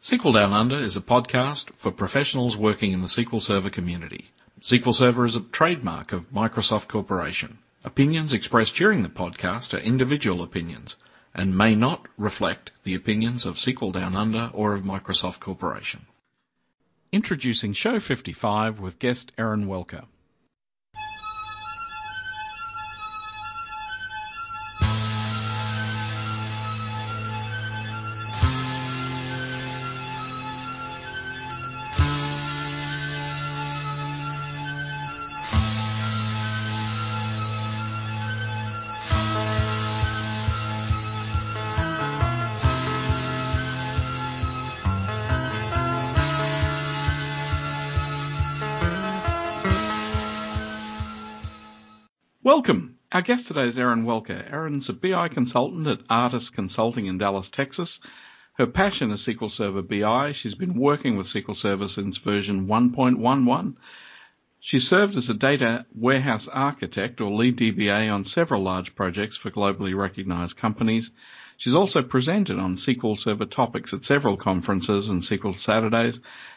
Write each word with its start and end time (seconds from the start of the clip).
SQL 0.00 0.32
Down 0.32 0.54
Under 0.54 0.76
is 0.76 0.96
a 0.96 1.02
podcast 1.02 1.74
for 1.76 1.92
professionals 1.92 2.56
working 2.56 2.92
in 2.92 3.02
the 3.02 3.06
SQL 3.06 3.42
Server 3.42 3.68
community. 3.68 4.30
SQL 4.62 4.94
Server 4.94 5.26
is 5.26 5.36
a 5.36 5.40
trademark 5.40 6.10
of 6.10 6.32
Microsoft 6.32 6.88
Corporation. 6.88 7.58
Opinions 7.84 8.32
expressed 8.32 8.74
during 8.74 9.02
the 9.02 9.10
podcast 9.10 9.74
are 9.74 9.82
individual 9.82 10.42
opinions 10.42 10.96
and 11.34 11.54
may 11.54 11.74
not 11.74 12.08
reflect 12.16 12.72
the 12.82 12.94
opinions 12.94 13.44
of 13.44 13.56
SQL 13.56 13.92
Down 13.92 14.16
Under 14.16 14.50
or 14.54 14.72
of 14.72 14.84
Microsoft 14.84 15.38
Corporation. 15.38 16.06
Introducing 17.12 17.74
Show 17.74 18.00
55 18.00 18.80
with 18.80 19.00
guest 19.00 19.32
Erin 19.36 19.66
Welker. 19.66 20.06
Our 53.20 53.36
guest 53.36 53.48
today 53.48 53.68
is 53.68 53.76
Erin 53.76 54.06
Welker. 54.06 54.50
Erin's 54.50 54.88
a 54.88 54.94
BI 54.94 55.28
consultant 55.28 55.86
at 55.86 55.98
Artis 56.08 56.44
Consulting 56.54 57.04
in 57.04 57.18
Dallas, 57.18 57.44
Texas. 57.54 57.90
Her 58.56 58.66
passion 58.66 59.12
is 59.12 59.20
SQL 59.28 59.50
Server 59.54 59.82
BI. 59.82 60.32
She's 60.42 60.54
been 60.54 60.80
working 60.80 61.18
with 61.18 61.26
SQL 61.26 61.60
Server 61.60 61.88
since 61.94 62.16
version 62.24 62.66
1.11. 62.66 63.74
She 64.62 64.80
served 64.88 65.18
as 65.18 65.28
a 65.28 65.34
data 65.34 65.84
warehouse 65.94 66.44
architect 66.50 67.20
or 67.20 67.30
lead 67.30 67.58
DBA 67.58 68.10
on 68.10 68.24
several 68.34 68.64
large 68.64 68.94
projects 68.96 69.36
for 69.42 69.50
globally 69.50 69.94
recognized 69.94 70.56
companies. 70.56 71.04
She's 71.58 71.74
also 71.74 72.00
presented 72.00 72.58
on 72.58 72.80
SQL 72.88 73.18
Server 73.22 73.44
topics 73.44 73.90
at 73.92 74.08
several 74.08 74.38
conferences 74.38 75.10
and 75.10 75.22
SQL 75.28 75.56
Saturdays 75.66 76.14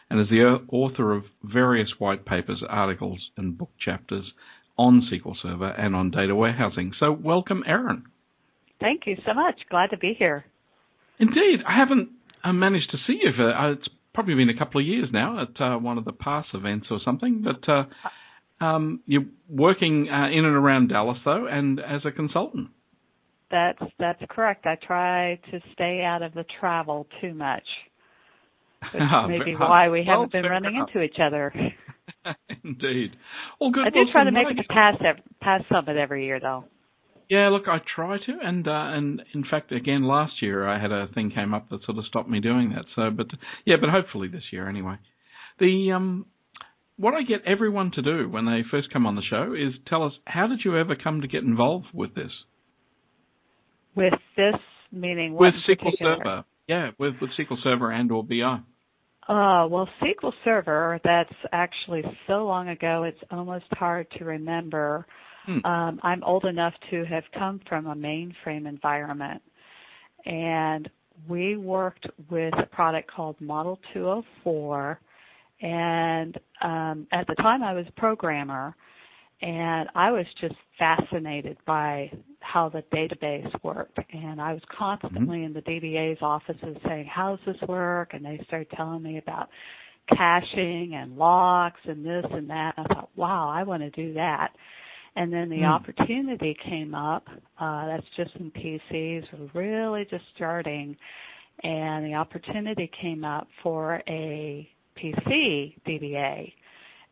and 0.08 0.18
is 0.18 0.30
the 0.30 0.60
author 0.72 1.12
of 1.12 1.24
various 1.42 1.90
white 1.98 2.24
papers, 2.24 2.62
articles, 2.66 3.18
and 3.36 3.58
book 3.58 3.72
chapters 3.78 4.32
on 4.76 5.08
SQL 5.12 5.34
Server 5.40 5.68
and 5.68 5.94
on 5.94 6.10
data 6.10 6.34
warehousing. 6.34 6.92
So 6.98 7.12
welcome, 7.12 7.62
Erin. 7.66 8.04
Thank 8.80 9.02
you 9.06 9.16
so 9.26 9.34
much. 9.34 9.60
Glad 9.70 9.90
to 9.90 9.96
be 9.96 10.14
here. 10.18 10.44
Indeed. 11.18 11.60
I 11.66 11.76
haven't 11.76 12.10
uh, 12.42 12.52
managed 12.52 12.90
to 12.90 12.98
see 13.06 13.20
you 13.22 13.32
for, 13.36 13.52
uh, 13.54 13.72
it's 13.72 13.88
probably 14.12 14.34
been 14.34 14.50
a 14.50 14.58
couple 14.58 14.80
of 14.80 14.86
years 14.86 15.08
now 15.12 15.42
at 15.42 15.60
uh, 15.60 15.78
one 15.78 15.98
of 15.98 16.04
the 16.04 16.12
PASS 16.12 16.46
events 16.54 16.88
or 16.90 17.00
something, 17.04 17.42
but 17.42 17.68
uh, 17.72 17.84
um, 18.64 19.00
you're 19.06 19.26
working 19.48 20.08
uh, 20.08 20.28
in 20.28 20.44
and 20.44 20.56
around 20.56 20.88
Dallas 20.88 21.18
though 21.24 21.46
and 21.46 21.80
as 21.80 22.02
a 22.04 22.10
consultant. 22.10 22.68
That's, 23.50 23.82
that's 24.00 24.22
correct. 24.30 24.66
I 24.66 24.76
try 24.84 25.38
to 25.52 25.60
stay 25.72 26.02
out 26.02 26.22
of 26.22 26.34
the 26.34 26.44
travel 26.58 27.06
too 27.20 27.34
much. 27.34 27.62
Which 28.92 29.02
may 29.28 29.44
be 29.44 29.54
why 29.54 29.88
we 29.88 30.00
haven't 30.00 30.34
well, 30.34 30.42
been 30.42 30.50
running 30.50 30.74
enough. 30.74 30.88
into 30.92 31.02
each 31.02 31.18
other. 31.24 31.52
Indeed. 32.64 33.16
Well, 33.60 33.70
good. 33.70 33.86
I 33.86 33.90
do 33.90 34.04
try 34.10 34.24
to 34.24 34.32
make 34.32 34.46
it 34.48 34.54
to 34.54 34.64
PASS 34.68 34.96
PASS 35.40 35.62
summit 35.70 35.96
every 35.96 36.26
year, 36.26 36.40
though. 36.40 36.64
Yeah, 37.30 37.48
look, 37.48 37.68
I 37.68 37.78
try 37.94 38.18
to, 38.18 38.38
and 38.42 38.68
uh, 38.68 38.70
and 38.70 39.22
in 39.32 39.44
fact, 39.50 39.72
again, 39.72 40.02
last 40.02 40.42
year 40.42 40.68
I 40.68 40.80
had 40.80 40.92
a 40.92 41.08
thing 41.14 41.30
came 41.34 41.54
up 41.54 41.70
that 41.70 41.82
sort 41.84 41.98
of 41.98 42.04
stopped 42.06 42.28
me 42.28 42.40
doing 42.40 42.70
that. 42.70 42.84
So, 42.94 43.10
but 43.10 43.26
yeah, 43.64 43.76
but 43.80 43.90
hopefully 43.90 44.28
this 44.28 44.44
year 44.52 44.68
anyway. 44.68 44.96
The 45.58 45.92
um, 45.92 46.26
what 46.96 47.14
I 47.14 47.22
get 47.22 47.42
everyone 47.46 47.92
to 47.92 48.02
do 48.02 48.28
when 48.28 48.44
they 48.44 48.62
first 48.70 48.92
come 48.92 49.06
on 49.06 49.16
the 49.16 49.22
show 49.22 49.54
is 49.54 49.74
tell 49.88 50.02
us 50.02 50.12
how 50.26 50.46
did 50.46 50.60
you 50.64 50.76
ever 50.78 50.94
come 50.94 51.22
to 51.22 51.28
get 51.28 51.42
involved 51.42 51.86
with 51.94 52.14
this? 52.14 52.30
With 53.96 54.14
this 54.36 54.60
meaning 54.92 55.34
with 55.34 55.54
SQL 55.68 55.92
Server, 55.98 56.44
yeah, 56.68 56.90
with 56.98 57.14
with 57.20 57.30
SQL 57.38 57.62
Server 57.62 57.90
and 57.90 58.12
or 58.12 58.22
BI. 58.22 58.60
Uh, 59.26 59.66
well, 59.70 59.88
SQL 60.02 60.32
Server, 60.44 61.00
that's 61.02 61.32
actually 61.52 62.02
so 62.26 62.44
long 62.44 62.68
ago, 62.68 63.04
it's 63.04 63.18
almost 63.30 63.64
hard 63.72 64.06
to 64.18 64.24
remember. 64.24 65.06
Hmm. 65.46 65.64
Um, 65.64 66.00
I'm 66.02 66.22
old 66.24 66.44
enough 66.44 66.74
to 66.90 67.04
have 67.06 67.24
come 67.38 67.60
from 67.66 67.86
a 67.86 67.94
mainframe 67.94 68.68
environment. 68.68 69.42
And 70.26 70.90
we 71.28 71.56
worked 71.56 72.06
with 72.30 72.52
a 72.58 72.66
product 72.66 73.10
called 73.10 73.40
Model 73.40 73.78
204. 73.94 75.00
And 75.62 76.38
um, 76.60 77.06
at 77.12 77.26
the 77.26 77.34
time, 77.36 77.62
I 77.62 77.72
was 77.72 77.86
a 77.88 78.00
programmer. 78.00 78.74
And 79.40 79.88
I 79.94 80.10
was 80.10 80.26
just 80.40 80.54
fascinated 80.78 81.56
by 81.66 82.10
how 82.44 82.68
the 82.68 82.82
database 82.94 83.50
worked. 83.62 83.98
And 84.12 84.40
I 84.40 84.52
was 84.52 84.62
constantly 84.76 85.38
mm-hmm. 85.38 85.46
in 85.46 85.52
the 85.54 85.62
DBA's 85.62 86.18
offices 86.20 86.76
saying, 86.86 87.08
how 87.12 87.36
does 87.36 87.54
this 87.54 87.68
work? 87.68 88.10
And 88.12 88.24
they 88.24 88.40
started 88.46 88.68
telling 88.76 89.02
me 89.02 89.18
about 89.18 89.48
caching 90.08 90.92
and 90.94 91.16
locks 91.16 91.80
and 91.84 92.04
this 92.04 92.24
and 92.30 92.48
that. 92.50 92.74
I 92.76 92.84
thought, 92.84 93.10
wow, 93.16 93.48
I 93.48 93.62
want 93.62 93.82
to 93.82 93.90
do 93.90 94.14
that. 94.14 94.50
And 95.16 95.32
then 95.32 95.48
the 95.48 95.58
mm. 95.58 95.70
opportunity 95.70 96.56
came 96.68 96.94
up. 96.94 97.24
Uh, 97.58 97.86
that's 97.86 98.06
just 98.16 98.34
in 98.36 98.50
PCs. 98.50 99.24
We're 99.54 99.60
really 99.60 100.06
just 100.10 100.24
starting. 100.34 100.96
And 101.62 102.04
the 102.04 102.14
opportunity 102.14 102.90
came 103.00 103.24
up 103.24 103.46
for 103.62 104.02
a 104.08 104.68
PC 105.02 105.76
DBA 105.86 106.52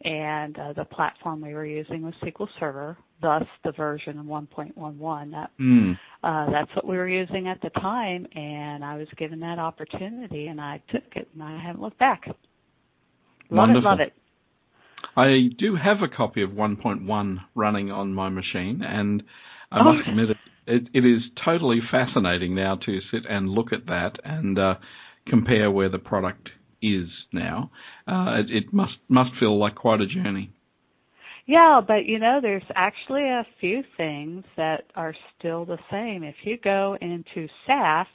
and 0.05 0.59
uh, 0.59 0.73
the 0.73 0.85
platform 0.85 1.41
we 1.41 1.55
were 1.55 1.67
using 1.67 2.03
was 2.03 2.15
SQL 2.23 2.49
Server, 2.59 2.97
thus 3.23 3.45
the 3.65 3.73
version 3.73 4.25
1.11. 4.25 5.31
That, 5.31 5.51
mm. 5.61 5.99
uh, 6.23 6.51
that's 6.51 6.75
what 6.75 6.87
we 6.87 6.97
were 6.97 7.09
using 7.09 7.49
at 7.49 7.61
the 7.63 7.71
time, 7.71 8.27
and 8.35 8.85
I 8.85 8.97
was 8.97 9.09
given 9.17 9.41
that 9.41 9.59
opportunity, 9.59 10.49
and 10.49 10.61
I 10.61 10.83
took 10.91 11.05
it, 11.17 11.29
and 11.33 11.43
I 11.43 11.59
haven't 11.59 11.81
looked 11.81 11.99
back. 11.99 12.25
Love 12.27 12.37
Wonderful. 13.51 13.81
it, 13.81 13.85
love 13.85 14.01
it. 14.01 14.13
I 15.17 15.55
do 15.59 15.77
have 15.77 15.99
a 16.03 16.15
copy 16.15 16.43
of 16.43 16.51
1.1 16.51 17.39
running 17.55 17.91
on 17.91 18.13
my 18.13 18.29
machine, 18.29 18.83
and 18.83 19.23
I 19.71 19.81
oh. 19.81 19.85
must 19.93 20.09
admit 20.09 20.31
it, 20.31 20.37
it, 20.67 20.83
it 20.93 21.07
is 21.07 21.23
totally 21.45 21.81
fascinating 21.91 22.55
now 22.55 22.77
to 22.77 23.01
sit 23.11 23.23
and 23.29 23.49
look 23.49 23.73
at 23.73 23.87
that 23.87 24.17
and 24.25 24.59
uh, 24.59 24.75
compare 25.27 25.71
where 25.71 25.89
the 25.89 25.99
product 25.99 26.51
is 26.83 27.09
now, 27.33 27.71
uh, 28.09 28.41
it, 28.41 28.51
it 28.51 28.73
must 28.73 28.95
must 29.09 29.31
feel 29.39 29.59
like 29.59 29.77
quite 29.77 30.01
a 30.01 30.07
journey. 30.07 30.51
Yeah, 31.47 31.81
but 31.87 32.07
you 32.07 32.19
know, 32.19 32.39
there's 32.41 32.63
actually 32.75 33.25
a 33.25 33.47
few 33.61 33.83
things 33.97 34.45
that 34.57 34.85
are 34.95 35.15
still 35.39 35.65
the 35.65 35.79
same. 35.91 36.23
If 36.23 36.37
you 36.45 36.57
go 36.63 36.97
into 37.01 37.49
SAF 37.69 38.07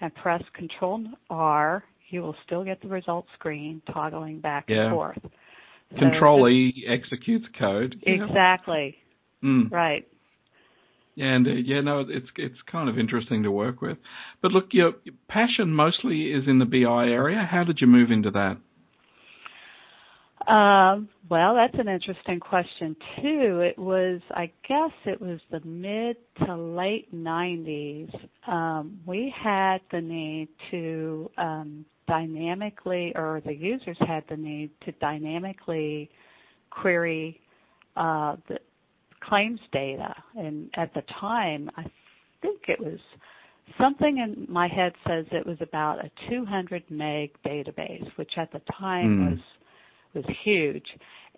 and 0.00 0.14
press 0.14 0.42
Control 0.54 1.04
R, 1.28 1.84
you 2.10 2.22
will 2.22 2.36
still 2.46 2.64
get 2.64 2.80
the 2.80 2.88
results 2.88 3.28
screen 3.34 3.82
toggling 3.92 4.40
back 4.40 4.66
yeah. 4.68 4.86
and 4.86 4.94
forth. 4.94 5.18
Control 5.98 6.44
so 6.44 6.48
E 6.48 6.86
executes 6.88 7.46
code. 7.58 7.96
Exactly. 8.06 8.96
Mm. 9.42 9.70
Right. 9.70 10.06
Yeah, 11.16 11.34
and 11.34 11.46
uh, 11.46 11.50
yeah, 11.50 11.80
no, 11.80 12.00
it's 12.08 12.28
it's 12.36 12.58
kind 12.70 12.88
of 12.88 12.98
interesting 12.98 13.42
to 13.42 13.50
work 13.50 13.82
with. 13.82 13.98
But 14.40 14.52
look, 14.52 14.68
your 14.70 14.92
passion 15.28 15.70
mostly 15.70 16.32
is 16.32 16.44
in 16.46 16.60
the 16.60 16.64
BI 16.64 17.08
area. 17.08 17.46
How 17.50 17.64
did 17.64 17.80
you 17.80 17.88
move 17.88 18.10
into 18.12 18.30
that? 18.30 18.58
Um, 20.46 21.08
well, 21.28 21.54
that's 21.54 21.74
an 21.78 21.88
interesting 21.88 22.40
question 22.40 22.96
too. 23.20 23.60
It 23.60 23.78
was, 23.78 24.20
I 24.30 24.50
guess, 24.66 24.90
it 25.04 25.20
was 25.20 25.38
the 25.50 25.60
mid 25.60 26.16
to 26.44 26.56
late 26.56 27.14
'90s. 27.14 28.10
Um, 28.48 29.00
we 29.06 29.32
had 29.42 29.78
the 29.92 30.00
need 30.00 30.48
to 30.70 31.30
um, 31.36 31.84
dynamically, 32.08 33.12
or 33.14 33.42
the 33.44 33.54
users 33.54 33.98
had 34.00 34.24
the 34.28 34.36
need 34.36 34.70
to 34.84 34.92
dynamically 34.92 36.10
query 36.70 37.40
uh, 37.96 38.36
the, 38.48 38.58
claims 39.22 39.60
data. 39.72 40.14
And 40.36 40.70
at 40.76 40.92
the 40.94 41.02
time, 41.20 41.70
I 41.76 41.84
think 42.42 42.62
it 42.66 42.80
was 42.80 42.98
something 43.78 44.18
in 44.18 44.52
my 44.52 44.68
head 44.68 44.92
says 45.06 45.26
it 45.30 45.46
was 45.46 45.58
about 45.60 46.04
a 46.04 46.10
200 46.28 46.82
meg 46.90 47.30
database, 47.46 48.06
which 48.16 48.32
at 48.36 48.50
the 48.52 48.60
time 48.78 49.18
mm. 49.18 49.30
was 49.30 49.40
was 50.14 50.24
huge. 50.44 50.86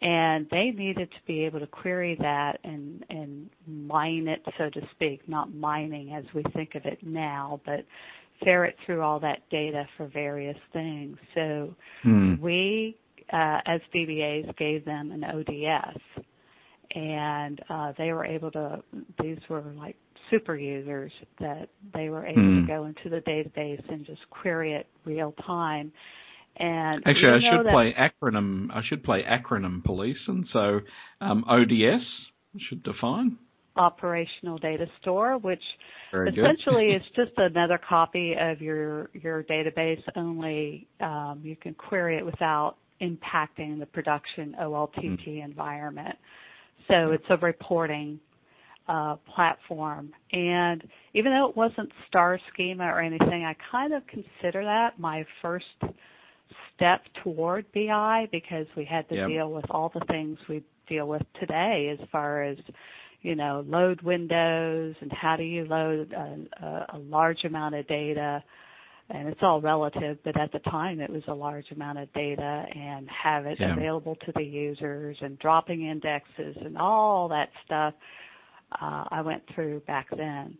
And 0.00 0.48
they 0.50 0.70
needed 0.70 1.10
to 1.10 1.26
be 1.26 1.44
able 1.44 1.60
to 1.60 1.66
query 1.66 2.16
that 2.20 2.58
and 2.64 3.04
and 3.08 3.48
mine 3.68 4.26
it, 4.26 4.42
so 4.58 4.68
to 4.68 4.80
speak, 4.92 5.28
not 5.28 5.54
mining 5.54 6.12
as 6.12 6.24
we 6.34 6.42
think 6.54 6.74
of 6.74 6.84
it 6.86 6.98
now, 7.02 7.60
but 7.64 7.84
ferret 8.42 8.74
through 8.84 9.00
all 9.00 9.20
that 9.20 9.48
data 9.48 9.84
for 9.96 10.08
various 10.08 10.58
things. 10.72 11.16
So 11.36 11.76
mm. 12.04 12.40
we, 12.40 12.96
uh, 13.32 13.60
as 13.64 13.80
DBAs, 13.94 14.56
gave 14.56 14.84
them 14.84 15.12
an 15.12 15.22
ODS 15.22 16.26
and 16.94 17.60
uh, 17.70 17.92
they 17.96 18.12
were 18.12 18.24
able 18.24 18.50
to. 18.52 18.82
These 19.20 19.38
were 19.48 19.62
like 19.76 19.96
super 20.30 20.56
users 20.56 21.12
that 21.40 21.68
they 21.94 22.08
were 22.08 22.26
able 22.26 22.42
to 22.42 22.60
hmm. 22.60 22.66
go 22.66 22.84
into 22.84 23.10
the 23.10 23.20
database 23.28 23.82
and 23.92 24.04
just 24.06 24.20
query 24.30 24.74
it 24.74 24.86
real 25.04 25.34
time. 25.46 25.92
And 26.56 27.02
actually, 27.06 27.46
I 27.46 27.56
should 27.56 27.66
play 27.70 27.94
acronym. 27.98 28.68
I 28.72 28.82
should 28.88 29.02
play 29.02 29.22
acronym 29.22 29.82
police, 29.84 30.18
and 30.28 30.46
so 30.52 30.80
um, 31.20 31.44
ODS 31.48 32.04
should 32.68 32.82
define 32.82 33.38
operational 33.76 34.58
data 34.58 34.86
store, 35.00 35.38
which 35.38 35.62
Very 36.10 36.30
essentially 36.30 36.88
is 36.88 37.02
just 37.16 37.32
another 37.36 37.78
copy 37.88 38.34
of 38.38 38.60
your 38.60 39.10
your 39.14 39.44
database. 39.44 40.02
Only 40.16 40.86
um, 41.00 41.40
you 41.42 41.56
can 41.56 41.74
query 41.74 42.18
it 42.18 42.24
without 42.24 42.76
impacting 43.00 43.78
the 43.78 43.86
production 43.86 44.54
OLTP 44.60 45.26
mm. 45.26 45.44
environment. 45.44 46.16
So 46.88 47.12
it's 47.12 47.24
a 47.30 47.36
reporting 47.38 48.20
uh, 48.88 49.16
platform. 49.34 50.12
And 50.32 50.82
even 51.14 51.32
though 51.32 51.48
it 51.48 51.56
wasn't 51.56 51.90
star 52.08 52.38
schema 52.52 52.84
or 52.84 53.00
anything, 53.00 53.44
I 53.44 53.56
kind 53.70 53.92
of 53.92 54.02
consider 54.06 54.64
that 54.64 54.98
my 54.98 55.24
first 55.40 55.64
step 56.74 57.02
toward 57.22 57.66
BI 57.72 58.28
because 58.32 58.66
we 58.76 58.84
had 58.84 59.08
to 59.08 59.14
yep. 59.14 59.28
deal 59.28 59.50
with 59.50 59.64
all 59.70 59.90
the 59.92 60.04
things 60.08 60.38
we 60.48 60.62
deal 60.88 61.06
with 61.06 61.22
today 61.40 61.96
as 61.98 62.08
far 62.10 62.42
as 62.42 62.56
you 63.22 63.34
know 63.34 63.64
load 63.68 64.02
windows 64.02 64.94
and 65.00 65.12
how 65.12 65.36
do 65.36 65.44
you 65.44 65.64
load 65.64 66.12
a, 66.12 66.64
a, 66.64 66.86
a 66.94 66.98
large 66.98 67.44
amount 67.44 67.74
of 67.74 67.86
data 67.86 68.42
and 69.10 69.28
it's 69.28 69.40
all 69.42 69.60
relative 69.60 70.18
but 70.24 70.38
at 70.38 70.50
the 70.52 70.58
time 70.60 71.00
it 71.00 71.08
was 71.08 71.22
a 71.28 71.34
large 71.34 71.70
amount 71.70 71.98
of 71.98 72.12
data 72.14 72.64
and 72.74 73.08
have 73.10 73.46
it 73.46 73.58
yeah. 73.60 73.72
available 73.74 74.16
to 74.16 74.32
the 74.34 74.42
users 74.42 75.16
and 75.20 75.38
dropping 75.38 75.86
indexes 75.86 76.56
and 76.64 76.76
all 76.76 77.28
that 77.28 77.48
stuff 77.64 77.94
uh, 78.80 79.04
I 79.10 79.20
went 79.20 79.42
through 79.54 79.80
back 79.80 80.08
then. 80.16 80.56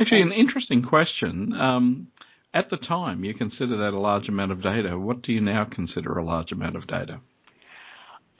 Actually, 0.00 0.22
an 0.22 0.32
interesting 0.32 0.82
question. 0.82 1.52
Um, 1.52 2.08
at 2.56 2.70
the 2.70 2.76
time, 2.78 3.24
you 3.24 3.34
consider 3.34 3.76
that 3.78 3.92
a 3.92 3.98
large 3.98 4.28
amount 4.28 4.52
of 4.52 4.62
data. 4.62 4.98
What 4.98 5.22
do 5.22 5.32
you 5.32 5.40
now 5.40 5.66
consider 5.70 6.18
a 6.18 6.24
large 6.24 6.52
amount 6.52 6.76
of 6.76 6.86
data? 6.86 7.20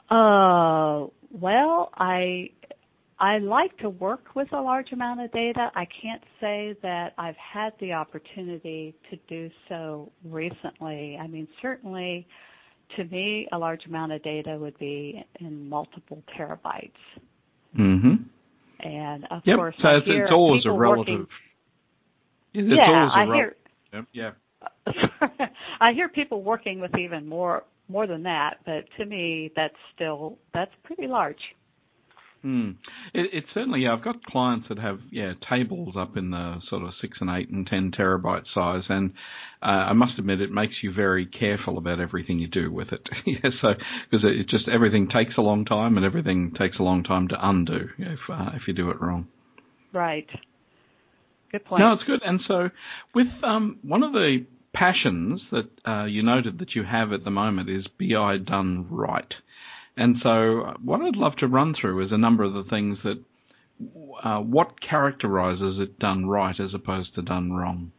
Uh, 0.08 1.08
well, 1.32 1.90
I 1.96 2.50
I 3.18 3.38
like 3.38 3.76
to 3.78 3.90
work 3.90 4.34
with 4.34 4.52
a 4.52 4.60
large 4.60 4.92
amount 4.92 5.20
of 5.20 5.32
data. 5.32 5.70
I 5.74 5.86
can't 6.02 6.22
say 6.40 6.76
that 6.82 7.14
I've 7.18 7.36
had 7.36 7.72
the 7.80 7.92
opportunity 7.92 8.94
to 9.10 9.16
do 9.28 9.50
so 9.68 10.12
recently. 10.24 11.18
I 11.20 11.26
mean, 11.26 11.48
certainly 11.60 12.26
to 12.96 13.04
me, 13.04 13.48
a 13.52 13.58
large 13.58 13.84
amount 13.86 14.12
of 14.12 14.22
data 14.22 14.56
would 14.58 14.78
be 14.78 15.24
in 15.40 15.68
multiple 15.68 16.22
terabytes. 16.38 16.92
Mm-hmm. 17.76 18.14
And 18.80 19.24
of 19.30 19.42
yep. 19.44 19.56
course, 19.56 19.74
so 19.82 19.88
I 19.88 19.96
it's, 19.96 20.06
it's 20.06 20.32
always 20.32 20.62
a 20.66 20.70
relative. 20.70 21.26
Working, 22.54 22.76
yeah, 22.76 23.08
I 23.12 23.24
hear. 23.34 23.56
Yeah. 24.12 24.32
I 25.80 25.92
hear 25.92 26.08
people 26.08 26.42
working 26.42 26.80
with 26.80 26.96
even 26.98 27.26
more 27.26 27.64
more 27.88 28.06
than 28.06 28.24
that, 28.24 28.58
but 28.64 28.84
to 28.98 29.06
me, 29.06 29.52
that's 29.54 29.74
still 29.94 30.38
that's 30.52 30.72
pretty 30.84 31.06
large. 31.06 31.38
Hmm. 32.42 32.72
It, 33.14 33.30
it 33.32 33.44
certainly. 33.54 33.80
Yeah, 33.80 33.94
I've 33.94 34.04
got 34.04 34.22
clients 34.24 34.68
that 34.68 34.78
have 34.78 35.00
yeah 35.10 35.32
tables 35.48 35.94
up 35.98 36.16
in 36.16 36.30
the 36.30 36.60
sort 36.68 36.82
of 36.82 36.90
six 37.00 37.18
and 37.20 37.30
eight 37.30 37.48
and 37.48 37.66
ten 37.66 37.90
terabyte 37.90 38.44
size, 38.54 38.84
and 38.88 39.12
uh, 39.62 39.88
I 39.90 39.92
must 39.94 40.18
admit 40.18 40.40
it 40.40 40.52
makes 40.52 40.74
you 40.82 40.92
very 40.92 41.26
careful 41.26 41.78
about 41.78 41.98
everything 41.98 42.38
you 42.38 42.48
do 42.48 42.70
with 42.70 42.92
it. 42.92 43.00
yeah, 43.26 43.50
so 43.60 43.74
because 44.10 44.24
it, 44.24 44.40
it, 44.40 44.48
just 44.48 44.68
everything 44.68 45.08
takes 45.08 45.32
a 45.38 45.42
long 45.42 45.64
time, 45.64 45.96
and 45.96 46.06
everything 46.06 46.52
takes 46.58 46.78
a 46.78 46.82
long 46.82 47.02
time 47.02 47.28
to 47.28 47.36
undo 47.40 47.88
if 47.98 48.20
uh, 48.30 48.50
if 48.54 48.62
you 48.68 48.74
do 48.74 48.90
it 48.90 49.00
wrong. 49.00 49.26
Right. 49.92 50.28
Good 51.52 51.64
point. 51.64 51.80
No, 51.80 51.92
it's 51.92 52.04
good. 52.04 52.20
And 52.24 52.40
so 52.46 52.70
with 53.14 53.28
um, 53.42 53.78
one 53.82 54.02
of 54.02 54.12
the 54.12 54.44
passions 54.74 55.40
that 55.50 55.68
uh, 55.86 56.04
you 56.04 56.22
noted 56.22 56.58
that 56.58 56.74
you 56.74 56.84
have 56.84 57.12
at 57.12 57.24
the 57.24 57.30
moment 57.30 57.70
is 57.70 57.86
BI 57.98 58.38
done 58.38 58.86
right. 58.90 59.32
And 59.96 60.16
so, 60.22 60.74
what 60.84 61.00
I'd 61.00 61.16
love 61.16 61.36
to 61.36 61.46
run 61.46 61.74
through 61.80 62.04
is 62.04 62.12
a 62.12 62.18
number 62.18 62.44
of 62.44 62.52
the 62.52 62.64
things 62.68 62.98
that 63.02 63.22
uh, 64.22 64.40
what 64.40 64.80
characterizes 64.80 65.78
it 65.78 65.98
done 65.98 66.26
right 66.26 66.58
as 66.60 66.74
opposed 66.74 67.14
to 67.14 67.22
done 67.22 67.52
wrong. 67.52 67.92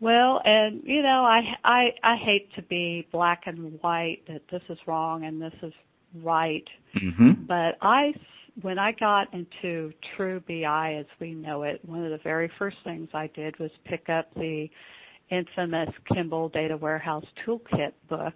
Well, 0.00 0.40
and 0.44 0.82
you 0.84 1.02
know, 1.02 1.24
I 1.24 1.40
I 1.62 1.88
I 2.02 2.16
hate 2.16 2.54
to 2.54 2.62
be 2.62 3.06
black 3.12 3.42
and 3.46 3.78
white 3.82 4.22
that 4.28 4.42
this 4.50 4.62
is 4.68 4.78
wrong 4.86 5.24
and 5.24 5.40
this 5.40 5.54
is 5.62 5.72
right. 6.22 6.64
Mm-hmm. 6.96 7.44
But 7.46 7.76
I 7.82 8.14
when 8.62 8.78
I 8.78 8.92
got 8.92 9.32
into 9.34 9.92
true 10.16 10.40
BI 10.46 10.94
as 10.94 11.06
we 11.20 11.34
know 11.34 11.64
it, 11.64 11.80
one 11.84 12.04
of 12.04 12.10
the 12.10 12.20
very 12.22 12.50
first 12.58 12.76
things 12.84 13.08
I 13.12 13.28
did 13.34 13.58
was 13.58 13.70
pick 13.84 14.08
up 14.08 14.32
the 14.34 14.68
infamous 15.30 15.88
Kimball 16.12 16.50
Data 16.50 16.76
Warehouse 16.76 17.24
Toolkit 17.46 17.92
book 18.08 18.34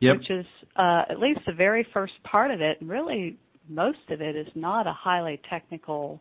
yep. 0.00 0.18
which 0.18 0.30
is 0.30 0.46
uh, 0.76 1.02
at 1.10 1.18
least 1.18 1.40
the 1.46 1.52
very 1.52 1.86
first 1.92 2.14
part 2.24 2.50
of 2.50 2.60
it. 2.60 2.80
And 2.80 2.88
really, 2.88 3.36
most 3.68 3.98
of 4.10 4.20
it 4.20 4.36
is 4.36 4.46
not 4.54 4.86
a 4.86 4.92
highly 4.92 5.40
technical 5.50 6.20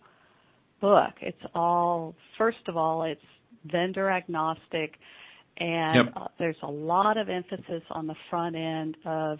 book. 0.81 1.13
It's 1.22 1.38
all, 1.54 2.16
first 2.38 2.57
of 2.68 2.78
all, 2.78 3.04
it's 3.04 3.22
vendor 3.66 4.10
agnostic, 4.10 4.94
and 5.57 6.06
yep. 6.06 6.13
uh, 6.16 6.28
there's 6.38 6.57
a 6.63 6.72
lot 6.72 7.18
of 7.18 7.30
emphasis 7.30 7.84
on 7.89 8.07
the 8.07 8.16
front 8.30 8.56
end 8.56 8.98
of 9.06 9.39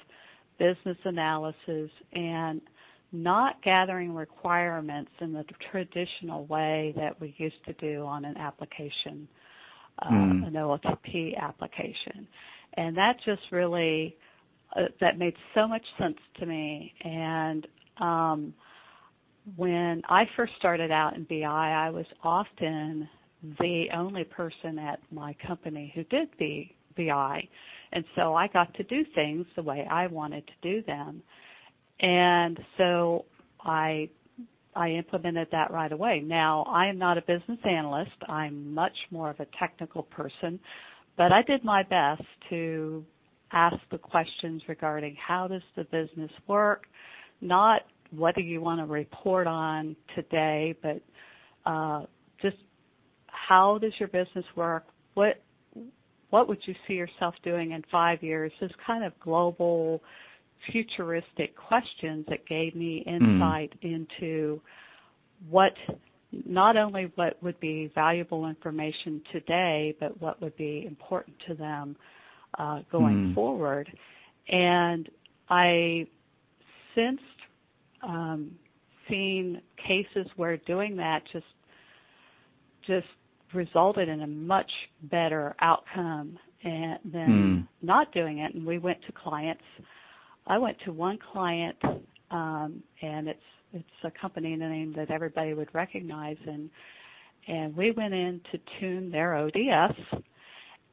business 0.58 0.98
analysis 1.06 1.92
and 2.14 2.62
not 3.12 3.62
gathering 3.64 4.14
requirements 4.14 5.12
in 5.22 5.34
the 5.34 5.46
traditional 5.72 6.46
way 6.46 6.94
that 6.98 7.20
we 7.22 7.34
used 7.38 7.64
to 7.66 7.74
do 7.74 8.04
on 8.06 8.26
an 8.26 8.38
application, 8.38 9.28
uh, 10.02 10.10
mm. 10.10 10.48
an 10.48 10.54
OLTP 10.54 11.38
application. 11.38 12.28
And 12.76 12.96
that 12.98 13.18
just 13.26 13.42
really 13.52 14.16
uh, 14.76 14.82
that 15.00 15.18
made 15.18 15.34
so 15.56 15.68
much 15.68 15.84
sense 15.98 16.18
to 16.40 16.46
me. 16.46 16.94
And 17.04 17.68
um, 18.00 18.54
when 19.56 20.02
I 20.10 20.26
first 20.36 20.54
started 20.60 20.92
out 20.92 21.16
in 21.16 21.24
BI, 21.24 21.46
I 21.46 21.90
was 21.90 22.06
often 22.24 23.08
the 23.60 23.86
only 23.96 24.26
person 24.26 24.78
at 24.78 25.00
my 25.12 25.36
company 25.46 25.92
who 25.96 26.04
did 26.06 26.30
the 26.40 26.68
BI. 26.98 27.48
And 27.94 28.04
so 28.16 28.36
I 28.36 28.48
got 28.48 28.74
to 28.76 28.84
do 28.84 29.06
things 29.16 29.46
the 29.56 29.64
way 29.64 29.88
I 29.90 30.08
wanted 30.08 30.44
to 30.48 30.54
do 30.62 30.84
them. 30.84 31.22
And 32.00 32.60
so 32.78 33.26
I 33.62 34.10
I 34.76 34.90
implemented 34.90 35.48
that 35.52 35.72
right 35.72 35.92
away. 35.92 36.22
Now, 36.24 36.64
I 36.70 36.88
am 36.88 37.00
not 37.00 37.18
a 37.18 37.22
business 37.22 37.58
analyst. 37.68 38.12
I'm 38.30 38.76
much 38.76 38.96
more 39.10 39.32
of 39.32 39.40
a 39.40 39.48
technical 39.58 40.04
person, 40.04 40.60
but 41.18 41.32
I 41.32 41.42
did 41.42 41.64
my 41.64 41.82
best 41.82 42.22
to 42.52 43.04
ask 43.52 43.78
the 43.90 43.98
questions 43.98 44.62
regarding 44.68 45.16
how 45.16 45.48
does 45.48 45.64
the 45.76 45.84
business 45.86 46.32
work, 46.48 46.84
not 47.42 47.82
what 48.12 48.36
do 48.36 48.42
you 48.42 48.62
want 48.62 48.80
to 48.80 48.86
report 48.86 49.48
on 49.48 49.96
today, 50.16 50.76
but 50.82 51.02
uh, 51.70 52.06
just 52.42 52.58
how 53.28 53.78
does 53.80 53.94
your 54.00 54.10
business 54.10 54.46
work? 54.56 54.86
What 55.14 55.42
what 56.30 56.50
would 56.50 56.60
you 56.66 56.76
see 56.88 56.94
yourself 56.94 57.36
doing 57.44 57.72
in 57.72 57.84
five 57.90 58.22
years? 58.22 58.52
This 58.60 58.72
kind 58.86 59.04
of 59.04 59.18
global, 59.20 60.02
futuristic 60.72 61.56
questions 61.56 62.26
that 62.30 62.46
gave 62.48 62.76
me 62.76 63.04
hmm. 63.06 63.16
insight 63.16 63.74
mm. 63.84 63.96
into 63.96 64.62
what 65.50 65.74
not 66.46 66.76
only 66.76 67.12
what 67.16 67.42
would 67.42 67.60
be 67.60 67.92
valuable 67.96 68.48
information 68.48 69.22
today, 69.32 69.96
but 70.00 70.20
what 70.22 70.42
would 70.42 70.56
be 70.58 70.84
important 70.86 71.36
to 71.48 71.54
them 71.54 71.96
uh, 72.58 72.80
going 72.92 73.16
mm. 73.16 73.36
forward. 73.36 73.90
And 74.50 75.10
I 75.50 76.08
since 76.96 77.22
um, 78.04 78.52
seen 79.10 79.62
cases 79.78 80.28
where 80.36 80.58
doing 80.58 80.98
that 80.98 81.22
just 81.32 81.46
just 82.86 83.08
resulted 83.54 84.10
in 84.10 84.22
a 84.22 84.28
much 84.28 84.70
better 85.04 85.56
outcome 85.62 86.38
and, 86.64 87.00
than 87.06 87.30
mm. 87.30 87.68
not 87.82 88.12
doing 88.14 88.40
it. 88.40 88.54
And 88.54 88.66
we 88.66 88.78
went 88.78 88.98
to 89.06 89.12
clients. 89.12 89.62
I 90.48 90.58
went 90.58 90.78
to 90.86 90.92
one 90.92 91.20
client, 91.32 91.78
um, 92.32 92.82
and 93.02 93.28
it's 93.28 93.40
it's 93.74 93.86
a 94.04 94.12
company 94.20 94.56
name 94.56 94.94
that 94.96 95.12
everybody 95.12 95.54
would 95.54 95.74
recognize, 95.74 96.38
and 96.46 96.70
and 97.48 97.76
we 97.76 97.92
went 97.92 98.14
in 98.14 98.42
to 98.52 98.60
tune 98.80 99.12
their 99.12 99.36
ODS 99.36 100.24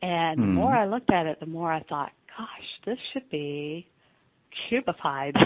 and 0.04 0.38
the 0.38 0.46
more 0.46 0.72
hmm. 0.72 0.78
I 0.78 0.86
looked 0.86 1.10
at 1.10 1.24
it, 1.26 1.40
the 1.40 1.46
more 1.46 1.72
I 1.72 1.82
thought, 1.84 2.12
gosh, 2.36 2.68
this 2.84 2.98
should 3.12 3.28
be 3.30 3.88
cubified. 4.70 5.34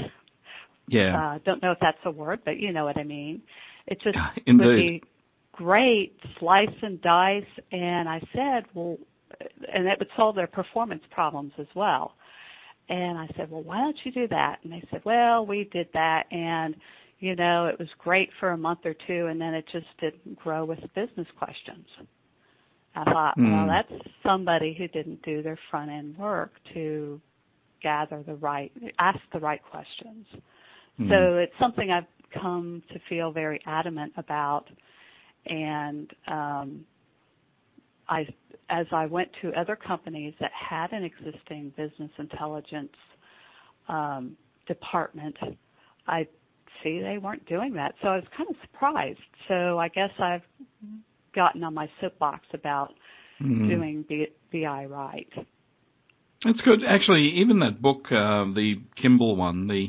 Yeah. 0.91 1.35
Uh, 1.35 1.39
don't 1.45 1.63
know 1.63 1.73
if 1.73 1.79
that's 1.83 1.99
a 2.07 2.11
word, 2.11 2.41
but 2.47 2.57
you 2.57 2.73
know 2.73 2.87
what 2.87 2.97
I 2.97 3.03
mean. 3.03 3.43
It 3.87 4.01
just 4.03 4.17
Indeed. 4.47 4.65
would 4.65 4.77
be 4.77 5.03
great, 5.53 6.17
slice 6.41 6.75
and 6.81 6.99
dice. 7.03 7.45
And 7.71 8.09
I 8.09 8.23
said, 8.35 8.65
well, 8.73 8.97
and 9.71 9.87
it 9.87 9.99
would 9.99 10.09
solve 10.17 10.35
their 10.35 10.47
performance 10.47 11.03
problems 11.11 11.53
as 11.59 11.67
well. 11.75 12.15
And 12.89 13.19
I 13.19 13.29
said, 13.37 13.51
well, 13.51 13.63
why 13.63 13.79
don't 13.79 13.97
you 14.05 14.13
do 14.13 14.29
that? 14.29 14.59
And 14.63 14.73
they 14.73 14.83
said, 14.91 15.03
well, 15.05 15.45
we 15.45 15.69
did 15.73 15.89
that 15.93 16.25
and 16.31 16.75
you 17.21 17.35
know, 17.35 17.67
it 17.67 17.79
was 17.79 17.89
great 17.99 18.31
for 18.39 18.51
a 18.51 18.57
month 18.57 18.81
or 18.85 18.95
two 19.07 19.27
and 19.27 19.41
then 19.41 19.53
it 19.55 19.65
just 19.73 19.87
didn't 20.01 20.39
grow 20.39 20.65
with 20.65 20.79
business 20.95 21.27
questions. 21.37 21.87
I 22.95 23.05
thought, 23.05 23.37
mm. 23.37 23.53
well, 23.53 23.67
that's 23.67 24.03
somebody 24.23 24.75
who 24.77 24.89
didn't 24.89 25.23
do 25.23 25.43
their 25.43 25.59
front 25.71 25.91
end 25.91 26.17
work 26.17 26.53
to 26.75 27.21
gather 27.83 28.23
the 28.27 28.35
right, 28.35 28.73
ask 28.99 29.19
the 29.33 29.39
right 29.39 29.61
questions. 29.71 30.27
Mm. 31.01 31.09
So 31.09 31.37
it's 31.39 31.53
something 31.61 31.91
I've 31.91 32.05
come 32.41 32.83
to 32.93 32.99
feel 33.09 33.31
very 33.31 33.61
adamant 33.67 34.13
about. 34.17 34.65
And 35.47 36.11
um, 36.27 36.85
I, 38.09 38.27
as 38.71 38.87
I 38.93 39.07
went 39.07 39.31
to 39.43 39.53
other 39.53 39.77
companies 39.77 40.35
that 40.41 40.51
had 40.53 40.93
an 40.93 41.05
existing 41.05 41.73
business 41.77 42.11
intelligence 42.19 42.93
um, 43.89 44.37
department, 44.67 45.37
I 46.07 46.27
see 46.83 47.01
they 47.01 47.19
weren't 47.19 47.47
doing 47.47 47.75
that. 47.75 47.95
So 48.03 48.09
I 48.09 48.17
was 48.17 48.25
kind 48.37 48.49
of 48.49 48.57
surprised. 48.63 49.19
So 49.49 49.79
I 49.79 49.89
guess 49.89 50.11
I've 50.19 50.43
gotten 51.35 51.63
on 51.65 51.75
my 51.75 51.89
soapbox 52.01 52.47
about 52.55 52.95
mm. 53.41 53.69
doing 53.69 54.05
BI 54.53 54.85
right. 54.87 55.29
It's 56.45 56.61
good. 56.61 56.81
Actually, 56.87 57.33
even 57.41 57.59
that 57.61 57.83
book, 57.83 58.05
uh, 58.11 58.45
the 58.55 58.77
Kimball 59.01 59.37
one, 59.37 59.67
the 59.67 59.89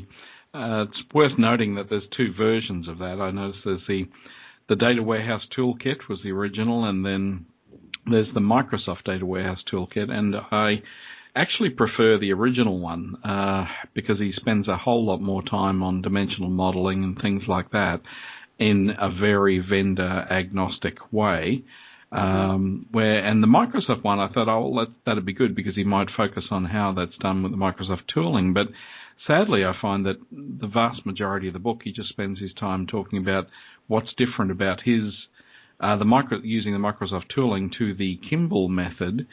uh, 0.52 0.82
it's 0.82 1.14
worth 1.14 1.38
noting 1.38 1.76
that 1.76 1.88
there's 1.88 2.02
two 2.16 2.32
versions 2.36 2.88
of 2.88 2.98
that. 2.98 3.20
I 3.20 3.30
noticed 3.30 3.60
there's 3.64 3.82
the 3.86 4.06
the 4.68 4.76
Data 4.76 5.02
Warehouse 5.02 5.42
Toolkit 5.56 6.08
was 6.08 6.20
the 6.22 6.30
original, 6.30 6.84
and 6.84 7.04
then 7.04 7.46
there's 8.10 8.32
the 8.34 8.40
Microsoft 8.40 9.04
Data 9.04 9.24
Warehouse 9.24 9.62
Toolkit, 9.72 10.10
and 10.10 10.34
I 10.36 10.82
actually 11.34 11.70
prefer 11.70 12.18
the 12.18 12.32
original 12.32 12.80
one 12.80 13.16
uh, 13.24 13.64
because 13.94 14.18
he 14.18 14.32
spends 14.36 14.68
a 14.68 14.76
whole 14.76 15.04
lot 15.06 15.20
more 15.20 15.42
time 15.42 15.82
on 15.82 16.02
dimensional 16.02 16.50
modeling 16.50 17.04
and 17.04 17.18
things 17.20 17.42
like 17.46 17.70
that 17.70 18.00
in 18.58 18.90
a 18.98 19.10
very 19.10 19.58
vendor 19.58 20.26
agnostic 20.30 21.12
way. 21.12 21.62
Um, 22.12 22.86
where 22.90 23.24
and 23.24 23.40
the 23.40 23.46
Microsoft 23.46 24.02
one, 24.02 24.18
I 24.18 24.28
thought, 24.32 24.48
oh, 24.48 24.68
well, 24.68 24.86
that, 24.86 24.94
that'd 25.06 25.24
be 25.24 25.32
good 25.32 25.54
because 25.54 25.76
he 25.76 25.84
might 25.84 26.08
focus 26.16 26.44
on 26.50 26.64
how 26.64 26.92
that's 26.92 27.16
done 27.20 27.42
with 27.42 27.52
the 27.52 27.58
Microsoft 27.58 28.08
tooling. 28.12 28.52
But 28.52 28.66
sadly, 29.28 29.64
I 29.64 29.74
find 29.80 30.04
that 30.06 30.16
the 30.32 30.66
vast 30.66 31.06
majority 31.06 31.46
of 31.46 31.52
the 31.52 31.60
book, 31.60 31.82
he 31.84 31.92
just 31.92 32.08
spends 32.08 32.40
his 32.40 32.52
time 32.54 32.88
talking 32.88 33.20
about 33.20 33.46
what's 33.86 34.12
different 34.16 34.50
about 34.50 34.80
his 34.84 35.12
uh, 35.80 35.96
the 35.96 36.04
micro 36.04 36.38
using 36.42 36.72
the 36.72 36.78
Microsoft 36.78 37.24
tooling 37.34 37.70
to 37.78 37.94
the 37.94 38.18
Kimball 38.28 38.68
method. 38.68 39.26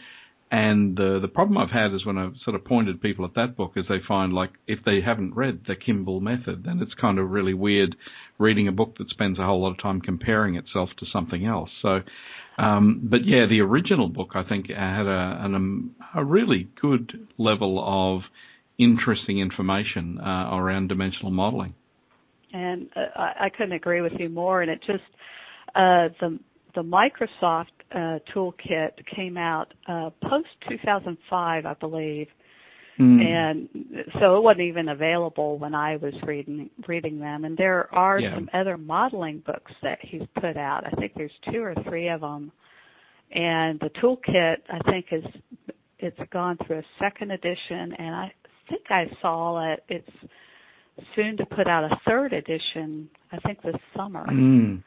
And 0.49 0.95
the 0.95 1.19
the 1.21 1.27
problem 1.27 1.57
I've 1.57 1.71
had 1.71 1.93
is 1.93 2.05
when 2.05 2.17
I've 2.17 2.35
sort 2.45 2.55
of 2.55 2.63
pointed 2.63 3.01
people 3.01 3.25
at 3.25 3.35
that 3.35 3.57
book 3.57 3.73
is 3.75 3.85
they 3.89 3.99
find 4.07 4.31
like 4.33 4.51
if 4.65 4.79
they 4.85 5.01
haven't 5.01 5.35
read 5.35 5.61
the 5.67 5.75
Kimball 5.75 6.21
method, 6.21 6.63
then 6.63 6.79
it's 6.81 6.93
kind 6.93 7.19
of 7.19 7.29
really 7.29 7.53
weird 7.53 7.95
reading 8.37 8.67
a 8.67 8.71
book 8.71 8.97
that 8.97 9.09
spends 9.09 9.39
a 9.39 9.43
whole 9.45 9.61
lot 9.61 9.71
of 9.71 9.81
time 9.81 9.99
comparing 9.99 10.55
itself 10.55 10.89
to 10.99 11.05
something 11.11 11.45
else. 11.45 11.69
So 11.81 11.99
um, 12.57 13.01
but 13.03 13.25
yeah, 13.25 13.45
the 13.47 13.61
original 13.61 14.07
book 14.07 14.31
I 14.33 14.43
think 14.43 14.69
had 14.69 15.05
a, 15.05 15.39
an, 15.41 15.55
um, 15.55 15.95
a 16.15 16.23
really 16.23 16.67
good 16.81 17.27
level 17.37 17.83
of 17.85 18.21
interesting 18.79 19.39
information 19.39 20.19
uh, 20.19 20.49
around 20.55 20.89
dimensional 20.89 21.31
modeling. 21.31 21.75
And 22.53 22.89
uh, 22.95 23.01
I 23.15 23.49
couldn't 23.49 23.73
agree 23.73 24.01
with 24.01 24.13
you 24.17 24.29
more. 24.29 24.61
And 24.61 24.71
it 24.71 24.79
just 24.87 25.03
uh, 25.75 26.09
the 26.19 26.39
the 26.75 26.83
Microsoft 26.83 27.65
uh, 27.91 28.19
toolkit 28.33 28.91
came 29.15 29.35
out 29.37 29.73
uh, 29.87 30.11
post 30.21 30.47
2005, 30.69 31.65
I 31.65 31.73
believe, 31.73 32.27
Mm. 32.99 33.23
And 33.23 33.69
so 34.19 34.37
it 34.37 34.43
wasn't 34.43 34.61
even 34.61 34.89
available 34.89 35.59
when 35.59 35.75
I 35.75 35.97
was 35.97 36.13
reading 36.23 36.69
reading 36.87 37.19
them. 37.19 37.45
And 37.45 37.55
there 37.55 37.93
are 37.93 38.19
yeah. 38.19 38.33
some 38.33 38.49
other 38.53 38.77
modeling 38.77 39.43
books 39.45 39.71
that 39.83 39.99
he's 40.01 40.23
put 40.39 40.57
out. 40.57 40.83
I 40.85 40.89
think 40.91 41.13
there's 41.15 41.31
two 41.51 41.61
or 41.61 41.75
three 41.87 42.09
of 42.09 42.21
them. 42.21 42.51
And 43.31 43.79
the 43.79 43.91
toolkit, 44.01 44.57
I 44.69 44.79
think, 44.89 45.07
is 45.11 45.23
it's 45.99 46.19
gone 46.31 46.57
through 46.65 46.79
a 46.79 46.85
second 46.99 47.31
edition, 47.31 47.93
and 47.99 48.15
I 48.15 48.33
think 48.69 48.83
I 48.89 49.05
saw 49.21 49.73
it. 49.73 49.83
It's 49.89 50.09
soon 51.15 51.37
to 51.37 51.45
put 51.45 51.67
out 51.67 51.83
a 51.83 51.99
third 52.07 52.33
edition. 52.33 53.09
I 53.31 53.37
think 53.39 53.61
this 53.61 53.75
summer. 53.95 54.25
Mm. 54.25 54.81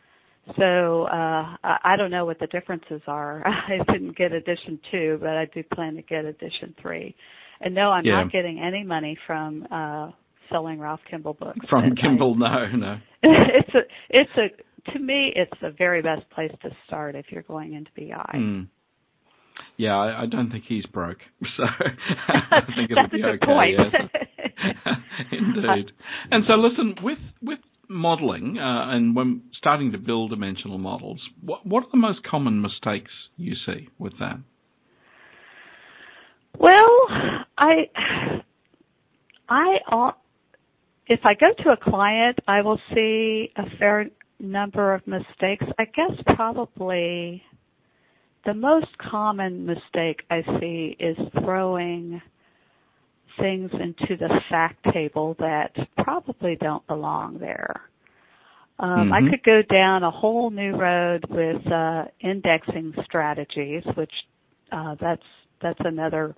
So 0.57 1.05
uh 1.05 1.57
I 1.63 1.95
don't 1.97 2.11
know 2.11 2.25
what 2.25 2.39
the 2.39 2.47
differences 2.49 3.03
are. 3.07 3.47
I 3.47 3.79
didn't 3.93 4.17
get 4.17 4.33
edition 4.33 4.81
two, 4.91 5.19
but 5.21 5.31
I 5.31 5.47
do 5.47 5.63
plan 5.75 5.97
to 5.97 6.03
get 6.03 6.25
edition 6.25 6.75
three. 6.81 7.15
And 7.61 7.75
no, 7.75 7.91
I'm 7.91 8.05
yeah. 8.05 8.23
not 8.23 8.33
getting 8.33 8.59
any 8.59 8.83
money 8.83 9.19
from 9.27 9.67
uh 9.71 10.11
selling 10.51 10.81
Ralph 10.81 11.01
Kimball 11.09 11.35
books. 11.35 11.61
From 11.69 11.95
Kimball, 11.95 12.35
no, 12.35 12.67
no. 12.75 12.99
it's 13.23 13.75
a 13.75 13.81
it's 14.09 14.31
a 14.37 14.93
to 14.93 14.99
me 14.99 15.33
it's 15.37 15.53
the 15.61 15.71
very 15.71 16.03
best 16.03 16.29
place 16.31 16.53
to 16.63 16.71
start 16.87 17.15
if 17.15 17.27
you're 17.31 17.43
going 17.43 17.75
into 17.75 17.91
BI. 17.97 18.33
Mm. 18.35 18.69
Yeah, 19.77 19.97
I, 19.97 20.23
I, 20.23 20.27
don't 20.27 20.51
think 20.51 20.65
he's 20.67 20.85
broke, 20.87 21.19
so 21.57 21.65
I 21.65 22.61
think 22.75 22.91
it'll 22.91 23.09
be 23.09 23.23
okay. 23.23 23.47
Point. 23.47 23.77
Yes. 23.79 24.87
Indeed. 25.33 25.93
And 26.31 26.45
so, 26.47 26.55
listen, 26.55 26.95
with 27.03 27.19
with 27.43 27.59
modelling 27.91 28.57
uh, 28.57 28.91
and 28.91 29.15
when 29.15 29.43
starting 29.59 29.93
to 29.93 29.99
build 29.99 30.31
dimensional 30.31 30.79
models, 30.79 31.21
what 31.43 31.67
what 31.67 31.85
are 31.85 31.91
the 31.91 31.99
most 31.99 32.23
common 32.23 32.63
mistakes 32.63 33.11
you 33.37 33.55
see 33.67 33.89
with 33.99 34.15
that? 34.21 34.39
Well, 36.59 37.07
I, 37.57 37.91
I, 39.49 40.13
if 41.07 41.21
I 41.25 41.35
go 41.35 41.47
to 41.65 41.71
a 41.71 41.77
client, 41.77 42.39
I 42.47 42.63
will 42.63 42.81
see 42.95 43.51
a 43.57 43.63
fair 43.79 44.07
number 44.39 44.93
of 44.93 45.07
mistakes. 45.07 45.65
I 45.79 45.85
guess 45.85 46.13
probably 46.35 47.43
the 48.45 48.55
most 48.55 48.89
common 48.99 49.67
mistake 49.67 50.23
I 50.31 50.43
see 50.61 50.97
is 50.99 51.17
throwing 51.43 52.21
things 53.39 53.71
into 53.73 54.17
the 54.17 54.41
fact 54.49 54.85
table 54.93 55.37
that 55.39 55.75
probably 55.99 56.57
don't 56.61 56.87
belong 56.87 57.39
there. 57.39 57.83
Um, 58.79 58.89
mm-hmm. 58.89 59.13
I 59.13 59.31
could 59.31 59.43
go 59.45 59.61
down 59.71 60.03
a 60.03 60.11
whole 60.11 60.51
new 60.51 60.75
road 60.75 61.25
with 61.29 61.67
uh, 61.71 62.05
indexing 62.21 62.95
strategies, 63.05 63.83
which 63.95 64.13
uh, 64.73 64.97
that's 65.01 65.23
that's 65.61 65.81
another 65.85 66.35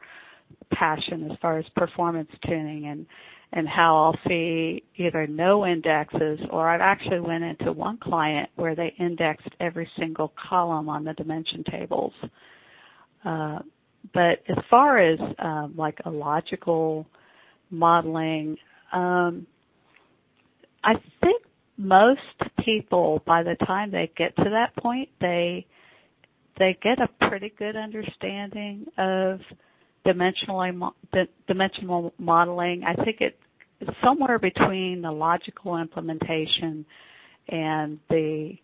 passion 0.72 1.30
as 1.30 1.38
far 1.40 1.58
as 1.58 1.64
performance 1.76 2.30
tuning 2.44 2.86
and 2.86 3.06
and 3.54 3.68
how 3.68 3.96
I'll 3.96 4.18
see 4.26 4.82
either 4.96 5.26
no 5.26 5.66
indexes 5.66 6.40
or 6.50 6.68
I've 6.68 6.80
actually 6.80 7.20
went 7.20 7.44
into 7.44 7.70
one 7.72 7.98
client 7.98 8.48
where 8.56 8.74
they 8.74 8.94
indexed 8.98 9.50
every 9.60 9.88
single 9.98 10.32
column 10.48 10.88
on 10.88 11.04
the 11.04 11.12
dimension 11.12 11.62
tables. 11.70 12.14
Uh, 13.24 13.58
but 14.12 14.42
as 14.48 14.58
far 14.68 14.98
as 14.98 15.18
um, 15.38 15.74
like 15.76 15.98
a 16.04 16.10
logical 16.10 17.06
modeling, 17.70 18.56
um, 18.92 19.46
I 20.84 20.94
think 21.20 21.42
most 21.76 22.20
people 22.64 23.22
by 23.26 23.42
the 23.42 23.56
time 23.66 23.90
they 23.90 24.10
get 24.16 24.36
to 24.36 24.50
that 24.50 24.74
point, 24.76 25.08
they 25.20 25.66
they 26.58 26.76
get 26.82 26.98
a 27.00 27.28
pretty 27.28 27.52
good 27.58 27.76
understanding 27.76 28.86
of 28.98 29.40
dimensional 30.04 30.92
dimensional 31.46 32.12
modeling. 32.18 32.82
I 32.84 32.94
think 33.04 33.18
it's 33.20 33.36
somewhere 34.04 34.38
between 34.38 35.02
the 35.02 35.10
logical 35.10 35.78
implementation 35.78 36.84
and 37.48 37.98
the 38.08 38.54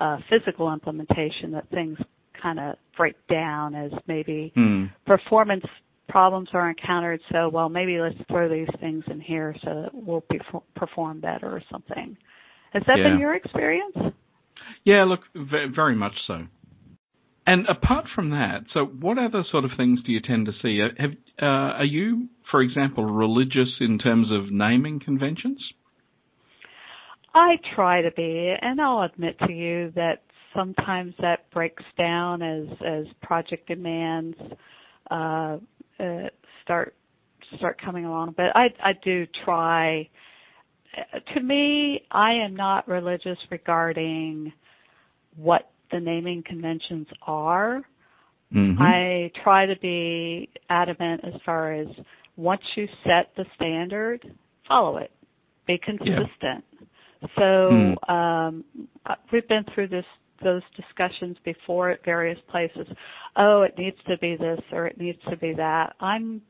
uh, 0.00 0.18
physical 0.30 0.72
implementation 0.72 1.52
that 1.52 1.68
things 1.70 1.98
kind 2.40 2.58
of 2.60 2.76
break 2.96 3.14
down 3.28 3.74
as 3.74 3.92
maybe 4.06 4.52
hmm. 4.54 4.84
performance 5.06 5.64
problems 6.08 6.48
are 6.52 6.68
encountered. 6.68 7.20
So, 7.32 7.48
well, 7.48 7.68
maybe 7.68 7.98
let's 7.98 8.16
throw 8.28 8.48
these 8.48 8.68
things 8.80 9.04
in 9.08 9.20
here 9.20 9.54
so 9.64 9.82
that 9.82 9.90
we'll 9.92 10.24
be, 10.28 10.38
perform 10.76 11.20
better 11.20 11.46
or 11.46 11.62
something. 11.70 12.16
Has 12.72 12.82
that 12.86 12.98
yeah. 12.98 13.10
been 13.10 13.18
your 13.18 13.34
experience? 13.34 13.96
Yeah, 14.84 15.04
look, 15.04 15.20
very 15.34 15.94
much 15.94 16.14
so. 16.26 16.46
And 17.46 17.66
apart 17.68 18.06
from 18.14 18.30
that, 18.30 18.64
so 18.72 18.86
what 18.86 19.18
other 19.18 19.44
sort 19.50 19.64
of 19.64 19.72
things 19.76 20.00
do 20.04 20.12
you 20.12 20.20
tend 20.20 20.46
to 20.46 20.52
see? 20.62 20.80
Uh, 20.82 20.88
have, 20.98 21.10
uh, 21.42 21.76
are 21.78 21.84
you, 21.84 22.28
for 22.50 22.62
example, 22.62 23.04
religious 23.04 23.68
in 23.80 23.98
terms 23.98 24.28
of 24.30 24.50
naming 24.50 24.98
conventions? 24.98 25.58
I 27.34 27.56
try 27.74 28.00
to 28.02 28.10
be, 28.12 28.54
and 28.60 28.80
I'll 28.80 29.02
admit 29.02 29.38
to 29.46 29.52
you 29.52 29.92
that 29.94 30.22
sometimes 30.54 31.14
that 31.20 31.50
breaks 31.52 31.82
down 31.98 32.42
as 32.42 32.66
as 32.86 33.06
project 33.22 33.68
demands 33.68 34.36
uh, 35.10 35.58
uh, 36.00 36.28
start 36.62 36.94
start 37.56 37.80
coming 37.84 38.04
along. 38.04 38.34
But 38.36 38.56
I 38.56 38.68
I 38.82 38.92
do 39.04 39.26
try. 39.44 40.08
Uh, 40.96 41.18
to 41.34 41.40
me, 41.40 42.02
I 42.10 42.32
am 42.32 42.54
not 42.54 42.86
religious 42.88 43.38
regarding 43.50 44.52
what 45.36 45.70
the 45.90 46.00
naming 46.00 46.42
conventions 46.46 47.06
are. 47.26 47.82
Mm-hmm. 48.54 48.80
I 48.80 49.30
try 49.42 49.66
to 49.66 49.76
be 49.80 50.48
adamant 50.70 51.22
as 51.24 51.34
far 51.44 51.72
as 51.72 51.88
once 52.36 52.62
you 52.76 52.86
set 53.04 53.30
the 53.36 53.44
standard, 53.56 54.24
follow 54.68 54.98
it. 54.98 55.10
Be 55.66 55.78
consistent. 55.78 56.28
Yeah. 56.40 57.28
So 57.36 57.40
mm. 57.40 58.10
um, 58.10 58.64
we've 59.32 59.48
been 59.48 59.64
through 59.74 59.88
this 59.88 60.04
those 60.44 60.62
discussions 60.76 61.36
before 61.44 61.90
at 61.90 62.04
various 62.04 62.38
places. 62.48 62.86
Oh, 63.36 63.62
it 63.62 63.76
needs 63.76 63.96
to 64.08 64.16
be 64.18 64.36
this 64.36 64.60
or 64.70 64.86
it 64.86 64.98
needs 64.98 65.18
to 65.28 65.36
be 65.36 65.54
that. 65.54 65.94
I'm 66.00 66.42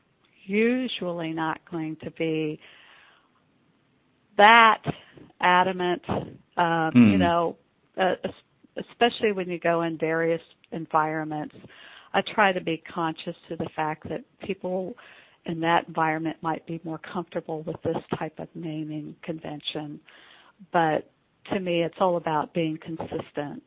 usually 0.45 1.33
not 1.33 1.59
going 1.69 1.97
to 2.03 2.11
be 2.11 2.59
that 4.37 4.83
adamant. 5.41 6.03
Um, 6.07 6.27
mm. 6.57 6.93
You 6.95 7.13
hmm. 7.13 7.19
know, 7.19 7.57
uh, 7.99 8.15
especially 8.77 9.31
when 9.31 9.49
you 9.49 9.59
go 9.59 9.83
in 9.83 9.97
various 9.97 10.41
environments. 10.71 11.55
I 12.13 12.21
try 12.33 12.53
to 12.53 12.61
be 12.61 12.81
conscious 12.93 13.35
to 13.49 13.55
the 13.57 13.67
fact 13.75 14.07
that 14.09 14.23
people 14.45 14.95
in 15.45 15.59
that 15.59 15.87
environment 15.87 16.37
might 16.41 16.65
be 16.65 16.79
more 16.83 16.99
comfortable 16.99 17.63
with 17.63 17.75
this 17.83 17.97
type 18.17 18.39
of 18.39 18.47
naming 18.55 19.15
convention. 19.23 19.99
But 20.71 21.09
to 21.53 21.59
me, 21.59 21.83
it's 21.83 21.95
all 21.99 22.17
about 22.17 22.53
being 22.53 22.77
consistent. 22.81 23.61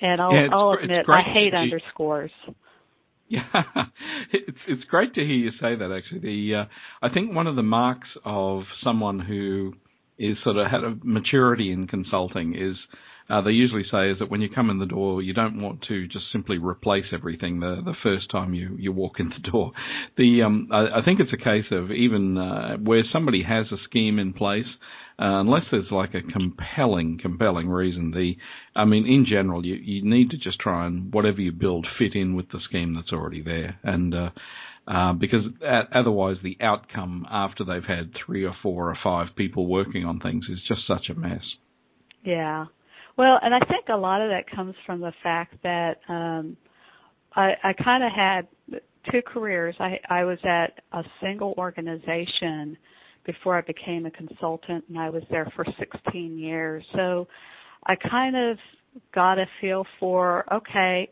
And 0.00 0.20
I'll, 0.20 0.32
yeah, 0.32 0.48
I'll 0.52 0.72
admit, 0.72 1.06
I 1.08 1.22
hate 1.22 1.54
underscores. 1.54 2.30
Yeah, 3.28 3.40
it's 4.32 4.58
it's 4.68 4.84
great 4.84 5.14
to 5.14 5.20
hear 5.20 5.34
you 5.34 5.50
say 5.60 5.74
that. 5.74 5.90
Actually, 5.90 6.20
the 6.20 6.54
uh, 6.54 6.64
I 7.02 7.12
think 7.12 7.34
one 7.34 7.46
of 7.46 7.56
the 7.56 7.62
marks 7.62 8.08
of 8.24 8.64
someone 8.84 9.18
who 9.18 9.74
is 10.18 10.36
sort 10.44 10.56
of 10.56 10.70
had 10.70 10.84
a 10.84 10.96
maturity 11.02 11.72
in 11.72 11.86
consulting 11.86 12.54
is 12.54 12.76
uh, 13.28 13.40
they 13.40 13.50
usually 13.50 13.84
say 13.90 14.10
is 14.10 14.18
that 14.20 14.30
when 14.30 14.40
you 14.40 14.48
come 14.48 14.70
in 14.70 14.78
the 14.78 14.86
door, 14.86 15.20
you 15.20 15.34
don't 15.34 15.60
want 15.60 15.82
to 15.88 16.06
just 16.06 16.26
simply 16.30 16.58
replace 16.58 17.06
everything 17.12 17.58
the 17.60 17.82
the 17.84 17.94
first 18.02 18.30
time 18.30 18.54
you 18.54 18.76
you 18.78 18.92
walk 18.92 19.18
in 19.18 19.30
the 19.30 19.50
door. 19.50 19.72
The 20.16 20.42
um, 20.42 20.68
I, 20.72 21.00
I 21.00 21.04
think 21.04 21.18
it's 21.18 21.32
a 21.32 21.36
case 21.44 21.66
of 21.72 21.90
even 21.90 22.38
uh, 22.38 22.76
where 22.76 23.02
somebody 23.12 23.42
has 23.42 23.66
a 23.72 23.76
scheme 23.84 24.18
in 24.18 24.32
place. 24.32 24.66
Uh, 25.18 25.40
unless 25.40 25.62
there's 25.70 25.90
like 25.90 26.12
a 26.14 26.20
compelling, 26.20 27.18
compelling 27.20 27.68
reason, 27.68 28.10
the, 28.10 28.34
I 28.74 28.84
mean, 28.84 29.06
in 29.06 29.24
general, 29.26 29.64
you, 29.64 29.74
you 29.74 30.04
need 30.04 30.28
to 30.30 30.36
just 30.36 30.58
try 30.58 30.86
and 30.86 31.12
whatever 31.12 31.40
you 31.40 31.52
build 31.52 31.86
fit 31.98 32.14
in 32.14 32.34
with 32.34 32.50
the 32.50 32.60
scheme 32.64 32.94
that's 32.94 33.12
already 33.12 33.40
there, 33.40 33.78
and 33.82 34.14
uh, 34.14 34.30
uh, 34.86 35.14
because 35.14 35.44
otherwise 35.94 36.36
the 36.42 36.58
outcome 36.60 37.26
after 37.30 37.64
they've 37.64 37.82
had 37.82 38.12
three 38.26 38.44
or 38.44 38.54
four 38.62 38.90
or 38.90 38.98
five 39.02 39.28
people 39.36 39.66
working 39.66 40.04
on 40.04 40.20
things 40.20 40.44
is 40.50 40.58
just 40.68 40.86
such 40.86 41.08
a 41.08 41.14
mess. 41.14 41.40
Yeah, 42.22 42.66
well, 43.16 43.38
and 43.40 43.54
I 43.54 43.60
think 43.60 43.86
a 43.88 43.96
lot 43.96 44.20
of 44.20 44.28
that 44.28 44.50
comes 44.54 44.74
from 44.84 45.00
the 45.00 45.14
fact 45.22 45.54
that 45.62 46.00
um, 46.10 46.58
I, 47.34 47.52
I 47.64 47.72
kind 47.72 48.04
of 48.04 48.12
had 48.12 48.48
two 49.10 49.22
careers. 49.22 49.74
I, 49.80 49.98
I 50.10 50.24
was 50.24 50.38
at 50.44 50.80
a 50.92 51.02
single 51.22 51.54
organization 51.56 52.76
before 53.26 53.58
I 53.58 53.60
became 53.60 54.06
a 54.06 54.10
consultant, 54.10 54.84
and 54.88 54.98
I 54.98 55.10
was 55.10 55.22
there 55.30 55.52
for 55.54 55.66
16 55.78 56.38
years. 56.38 56.84
So 56.94 57.26
I 57.84 57.96
kind 57.96 58.36
of 58.36 58.58
got 59.14 59.38
a 59.38 59.46
feel 59.60 59.84
for 60.00 60.44
okay, 60.52 61.10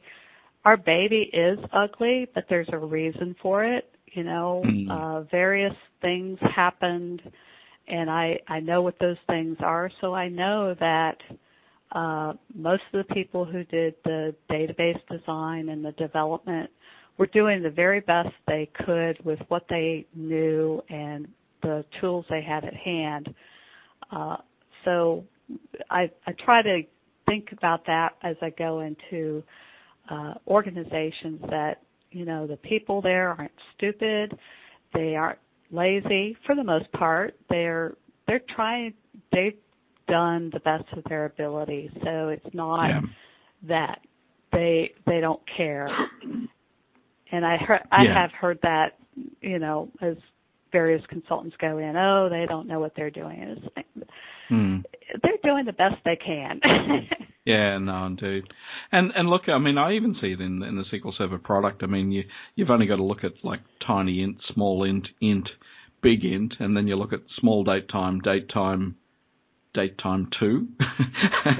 our 0.65 0.77
baby 0.77 1.31
is 1.33 1.59
ugly, 1.73 2.29
but 2.35 2.45
there's 2.49 2.69
a 2.73 2.79
reason 2.79 3.37
for 3.43 3.65
it. 3.65 3.91
You 4.07 4.25
know, 4.25 4.63
mm. 4.65 4.91
uh, 4.91 5.23
various 5.31 5.75
things 6.01 6.39
happened, 6.55 7.21
and 7.89 8.09
I 8.09 8.39
I 8.49 8.61
know 8.61 8.81
what 8.81 8.99
those 9.01 9.19
things 9.27 9.57
are. 9.61 9.91
So 10.01 10.15
I 10.15 10.29
know 10.29 10.75
that 10.79 11.19
uh, 11.93 12.33
most 12.55 12.83
of 12.93 13.07
the 13.07 13.15
people 13.15 13.45
who 13.45 13.65
did 13.65 13.95
the 14.05 14.35
database 14.51 15.01
design 15.11 15.69
and 15.69 15.85
the 15.85 15.93
development 15.93 16.71
were 17.19 17.27
doing 17.27 17.63
the 17.63 17.71
very 17.71 18.01
best 18.01 18.31
they 18.47 18.69
could 18.85 19.25
with 19.25 19.39
what 19.49 19.65
they 19.69 20.07
knew 20.15 20.83
and 20.89 21.29
the 21.65 21.85
tools 22.01 22.25
they 22.31 22.43
had 22.43 22.65
at 22.65 22.75
hand. 22.75 23.35
Uh, 24.13 24.37
so 24.85 25.25
I, 25.91 26.11
I 26.27 26.33
try 26.45 26.63
to 26.63 26.83
think 27.27 27.49
about 27.53 27.87
that 27.87 28.11
as 28.23 28.37
I 28.41 28.51
go 28.51 28.81
into 28.81 29.43
uh, 30.11 30.35
organizations 30.47 31.41
that 31.51 31.83
you 32.11 32.25
know 32.25 32.47
the 32.47 32.57
people 32.59 33.03
there 33.03 33.31
aren't 33.31 33.53
stupid, 33.77 34.39
they 34.93 35.17
aren't 35.17 35.39
lazy 35.73 36.37
for 36.47 36.55
the 36.55 36.65
most 36.65 36.91
part. 36.93 37.35
They're 37.49 37.95
they're 38.27 38.43
trying 38.55 38.95
They've 39.33 39.59
done 40.09 40.51
the 40.53 40.61
best 40.61 40.85
of 40.97 41.05
their 41.09 41.27
ability. 41.27 41.91
So 42.05 42.29
it's 42.29 42.55
not 42.55 42.89
yeah. 42.89 43.01
that 43.69 44.01
they 44.53 44.93
they 45.07 45.21
don't 45.21 45.43
care. 45.57 45.89
And 47.33 47.45
I 47.45 47.57
heard 47.57 47.81
I 47.91 48.05
yeah. 48.05 48.23
have 48.23 48.31
heard 48.33 48.59
that 48.63 48.99
you 49.41 49.59
know 49.59 49.91
as 50.01 50.17
various 50.75 51.03
consultants 51.09 51.57
go 51.61 51.79
in, 51.79 51.97
oh 51.97 52.29
they 52.29 52.47
don't 52.49 52.67
know 52.67 52.81
what 52.81 52.93
they're 52.97 53.11
doing. 53.11 53.39
It's, 53.41 54.07
mm. 54.51 54.83
They're 55.23 55.33
doing 55.43 55.65
the 55.65 55.73
best 55.73 55.95
they 56.05 56.17
can. 56.17 56.61
yeah, 57.47 57.79
no, 57.79 58.07
indeed. 58.07 58.43
And 58.91 59.13
and 59.15 59.31
look, 59.31 59.43
I 59.49 59.59
mean, 59.59 59.79
I 59.79 59.93
even 59.93 60.17
see 60.21 60.33
it 60.33 60.41
in 60.41 60.63
in 60.65 60.77
the 60.77 60.85
SQL 60.93 61.17
Server 61.17 61.39
product. 61.39 61.85
I 61.85 61.87
mean, 61.87 62.11
you 62.11 62.25
you've 62.57 62.71
only 62.71 62.87
got 62.87 62.97
to 62.97 63.05
look 63.05 63.23
at 63.23 63.33
like 63.45 63.61
tiny 63.87 64.21
int, 64.21 64.39
small 64.53 64.83
int, 64.83 65.07
int, 65.21 65.49
big 66.03 66.25
int, 66.25 66.55
and 66.59 66.77
then 66.77 66.89
you 66.89 66.97
look 66.97 67.13
at 67.13 67.21
small 67.39 67.63
date 67.63 67.89
time, 67.89 68.19
date 68.19 68.49
time, 68.53 68.97
date 69.75 69.97
time 70.03 70.29
two. 70.41 70.69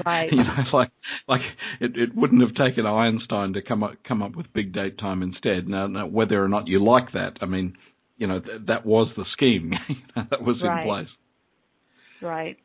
Right. 0.05 0.29
you 0.31 0.43
know, 0.43 0.63
like 0.73 0.91
like 1.29 1.41
it, 1.79 1.95
it 1.95 2.15
wouldn't 2.15 2.41
have 2.41 2.55
taken 2.55 2.85
Einstein 2.85 3.53
to 3.53 3.61
come 3.61 3.81
up 3.81 3.93
come 4.05 4.21
up 4.21 4.35
with 4.35 4.51
big 4.53 4.73
date 4.73 4.97
time 4.97 5.23
instead. 5.23 5.69
Now, 5.69 5.87
now 5.87 6.05
whether 6.05 6.43
or 6.43 6.49
not 6.49 6.67
you 6.67 6.83
like 6.83 7.13
that, 7.13 7.37
I 7.39 7.45
mean, 7.45 7.77
you 8.17 8.27
know, 8.27 8.39
th- 8.39 8.61
that 8.67 8.85
was 8.85 9.09
the 9.17 9.25
scheme 9.33 9.73
that 10.15 10.41
was 10.41 10.57
right. 10.63 10.81
in 10.81 10.87
place. 10.87 11.07
Right. 12.21 12.57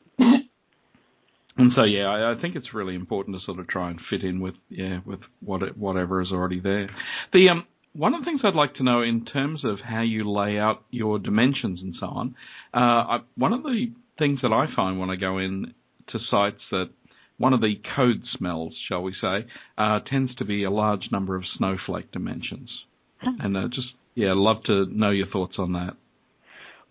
And 1.57 1.73
so, 1.77 1.83
yeah, 1.83 2.07
I, 2.07 2.33
I, 2.33 2.41
think 2.41 2.57
it's 2.57 2.73
really 2.73 2.95
important 2.95 3.39
to 3.39 3.45
sort 3.45 3.59
of 3.59 3.69
try 3.69 3.91
and 3.91 4.01
fit 4.09 4.23
in 4.23 4.41
with, 4.41 4.55
yeah, 4.71 5.01
with 5.05 5.21
what 5.45 5.63
it, 5.63 5.77
whatever 5.77 6.23
is 6.23 6.31
already 6.31 6.59
there. 6.59 6.89
The 7.35 7.51
um, 7.51 7.67
one 7.93 8.15
of 8.15 8.21
the 8.21 8.25
things 8.25 8.41
I'd 8.45 8.55
like 8.55 8.75
to 8.77 8.83
know 8.83 9.03
in 9.03 9.25
terms 9.27 9.65
of 9.65 9.79
how 9.81 10.01
you 10.01 10.31
lay 10.31 10.59
out 10.59 10.85
your 10.91 11.19
dimensions 11.19 11.81
and 11.83 11.95
so 11.99 12.07
on, 12.07 12.35
uh, 12.73 12.79
I, 12.79 13.19
one 13.37 13.53
of 13.53 13.63
the 13.63 13.93
things 14.19 14.39
that 14.43 14.53
I 14.53 14.67
find 14.75 14.99
when 14.99 15.11
I 15.11 15.17
go 15.17 15.39
in 15.39 15.75
to 16.13 16.19
sites 16.31 16.61
that 16.71 16.91
one 17.39 17.53
of 17.53 17.61
the 17.61 17.81
code 17.97 18.23
smells, 18.37 18.75
shall 18.89 19.03
we 19.03 19.15
say, 19.21 19.47
uh, 19.77 20.01
tends 20.01 20.35
to 20.37 20.45
be 20.45 20.65
a 20.65 20.71
large 20.71 21.09
number 21.11 21.37
of 21.37 21.43
snowflake 21.57 22.13
dimensions. 22.13 22.71
And 23.23 23.57
uh, 23.57 23.69
just, 23.69 23.89
yeah, 24.15 24.31
I'd 24.31 24.37
love 24.37 24.63
to 24.65 24.87
know 24.87 25.11
your 25.11 25.27
thoughts 25.29 25.55
on 25.59 25.73
that. 25.73 25.97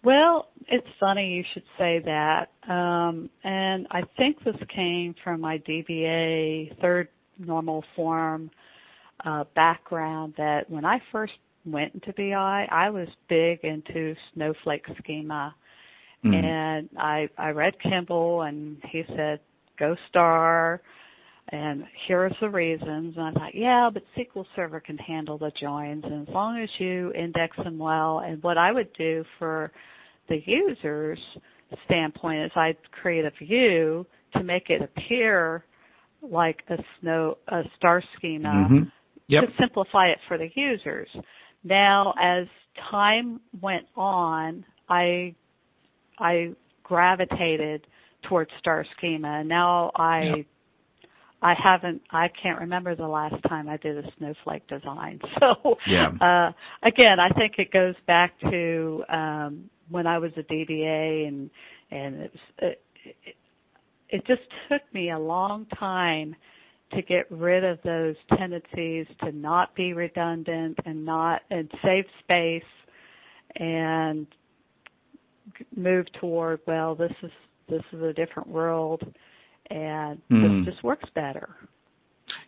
Well, 0.04 0.48
it's 0.68 0.88
funny 1.00 1.34
you 1.34 1.44
should 1.54 1.64
say 1.78 2.02
that. 2.06 2.50
Um, 2.72 3.30
and 3.44 3.88
I 3.92 4.02
think 4.18 4.44
this 4.44 4.56
came 4.74 5.14
from 5.24 5.42
my 5.42 5.58
DBA 5.60 6.80
third 6.80 7.10
normal 7.38 7.84
form 7.96 8.50
uh, 9.26 9.44
background 9.56 10.36
that 10.38 10.70
when 10.70 10.86
I 10.86 11.02
first 11.12 11.34
went 11.66 11.94
into 11.94 12.14
BI, 12.14 12.68
I 12.72 12.90
was 12.90 13.10
big 13.28 13.60
into 13.64 14.16
snowflake 14.34 14.86
schema 15.00 15.54
Mm. 16.26 16.36
And 16.36 16.90
I 16.98 17.30
I 17.38 17.50
read 17.50 17.74
Kimball 17.82 18.42
and 18.42 18.78
he 18.92 19.04
said 19.16 19.40
go 19.78 19.96
star 20.10 20.82
and 21.52 21.84
here 22.08 22.26
are 22.26 22.32
the 22.42 22.50
reasons. 22.50 23.16
And 23.18 23.28
I 23.28 23.32
thought, 23.32 23.56
yeah, 23.56 23.90
but 23.92 24.04
SQL 24.18 24.46
Server 24.56 24.80
can 24.80 24.98
handle 24.98 25.38
the 25.38 25.52
joins 25.60 26.04
and 26.04 26.28
as 26.28 26.34
long 26.34 26.60
as 26.60 26.70
you 26.80 27.12
index 27.14 27.58
them 27.58 27.78
well. 27.78 28.20
And 28.20 28.42
what 28.44 28.58
I 28.58 28.72
would 28.72 28.92
do 28.98 29.24
for 29.38 29.72
the 30.28 30.40
user's 30.46 31.20
standpoint 31.86 32.46
is 32.46 32.52
I'd 32.56 32.78
create 32.92 33.26
a 33.26 33.32
view 33.44 34.06
to 34.34 34.44
make 34.44 34.70
it 34.70 34.82
appear 34.82 35.64
like 36.22 36.62
a 36.70 36.78
snow 37.00 37.38
a 37.48 37.62
star 37.78 38.04
schema 38.18 38.50
mm-hmm. 38.50 38.84
yep. 39.28 39.46
to 39.46 39.50
simplify 39.60 40.08
it 40.08 40.18
for 40.28 40.38
the 40.38 40.50
users. 40.56 41.08
Now, 41.64 42.14
as 42.22 42.48
time 42.92 43.40
went 43.60 43.86
on, 43.96 44.66
I 44.88 45.36
I 46.20 46.54
gravitated 46.84 47.88
towards 48.28 48.52
star 48.60 48.86
schema. 48.98 49.40
And 49.40 49.50
now 49.50 49.92
I 49.96 50.22
yeah. 50.22 50.44
I 51.42 51.54
haven't 51.62 52.02
I 52.12 52.28
can't 52.42 52.60
remember 52.60 52.96
the 52.96 53.08
last 53.08 53.36
time 53.48 53.70
I 53.70 53.78
did 53.78 53.98
a 53.98 54.10
snowflake 54.18 54.68
design. 54.68 55.20
So 55.40 55.78
yeah. 55.88 56.10
uh 56.22 56.52
again, 56.88 57.20
I 57.20 57.30
think 57.30 57.54
it 57.58 57.72
goes 57.72 57.96
back 58.08 58.34
to 58.42 59.04
um 59.10 59.70
when 59.90 60.06
I 60.06 60.18
was 60.18 60.32
a 60.38 60.44
DBA 60.44 61.28
and 61.28 61.50
and 61.92 62.16
it, 62.22 62.32
was, 62.32 62.42
it, 62.60 62.82
it 63.26 63.36
it 64.10 64.28
just 64.28 64.42
took 64.70 64.82
me 64.94 65.12
a 65.12 65.20
long 65.20 65.66
time 65.80 66.36
to 66.94 67.02
get 67.04 67.30
rid 67.30 67.64
of 67.64 67.78
those 67.84 68.16
tendencies 68.38 69.06
to 69.24 69.32
not 69.32 69.76
be 69.76 69.94
redundant 69.94 70.78
and 70.86 71.06
not 71.06 71.42
and 71.52 71.70
save 71.84 72.06
space 72.24 72.64
and 73.56 74.28
move 75.76 76.06
toward 76.20 76.60
well 76.68 76.96
this 76.96 77.14
is 77.24 77.32
this 77.70 77.84
is 77.94 78.02
a 78.02 78.14
different 78.14 78.50
world 78.50 79.04
and 79.70 80.22
mm. 80.32 80.66
this 80.66 80.74
just 80.74 80.84
works 80.84 81.10
better 81.16 81.56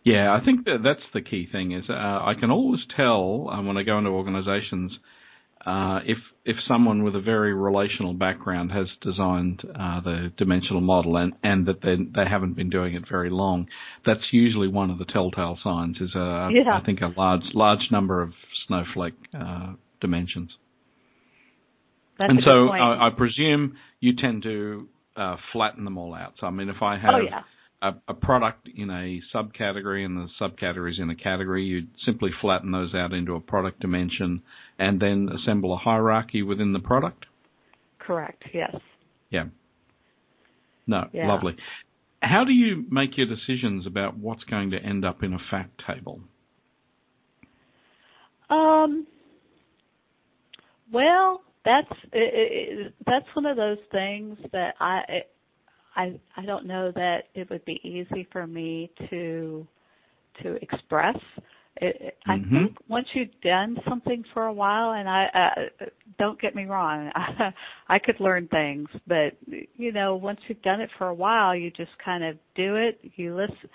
yeah 0.04 0.32
i 0.32 0.44
think 0.44 0.64
that 0.64 0.78
that's 0.82 1.00
the 1.14 1.20
key 1.20 1.48
thing 1.50 1.72
is 1.72 1.84
uh, 1.88 1.92
i 1.92 2.34
can 2.38 2.50
always 2.50 2.80
tell 2.96 3.48
um, 3.50 3.66
when 3.66 3.76
i 3.76 3.82
go 3.82 3.98
into 3.98 4.10
organizations 4.10 4.92
uh, 5.64 6.00
if 6.04 6.18
if 6.44 6.56
someone 6.66 7.04
with 7.04 7.14
a 7.14 7.20
very 7.20 7.54
relational 7.54 8.14
background 8.14 8.72
has 8.72 8.88
designed 9.00 9.62
uh, 9.64 10.00
the 10.00 10.32
dimensional 10.36 10.80
model 10.80 11.16
and, 11.16 11.34
and 11.44 11.66
that 11.66 11.80
they 11.82 11.94
they 11.96 12.28
haven't 12.28 12.54
been 12.54 12.68
doing 12.68 12.94
it 12.94 13.04
very 13.08 13.30
long, 13.30 13.68
that's 14.04 14.32
usually 14.32 14.66
one 14.66 14.90
of 14.90 14.98
the 14.98 15.04
telltale 15.04 15.56
signs. 15.62 15.98
Is 16.00 16.14
a 16.16 16.50
yeah. 16.52 16.74
I 16.74 16.84
think 16.84 17.00
a 17.00 17.12
large 17.16 17.42
large 17.54 17.90
number 17.92 18.22
of 18.22 18.32
snowflake 18.66 19.14
uh, 19.38 19.74
dimensions. 20.00 20.50
That's 22.18 22.30
and 22.30 22.40
so 22.44 22.68
I, 22.68 23.06
I, 23.06 23.10
presume 23.16 23.76
you 24.00 24.14
tend 24.16 24.42
to 24.42 24.88
uh, 25.16 25.36
flatten 25.52 25.84
them 25.84 25.98
all 25.98 26.14
out. 26.14 26.34
So 26.40 26.46
I 26.46 26.50
mean, 26.50 26.68
if 26.68 26.82
I 26.82 26.96
have 26.98 27.14
oh, 27.14 27.20
yeah 27.20 27.42
a, 27.82 27.94
a 28.08 28.14
product 28.14 28.68
in 28.74 28.88
a 28.90 29.20
subcategory 29.34 30.04
and 30.04 30.16
the 30.16 30.28
subcategories 30.40 31.00
in 31.00 31.10
a 31.10 31.16
category, 31.16 31.64
you'd 31.64 31.90
simply 32.06 32.30
flatten 32.40 32.70
those 32.70 32.94
out 32.94 33.12
into 33.12 33.34
a 33.34 33.40
product 33.40 33.80
dimension 33.80 34.42
and 34.78 35.00
then 35.00 35.28
assemble 35.28 35.74
a 35.74 35.76
hierarchy 35.76 36.42
within 36.42 36.72
the 36.72 36.78
product? 36.78 37.26
Correct, 37.98 38.44
yes. 38.54 38.76
Yeah. 39.30 39.46
No, 40.86 41.08
yeah. 41.12 41.26
lovely. 41.26 41.56
How 42.20 42.44
do 42.44 42.52
you 42.52 42.84
make 42.88 43.16
your 43.16 43.26
decisions 43.26 43.86
about 43.86 44.16
what's 44.16 44.44
going 44.44 44.70
to 44.70 44.78
end 44.78 45.04
up 45.04 45.24
in 45.24 45.32
a 45.32 45.38
fact 45.50 45.82
table? 45.86 46.20
Um, 48.48 49.06
well, 50.92 51.42
that's 51.64 51.92
it, 52.12 52.88
it, 52.88 52.94
that's 53.06 53.26
one 53.34 53.46
of 53.46 53.56
those 53.56 53.78
things 53.90 54.38
that 54.52 54.74
I 54.80 55.22
I 55.96 56.18
I 56.36 56.44
don't 56.46 56.66
know 56.66 56.92
that 56.94 57.24
it 57.34 57.48
would 57.50 57.64
be 57.64 57.80
easy 57.84 58.26
for 58.32 58.46
me 58.46 58.90
to 59.10 59.66
to 60.42 60.54
express. 60.62 61.16
It, 61.76 62.16
mm-hmm. 62.28 62.30
I 62.30 62.58
think 62.58 62.76
once 62.88 63.06
you've 63.14 63.40
done 63.42 63.78
something 63.88 64.24
for 64.34 64.44
a 64.46 64.52
while, 64.52 64.92
and 64.92 65.08
I 65.08 65.26
uh, 65.34 65.86
don't 66.18 66.40
get 66.40 66.54
me 66.54 66.64
wrong, 66.64 67.10
I, 67.14 67.52
I 67.88 67.98
could 67.98 68.20
learn 68.20 68.48
things, 68.48 68.88
but 69.06 69.36
you 69.76 69.92
know, 69.92 70.16
once 70.16 70.40
you've 70.48 70.62
done 70.62 70.80
it 70.80 70.90
for 70.98 71.08
a 71.08 71.14
while, 71.14 71.56
you 71.56 71.70
just 71.70 71.90
kind 72.04 72.24
of 72.24 72.36
do 72.54 72.76
it. 72.76 73.00
You 73.16 73.34
listen, 73.34 73.70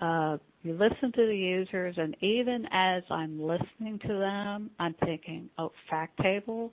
uh, 0.00 0.38
you 0.62 0.72
listen 0.72 1.12
to 1.12 1.26
the 1.26 1.36
users, 1.36 1.96
and 1.98 2.16
even 2.20 2.66
as 2.72 3.02
I'm 3.10 3.40
listening 3.40 3.98
to 4.06 4.08
them, 4.08 4.70
I'm 4.78 4.94
thinking, 5.04 5.50
oh, 5.58 5.72
fact 5.90 6.18
table, 6.22 6.72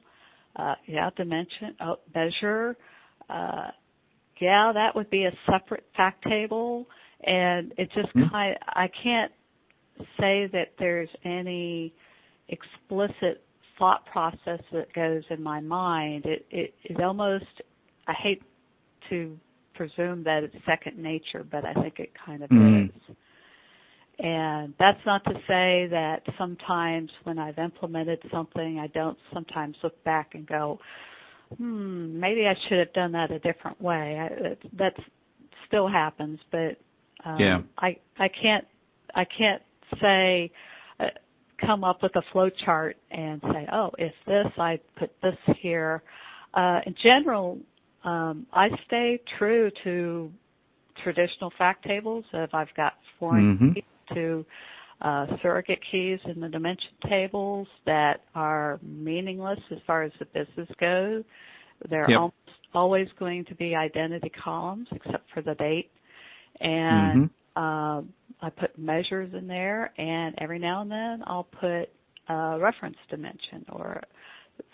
uh, 0.55 0.75
yeah, 0.87 1.09
dimension, 1.15 1.75
oh, 1.81 1.97
measure. 2.13 2.75
Uh, 3.29 3.67
yeah, 4.39 4.71
that 4.73 4.95
would 4.95 5.09
be 5.09 5.25
a 5.25 5.31
separate 5.51 5.85
fact 5.95 6.23
table. 6.27 6.85
And 7.23 7.73
it 7.77 7.89
just 7.95 8.09
mm-hmm. 8.09 8.29
kind 8.29 8.57
I 8.67 8.89
can't 9.03 9.31
say 10.19 10.49
that 10.51 10.73
there's 10.77 11.09
any 11.23 11.93
explicit 12.49 13.43
thought 13.79 14.05
process 14.05 14.61
that 14.71 14.93
goes 14.93 15.23
in 15.29 15.41
my 15.41 15.59
mind. 15.59 16.25
It, 16.25 16.45
it, 16.51 16.73
it 16.83 17.01
almost, 17.01 17.45
I 18.07 18.13
hate 18.13 18.41
to 19.09 19.37
presume 19.73 20.23
that 20.23 20.43
it's 20.43 20.55
second 20.65 20.97
nature, 20.97 21.45
but 21.49 21.65
I 21.65 21.73
think 21.73 21.99
it 21.99 22.11
kind 22.25 22.43
of 22.43 22.49
mm. 22.49 22.85
is. 22.85 23.15
And 24.17 24.73
that's 24.80 24.99
not 25.06 25.23
to 25.25 25.34
say 25.47 25.88
that 25.91 26.21
sometimes 26.38 27.10
when 27.23 27.38
I've 27.38 27.58
implemented 27.58 28.19
something, 28.32 28.80
I 28.80 28.88
don't 28.88 29.17
sometimes 29.34 29.75
look 29.84 30.01
back 30.06 30.36
and 30.36 30.47
go, 30.47 30.80
hmm, 31.58 32.19
maybe 32.19 32.45
I 32.47 32.54
should 32.67 32.80
have 32.80 32.93
done 32.93 33.12
that 33.12 33.32
a 33.32 33.39
different 33.39 33.82
way. 33.82 34.17
I, 34.19 34.56
that 34.78 34.93
still 35.67 35.89
happens, 35.89 36.39
but 36.51 36.78
um, 37.25 37.39
yeah. 37.39 37.60
I 37.78 37.97
I 38.17 38.30
can't 38.30 38.65
I 39.13 39.25
can't 39.25 39.62
say 40.01 40.51
uh, 40.99 41.08
come 41.65 41.84
up 41.84 42.01
with 42.01 42.15
a 42.15 42.21
flow 42.32 42.49
chart 42.63 42.97
and 43.12 43.41
say, 43.41 43.67
oh, 43.71 43.91
if 43.97 44.13
this, 44.28 44.47
I 44.58 44.80
put 44.97 45.12
this 45.21 45.38
here. 45.62 46.04
Uh, 46.54 46.80
in 46.86 46.95
general, 47.01 47.60
um, 48.04 48.45
I 48.54 48.69
stay 48.88 49.21
true 49.38 49.71
to 49.84 50.32
traditional 51.04 51.51
fact 51.58 51.86
tables. 51.86 52.23
If 52.34 52.54
I've 52.54 52.73
got 52.75 52.93
foreign 53.19 53.58
mm-hmm. 53.58 53.80
To 54.13 54.45
uh, 55.01 55.25
surrogate 55.41 55.79
keys 55.91 56.19
in 56.25 56.39
the 56.39 56.49
dimension 56.49 56.91
tables 57.09 57.67
that 57.85 58.21
are 58.33 58.79
meaningless 58.81 59.59
as 59.71 59.79
far 59.85 60.03
as 60.03 60.11
the 60.19 60.25
business 60.25 60.69
goes. 60.79 61.23
They're 61.89 62.09
yep. 62.09 62.17
almost 62.17 62.35
always 62.73 63.07
going 63.19 63.45
to 63.45 63.55
be 63.55 63.75
identity 63.75 64.31
columns 64.43 64.87
except 64.91 65.29
for 65.33 65.41
the 65.41 65.55
date. 65.55 65.91
And 66.61 67.29
mm-hmm. 67.29 67.61
uh, 67.61 68.01
I 68.41 68.49
put 68.49 68.77
measures 68.77 69.33
in 69.33 69.47
there, 69.47 69.93
and 69.97 70.35
every 70.39 70.59
now 70.59 70.81
and 70.81 70.91
then 70.91 71.23
I'll 71.25 71.47
put 71.59 71.89
a 72.27 72.57
reference 72.59 72.97
dimension 73.09 73.65
or 73.71 74.01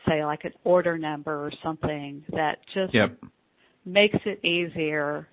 say 0.07 0.23
like 0.23 0.45
an 0.45 0.53
order 0.63 0.97
number 0.97 1.33
or 1.33 1.51
something 1.63 2.23
that 2.29 2.59
just 2.73 2.93
yep. 2.93 3.17
makes 3.85 4.17
it 4.25 4.43
easier 4.45 5.27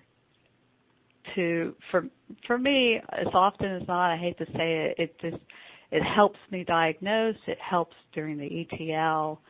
to 1.35 1.75
for 1.91 2.07
for 2.47 2.59
me 2.59 3.01
as 3.13 3.27
often 3.33 3.77
as 3.77 3.83
not 3.89 4.13
i 4.13 4.17
hate 4.17 4.37
to 4.39 4.45
say 4.57 4.93
it 4.93 4.95
it 4.99 5.21
just 5.21 5.43
it 5.91 6.03
helps 6.03 6.39
me 6.51 6.65
diagnose 6.65 7.37
it 7.47 7.59
helps 7.59 7.97
during 8.13 8.37
the 8.37 8.47
etl 8.47 9.41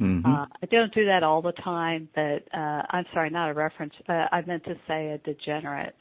mm-hmm. 0.00 0.26
uh, 0.26 0.46
i 0.62 0.66
don't 0.70 0.92
do 0.94 1.06
that 1.06 1.22
all 1.22 1.42
the 1.42 1.52
time 1.52 2.08
but 2.14 2.42
uh 2.56 2.82
i'm 2.90 3.04
sorry 3.12 3.30
not 3.30 3.50
a 3.50 3.54
reference 3.54 3.92
uh, 4.08 4.26
i 4.32 4.42
meant 4.46 4.64
to 4.64 4.74
say 4.88 5.10
a 5.10 5.18
degenerate. 5.18 6.00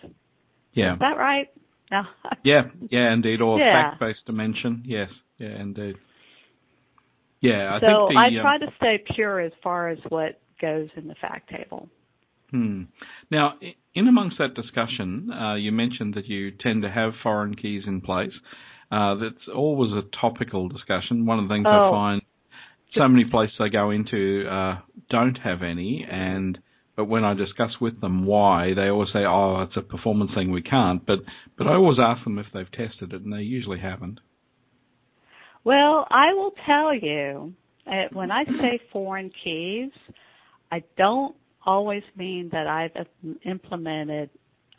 Yeah. 0.73 0.93
Is 0.93 0.99
that 0.99 1.17
right? 1.17 1.49
No. 1.91 2.01
Yeah 2.43 2.63
yeah 2.89 3.13
indeed 3.13 3.41
or 3.41 3.59
yeah. 3.59 3.91
fact 3.91 3.99
based 3.99 4.25
dimension. 4.25 4.83
Yes 4.85 5.09
yeah 5.37 5.61
indeed. 5.61 5.95
Yeah 7.41 7.79
so 7.79 7.85
i 7.85 7.89
think 7.89 8.09
the, 8.09 8.37
i 8.39 8.41
try 8.41 8.55
um, 8.55 8.61
to 8.61 8.67
stay 8.77 9.03
pure 9.15 9.39
as 9.39 9.51
far 9.61 9.89
as 9.89 9.99
what 10.09 10.39
goes 10.59 10.89
in 10.95 11.07
the 11.07 11.15
fact 11.15 11.49
table 11.49 11.89
Hmm. 12.53 12.83
Now, 13.31 13.55
in 13.95 14.07
amongst 14.07 14.37
that 14.37 14.53
discussion, 14.53 15.31
uh, 15.31 15.55
you 15.55 15.71
mentioned 15.71 16.13
that 16.13 16.27
you 16.27 16.51
tend 16.51 16.83
to 16.83 16.89
have 16.89 17.13
foreign 17.23 17.55
keys 17.55 17.81
in 17.87 17.99
place. 17.99 18.31
Uh, 18.91 19.15
that's 19.15 19.47
always 19.53 19.91
a 19.91 20.03
topical 20.21 20.69
discussion. 20.69 21.25
One 21.25 21.39
of 21.39 21.47
the 21.47 21.53
things 21.55 21.65
oh. 21.67 21.71
I 21.71 21.89
find 21.89 22.21
so 22.95 23.07
many 23.07 23.25
places 23.25 23.55
I 23.59 23.69
go 23.69 23.89
into 23.89 24.47
uh, 24.47 24.77
don't 25.09 25.35
have 25.39 25.63
any, 25.63 26.05
and 26.07 26.59
but 26.95 27.05
when 27.05 27.23
I 27.23 27.33
discuss 27.33 27.71
with 27.81 27.99
them 28.01 28.23
why, 28.27 28.75
they 28.75 28.89
always 28.89 29.09
say, 29.11 29.25
"Oh, 29.25 29.63
it's 29.63 29.75
a 29.75 29.81
performance 29.81 30.29
thing, 30.35 30.51
we 30.51 30.61
can't." 30.61 31.03
But 31.03 31.21
but 31.57 31.65
I 31.65 31.73
always 31.73 31.97
ask 31.99 32.23
them 32.23 32.37
if 32.37 32.45
they've 32.53 32.71
tested 32.71 33.13
it, 33.13 33.23
and 33.23 33.33
they 33.33 33.41
usually 33.41 33.79
haven't. 33.79 34.19
Well, 35.63 36.05
I 36.11 36.35
will 36.35 36.53
tell 36.67 36.93
you, 36.93 37.55
uh, 37.87 38.09
when 38.11 38.29
I 38.29 38.45
say 38.45 38.79
foreign 38.91 39.31
keys, 39.43 39.89
I 40.71 40.83
don't 40.97 41.35
always 41.65 42.03
mean 42.15 42.49
that 42.51 42.67
I've 42.67 42.91
implemented 43.45 44.29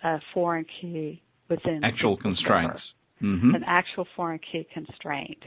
a 0.03 0.19
foreign 0.33 0.67
key 0.81 1.23
within 1.49 1.83
actual 1.85 2.17
constraints. 2.17 2.81
Mm-hmm. 3.23 3.55
An 3.55 3.65
actual 3.67 4.07
foreign 4.17 4.41
key 4.41 4.67
constraint. 4.73 5.43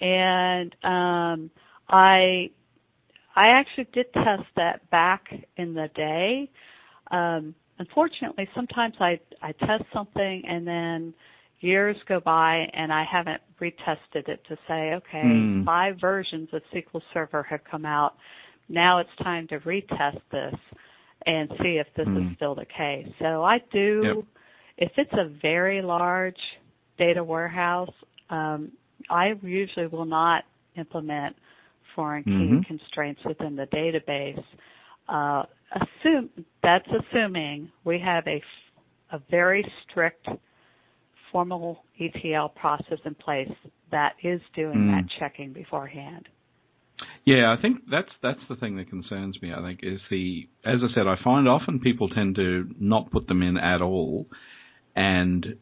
And 0.00 0.74
um, 0.82 1.50
I 1.88 2.50
I 3.36 3.48
actually 3.48 3.88
did 3.92 4.12
test 4.12 4.48
that 4.56 4.88
back 4.90 5.24
in 5.56 5.74
the 5.74 5.88
day. 5.94 6.50
Um, 7.10 7.54
unfortunately, 7.78 8.48
sometimes 8.54 8.94
I 9.00 9.20
I 9.42 9.52
test 9.52 9.84
something 9.92 10.42
and 10.46 10.66
then 10.66 11.14
years 11.60 11.96
go 12.08 12.20
by 12.20 12.66
and 12.72 12.92
I 12.92 13.04
haven't 13.10 13.40
retested 13.60 14.28
it 14.28 14.40
to 14.48 14.56
say, 14.66 14.94
okay, 14.94 15.22
mm. 15.22 15.64
five 15.64 15.96
versions 16.00 16.48
of 16.52 16.62
SQL 16.74 17.02
Server 17.12 17.42
have 17.44 17.60
come 17.70 17.84
out 17.84 18.14
now 18.70 19.00
it's 19.00 19.10
time 19.22 19.48
to 19.48 19.58
retest 19.60 20.20
this 20.30 20.54
and 21.26 21.50
see 21.62 21.80
if 21.80 21.86
this 21.96 22.06
mm. 22.06 22.30
is 22.30 22.36
still 22.36 22.54
the 22.54 22.64
case. 22.64 23.06
So 23.18 23.42
I 23.42 23.58
do, 23.72 24.02
yep. 24.04 24.24
if 24.78 24.92
it's 24.96 25.12
a 25.12 25.28
very 25.42 25.82
large 25.82 26.38
data 26.98 27.22
warehouse, 27.22 27.92
um, 28.30 28.72
I 29.10 29.32
usually 29.42 29.88
will 29.88 30.06
not 30.06 30.44
implement 30.76 31.36
foreign 31.94 32.22
key 32.22 32.30
mm-hmm. 32.30 32.60
constraints 32.62 33.20
within 33.26 33.56
the 33.56 33.66
database. 33.66 34.42
Uh, 35.08 35.44
assume 35.74 36.30
that's 36.62 36.86
assuming 36.88 37.70
we 37.84 37.98
have 37.98 38.26
a 38.26 38.40
a 39.12 39.20
very 39.30 39.64
strict 39.88 40.28
formal 41.32 41.82
ETL 41.98 42.48
process 42.50 42.98
in 43.04 43.14
place 43.14 43.50
that 43.90 44.14
is 44.22 44.40
doing 44.54 44.76
mm. 44.76 44.96
that 44.96 45.04
checking 45.18 45.52
beforehand. 45.52 46.28
Yeah, 47.24 47.54
I 47.56 47.60
think 47.60 47.82
that's 47.90 48.08
that's 48.22 48.40
the 48.48 48.56
thing 48.56 48.76
that 48.76 48.88
concerns 48.88 49.40
me. 49.42 49.52
I 49.52 49.60
think 49.60 49.80
is 49.82 50.00
the 50.10 50.48
as 50.64 50.80
I 50.82 50.94
said, 50.94 51.06
I 51.06 51.16
find 51.22 51.48
often 51.48 51.78
people 51.80 52.08
tend 52.08 52.36
to 52.36 52.68
not 52.78 53.10
put 53.10 53.26
them 53.28 53.42
in 53.42 53.56
at 53.58 53.82
all, 53.82 54.26
and 54.96 55.56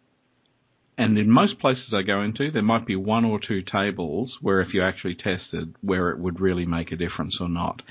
and 0.96 1.18
in 1.18 1.30
most 1.30 1.60
places 1.60 1.92
I 1.92 2.02
go 2.02 2.22
into, 2.22 2.50
there 2.50 2.62
might 2.62 2.86
be 2.86 2.96
one 2.96 3.24
or 3.24 3.38
two 3.38 3.62
tables 3.62 4.32
where 4.40 4.60
if 4.60 4.74
you 4.74 4.82
actually 4.82 5.14
tested 5.14 5.74
where 5.80 6.10
it 6.10 6.18
would 6.18 6.40
really 6.40 6.66
make 6.66 6.90
a 6.92 6.96
difference 6.96 7.36
or 7.40 7.48
not. 7.48 7.82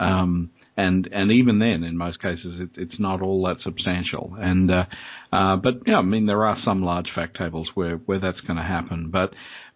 Um, 0.00 0.50
and 0.76 1.08
and 1.12 1.30
even 1.30 1.60
then, 1.60 1.84
in 1.84 1.96
most 1.96 2.20
cases, 2.20 2.60
it, 2.60 2.70
it's 2.76 2.98
not 2.98 3.22
all 3.22 3.44
that 3.46 3.62
substantial. 3.62 4.34
And 4.38 4.70
uh, 4.70 4.84
uh, 5.32 5.56
but 5.56 5.74
yeah, 5.86 5.98
I 5.98 6.02
mean 6.02 6.26
there 6.26 6.44
are 6.44 6.58
some 6.64 6.82
large 6.82 7.10
fact 7.14 7.36
tables 7.36 7.68
where 7.74 7.96
where 7.96 8.18
that's 8.18 8.40
going 8.40 8.56
to 8.56 8.62
happen. 8.64 9.10
But 9.10 9.32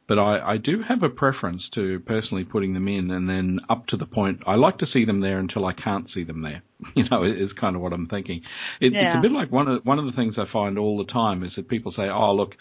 but 0.08 0.18
I, 0.18 0.54
I 0.54 0.56
do 0.56 0.82
have 0.88 1.02
a 1.02 1.10
preference 1.10 1.62
to 1.74 2.00
personally 2.00 2.44
putting 2.44 2.72
them 2.72 2.88
in 2.88 3.10
and 3.10 3.28
then 3.28 3.60
up 3.68 3.86
to 3.88 3.96
the 3.96 4.06
point 4.06 4.40
I 4.46 4.54
like 4.54 4.78
to 4.78 4.86
see 4.90 5.04
them 5.04 5.20
there 5.20 5.38
until 5.38 5.66
I 5.66 5.74
can't 5.74 6.06
see 6.12 6.24
them 6.24 6.42
there. 6.42 6.62
You 6.94 7.04
know, 7.10 7.24
is 7.24 7.50
kind 7.60 7.74
of 7.74 7.82
what 7.82 7.92
I'm 7.92 8.06
thinking. 8.06 8.40
It, 8.80 8.92
yeah. 8.92 9.10
It's 9.10 9.18
a 9.18 9.22
bit 9.22 9.32
like 9.32 9.50
one 9.50 9.66
of 9.66 9.84
one 9.84 9.98
of 9.98 10.06
the 10.06 10.12
things 10.12 10.36
I 10.38 10.44
find 10.52 10.78
all 10.78 10.96
the 10.96 11.12
time 11.12 11.42
is 11.42 11.50
that 11.56 11.68
people 11.68 11.92
say, 11.96 12.04
"Oh, 12.04 12.32
look, 12.32 12.52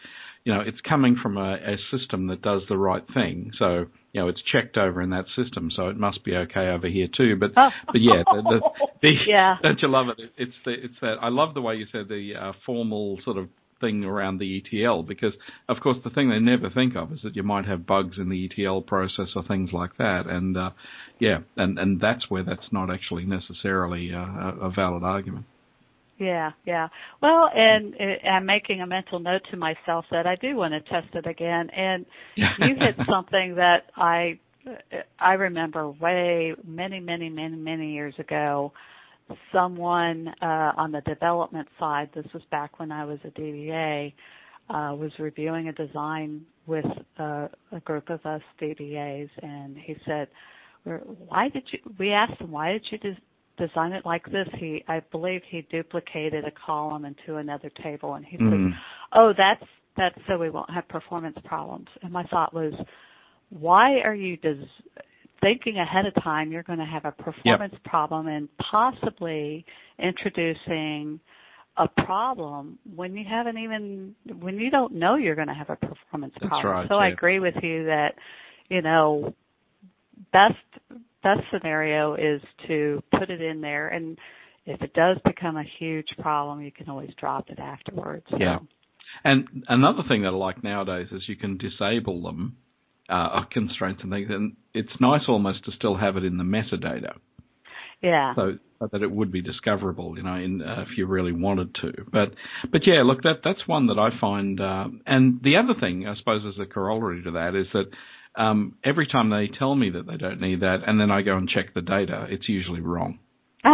you 0.44 0.52
know, 0.52 0.60
it's 0.60 0.80
coming 0.90 1.16
from 1.22 1.38
a, 1.38 1.54
a 1.54 1.78
system 1.96 2.26
that 2.28 2.42
does 2.42 2.64
the 2.68 2.78
right 2.78 3.04
thing." 3.14 3.52
So 3.60 3.86
you 4.14 4.24
know, 4.24 4.30
it's 4.30 4.42
checked 4.52 4.78
over 4.78 5.04
in 5.04 5.12
that 5.12 5.26
system, 5.36 5.70
so 5.76 5.90
it 5.90 5.98
must 5.98 6.24
be 6.26 6.36
okay 6.36 6.70
over 6.70 6.88
here 6.88 7.08
too. 7.16 7.36
But 7.36 7.54
but 7.54 8.02
yeah, 8.02 8.24
the, 8.26 8.42
the, 8.42 8.86
the, 9.04 9.14
yeah. 9.28 9.58
don't 9.64 9.80
you 9.80 9.88
love 9.88 10.08
it? 10.10 10.32
It's 10.36 10.56
the 10.66 10.72
it's 10.72 10.96
that 11.02 11.18
I 11.22 11.30
love 11.30 11.54
the 11.54 11.62
way 11.62 11.76
you 11.76 11.86
said 11.92 12.08
the 12.10 12.34
uh, 12.36 12.54
formal 12.66 13.20
sort 13.24 13.38
of 13.38 13.50
thing 13.80 14.04
around 14.04 14.40
the 14.40 14.62
ETL 14.62 15.04
because, 15.04 15.34
of 15.70 15.78
course, 15.82 15.98
the 16.04 16.10
thing 16.10 16.30
they 16.30 16.40
never 16.40 16.70
think 16.70 16.96
of 16.96 17.12
is 17.12 17.20
that 17.24 17.36
you 17.36 17.44
might 17.44 17.66
have 17.66 17.86
bugs 17.86 18.18
in 18.18 18.30
the 18.30 18.50
ETL 18.50 18.82
process 18.82 19.28
or 19.36 19.44
things 19.48 19.72
like 19.74 19.98
that. 19.98 20.24
And 20.28 20.58
uh, 20.58 20.72
yeah, 21.20 21.40
and 21.56 21.78
and 21.78 22.00
that's 22.00 22.30
where 22.30 22.44
that's 22.44 22.72
not 22.72 22.92
actually 22.92 23.26
necessarily 23.26 24.12
uh, 24.13 24.66
a 24.66 24.72
valid 24.76 25.04
argument. 25.04 25.46
Yeah, 26.20 26.52
yeah. 26.66 26.88
Well, 27.22 27.50
and 27.54 27.94
uh, 27.94 28.28
I'm 28.28 28.46
making 28.46 28.82
a 28.82 28.88
mental 28.88 29.20
note 29.20 29.42
to 29.52 29.58
myself 29.58 30.06
that 30.12 30.26
I 30.26 30.36
do 30.36 30.56
want 30.56 30.74
to 30.74 30.82
test 30.90 31.13
it 31.13 31.28
again. 31.28 31.70
And 31.70 32.06
you 32.36 32.76
hit 32.80 32.96
something 33.10 33.56
that 33.56 33.92
I 33.96 34.40
I 35.20 35.34
remember 35.34 35.90
way 35.90 36.54
many, 36.66 37.00
many, 37.00 37.30
many, 37.30 37.56
many 37.56 37.94
years 37.94 38.13
ago 38.20 38.74
someone 39.52 40.30
uh, 40.42 40.72
on 40.78 40.92
the 40.92 41.02
development 41.02 41.68
side, 41.80 42.10
this 42.16 42.26
was 42.34 42.44
back 42.52 42.80
when 42.80 42.92
I 42.92 43.06
was 43.06 43.20
a 43.24 43.30
DBA, 43.30 44.13
uh, 44.70 44.96
was 44.96 45.12
reviewing 45.20 45.70
a 45.70 45.74
design 45.74 46.46
with 46.66 46.86
uh, 47.20 47.48
a 47.72 47.80
group 47.86 48.10
of 48.10 48.26
us 48.26 48.42
DBAs, 48.62 49.30
and 49.42 49.78
he 49.78 49.96
said, 50.06 50.28
"Why 50.84 51.50
did 51.50 51.63
you?" 51.72 51.80
We 51.98 52.12
asked 52.12 52.42
him, 52.42 52.52
"Why 52.52 52.74
did 52.74 52.86
you 52.92 52.98
des- 52.98 53.66
design 53.66 53.94
it 53.94 54.06
like 54.06 54.26
this?" 54.26 54.48
He, 54.60 54.84
I 54.88 55.00
believe, 55.12 55.42
he 55.50 55.66
duplicated 55.72 56.44
a 56.44 56.52
column 56.66 57.06
into 57.06 57.38
another 57.38 57.72
table, 57.82 58.16
and 58.16 58.26
he 58.26 58.38
mm-hmm. 58.38 58.72
said, 58.72 58.80
"Oh, 59.13 59.34
that's 59.38 59.63
that's 59.96 60.20
so 60.28 60.38
we 60.38 60.50
won't 60.50 60.70
have 60.70 60.88
performance 60.90 61.38
problems." 61.46 61.88
And 62.04 62.12
my 62.12 62.24
thought 62.26 62.54
was, 62.54 62.74
"Why 63.50 64.00
are 64.00 64.16
you 64.16 64.36
des- 64.38 64.68
thinking 65.41 65.78
ahead 65.78 66.06
of 66.06 66.23
time 66.23 66.52
you're 66.52 66.63
going 66.63 66.80
to 66.80 66.86
have 66.86 67.06
a 67.06 67.12
performance 67.12 67.73
yep. 67.73 67.84
problem 67.84 68.28
and 68.28 68.50
possibly 68.71 69.65
introducing 70.00 71.19
a 71.78 71.88
problem 71.88 72.80
when 72.95 73.15
you 73.15 73.23
haven't 73.30 73.58
even 73.58 74.15
when 74.39 74.58
you 74.58 74.69
don't 74.69 74.93
know 74.93 75.15
you're 75.15 75.36
going 75.36 75.47
to 75.47 75.54
have 75.54 75.69
a 75.69 75.76
performance 75.76 76.34
That's 76.39 76.50
problem. 76.50 76.73
Right, 76.73 76.88
so 76.88 76.95
yeah. 76.95 77.02
I 77.02 77.08
agree 77.10 77.39
with 77.39 77.56
you 77.62 77.86
that 77.86 78.15
you 78.69 78.82
know 78.82 79.34
best 80.32 80.56
best 81.23 81.41
scenario 81.52 82.15
is 82.15 82.41
to 82.67 83.04
put 83.17 83.30
it 83.30 83.41
in 83.41 83.62
there 83.62 83.89
and 83.89 84.17
if 84.65 84.82
it 84.82 84.93
does 84.93 85.17
become 85.23 85.58
a 85.58 85.63
huge 85.80 86.08
problem 86.19 86.62
you 86.62 86.71
can 86.71 86.89
always 86.89 87.12
drop 87.19 87.50
it 87.50 87.60
afterwards. 87.60 88.26
So. 88.32 88.38
Yeah. 88.39 88.60
And 89.23 89.65
another 89.67 90.04
thing 90.08 90.23
that 90.23 90.30
I 90.30 90.32
like 90.32 90.63
nowadays 90.63 91.08
is 91.12 91.23
you 91.28 91.36
can 91.36 91.58
disable 91.58 92.23
them 92.23 92.58
uh, 93.10 93.41
constraints 93.52 94.02
and 94.04 94.12
things, 94.12 94.28
and 94.30 94.56
it's 94.74 94.91
nice 95.00 95.22
almost 95.28 95.65
to 95.65 95.72
still 95.72 95.96
have 95.96 96.17
it 96.17 96.24
in 96.24 96.38
the 96.38 96.43
metadata. 96.43 97.15
Yeah. 98.02 98.36
So 98.36 98.58
that 98.91 99.02
it 99.02 99.10
would 99.12 99.32
be 99.32 99.41
discoverable, 99.41 100.17
you 100.17 100.24
know, 100.24 100.36
in, 100.36 100.62
uh, 100.62 100.86
if 100.88 100.98
you 100.98 101.08
really 101.08 101.32
wanted 101.32 101.74
to. 101.76 101.93
But 102.12 102.34
but 102.72 102.86
yeah, 102.86 103.02
look, 103.04 103.24
that 103.24 103.39
that's 103.43 103.67
one 103.67 103.88
that 103.88 103.98
I 103.98 104.10
find. 104.20 104.62
Uh, 104.62 104.88
and 105.06 105.39
the 105.43 105.58
other 105.58 105.74
thing, 105.80 106.08
I 106.08 106.15
suppose, 106.15 106.43
as 106.48 106.62
a 106.62 106.65
corollary 106.65 107.24
to 107.24 107.32
that, 107.32 107.56
is 107.56 107.67
that 107.74 108.41
um, 108.41 108.76
every 108.84 109.08
time 109.08 109.30
they 109.30 109.48
tell 109.48 109.74
me 109.76 109.89
that 109.91 110.06
they 110.06 110.17
don't 110.17 110.39
need 110.39 110.62
that, 110.62 110.82
and 110.86 111.00
then 111.00 111.10
I 111.10 111.24
go 111.24 111.38
and 111.38 111.50
check 111.50 111.74
the 111.74 111.82
data, 111.82 112.28
it's 112.30 112.48
usually 112.48 112.82
wrong. 112.82 113.20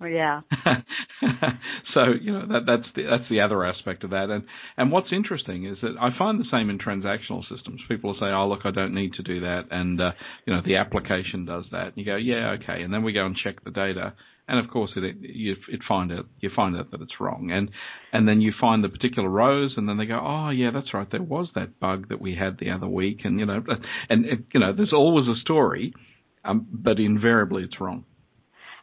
Yeah. 0.00 0.42
so 1.94 2.12
you 2.20 2.32
know 2.32 2.46
that 2.46 2.66
that's 2.66 2.86
the 2.94 3.02
that's 3.02 3.28
the 3.28 3.40
other 3.40 3.64
aspect 3.64 4.04
of 4.04 4.10
that, 4.10 4.30
and 4.30 4.44
and 4.76 4.92
what's 4.92 5.12
interesting 5.12 5.64
is 5.64 5.78
that 5.82 5.96
I 6.00 6.16
find 6.16 6.38
the 6.38 6.44
same 6.52 6.70
in 6.70 6.78
transactional 6.78 7.42
systems. 7.48 7.80
People 7.88 8.14
say, 8.20 8.26
"Oh, 8.26 8.48
look, 8.48 8.60
I 8.64 8.70
don't 8.70 8.94
need 8.94 9.14
to 9.14 9.22
do 9.24 9.40
that," 9.40 9.64
and 9.72 10.00
uh, 10.00 10.12
you 10.46 10.54
know 10.54 10.62
the 10.64 10.76
application 10.76 11.44
does 11.44 11.64
that. 11.72 11.88
And 11.88 11.94
you 11.96 12.04
go, 12.04 12.14
"Yeah, 12.16 12.56
okay," 12.62 12.82
and 12.82 12.94
then 12.94 13.02
we 13.02 13.12
go 13.12 13.26
and 13.26 13.36
check 13.36 13.64
the 13.64 13.72
data, 13.72 14.14
and 14.46 14.60
of 14.60 14.70
course 14.70 14.92
it 14.94 15.02
it, 15.02 15.16
you 15.20 15.56
it 15.68 15.80
find 15.88 16.12
out 16.12 16.26
you 16.38 16.50
find 16.54 16.76
out 16.76 16.92
that 16.92 17.00
it's 17.02 17.18
wrong, 17.18 17.50
and 17.50 17.68
and 18.12 18.28
then 18.28 18.40
you 18.40 18.52
find 18.60 18.84
the 18.84 18.88
particular 18.88 19.28
rows, 19.28 19.74
and 19.76 19.88
then 19.88 19.96
they 19.96 20.06
go, 20.06 20.20
"Oh, 20.22 20.50
yeah, 20.50 20.70
that's 20.72 20.94
right, 20.94 21.10
there 21.10 21.22
was 21.22 21.48
that 21.56 21.80
bug 21.80 22.08
that 22.10 22.20
we 22.20 22.36
had 22.36 22.58
the 22.58 22.70
other 22.70 22.88
week," 22.88 23.22
and 23.24 23.40
you 23.40 23.46
know, 23.46 23.64
and 24.08 24.26
it, 24.26 24.44
you 24.54 24.60
know, 24.60 24.72
there's 24.72 24.92
always 24.92 25.26
a 25.26 25.40
story, 25.40 25.92
um, 26.44 26.68
but 26.70 27.00
invariably 27.00 27.64
it's 27.64 27.80
wrong 27.80 28.04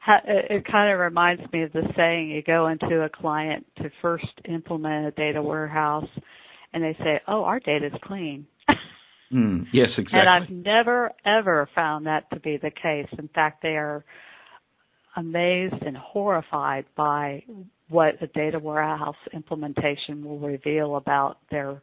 it 0.07 0.65
kind 0.65 0.91
of 0.91 0.99
reminds 0.99 1.41
me 1.51 1.63
of 1.63 1.73
the 1.73 1.83
saying 1.95 2.29
you 2.29 2.43
go 2.43 2.67
into 2.67 3.01
a 3.01 3.09
client 3.09 3.65
to 3.77 3.89
first 4.01 4.25
implement 4.47 5.07
a 5.07 5.11
data 5.11 5.41
warehouse 5.41 6.09
and 6.73 6.83
they 6.83 6.95
say, 6.99 7.21
"Oh, 7.27 7.43
our 7.43 7.59
data 7.59 7.87
is 7.87 7.93
clean." 8.03 8.45
mm, 9.33 9.65
yes, 9.73 9.89
exactly. 9.97 10.19
And 10.19 10.29
I've 10.29 10.49
never 10.49 11.11
ever 11.25 11.69
found 11.73 12.05
that 12.05 12.29
to 12.31 12.39
be 12.39 12.57
the 12.57 12.71
case. 12.71 13.07
In 13.17 13.29
fact, 13.29 13.61
they 13.61 13.77
are 13.77 14.03
amazed 15.15 15.81
and 15.85 15.97
horrified 15.97 16.85
by 16.95 17.43
what 17.89 18.21
a 18.21 18.27
data 18.27 18.59
warehouse 18.59 19.15
implementation 19.33 20.23
will 20.23 20.39
reveal 20.39 20.97
about 20.97 21.37
their 21.49 21.81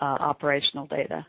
uh, 0.00 0.04
operational 0.04 0.86
data 0.86 1.26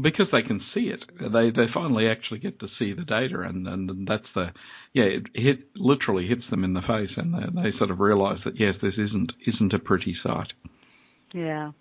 because 0.00 0.26
they 0.32 0.42
can 0.42 0.60
see 0.74 0.92
it. 0.92 1.00
They 1.20 1.50
they 1.50 1.66
finally 1.72 2.08
actually 2.08 2.40
get 2.40 2.58
to 2.60 2.68
see 2.78 2.92
the 2.92 3.04
data, 3.04 3.40
and 3.40 3.66
and 3.66 4.06
that's 4.06 4.26
the 4.34 4.48
yeah 4.92 5.04
it 5.04 5.22
hit 5.34 5.68
literally 5.76 6.26
hits 6.26 6.44
them 6.50 6.64
in 6.64 6.74
the 6.74 6.80
face, 6.80 7.10
and 7.16 7.34
they, 7.34 7.62
they 7.62 7.78
sort 7.78 7.90
of 7.90 8.00
realise 8.00 8.40
that 8.44 8.58
yes, 8.58 8.74
this 8.82 8.94
isn't 8.94 9.32
isn't 9.46 9.72
a 9.72 9.78
pretty 9.78 10.14
sight. 10.22 10.52
Yeah. 11.32 11.72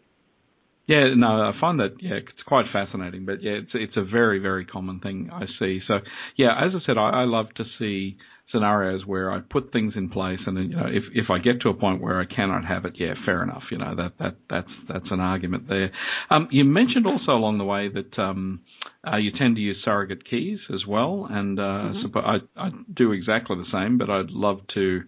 Yeah, 0.85 1.13
no, 1.15 1.27
I 1.27 1.53
find 1.61 1.79
that 1.79 1.95
yeah, 2.01 2.15
it's 2.15 2.43
quite 2.45 2.65
fascinating. 2.73 3.25
But 3.25 3.41
yeah, 3.41 3.53
it's 3.53 3.71
it's 3.73 3.97
a 3.97 4.03
very 4.03 4.39
very 4.39 4.65
common 4.65 4.99
thing 4.99 5.29
I 5.31 5.45
see. 5.59 5.79
So 5.87 5.99
yeah, 6.35 6.53
as 6.59 6.73
I 6.75 6.85
said, 6.85 6.97
I, 6.97 7.21
I 7.21 7.23
love 7.23 7.47
to 7.55 7.63
see 7.79 8.17
scenarios 8.53 9.05
where 9.05 9.31
I 9.31 9.39
put 9.39 9.71
things 9.73 9.93
in 9.95 10.09
place, 10.09 10.39
and 10.45 10.57
you 10.71 10.75
know, 10.75 10.85
if 10.87 11.03
if 11.13 11.29
I 11.29 11.39
get 11.39 11.61
to 11.61 11.69
a 11.69 11.73
point 11.73 12.01
where 12.01 12.21
I 12.21 12.25
cannot 12.25 12.65
have 12.65 12.85
it, 12.85 12.93
yeah, 12.97 13.15
fair 13.25 13.43
enough. 13.43 13.63
You 13.71 13.79
know, 13.79 13.95
that 13.95 14.13
that 14.19 14.35
that's 14.49 14.69
that's 14.87 15.11
an 15.11 15.19
argument 15.19 15.67
there. 15.67 15.91
Um, 16.29 16.47
you 16.51 16.63
mentioned 16.63 17.07
also 17.07 17.31
along 17.31 17.57
the 17.57 17.65
way 17.65 17.89
that 17.89 18.17
um, 18.19 18.61
uh, 19.05 19.17
you 19.17 19.31
tend 19.37 19.55
to 19.55 19.61
use 19.61 19.77
surrogate 19.83 20.29
keys 20.29 20.59
as 20.73 20.85
well, 20.87 21.27
and 21.29 21.59
uh, 21.59 21.63
mm-hmm. 21.63 22.17
I 22.17 22.37
I 22.55 22.69
do 22.95 23.11
exactly 23.11 23.57
the 23.57 23.71
same, 23.71 23.97
but 23.97 24.09
I'd 24.09 24.29
love 24.29 24.61
to 24.75 25.01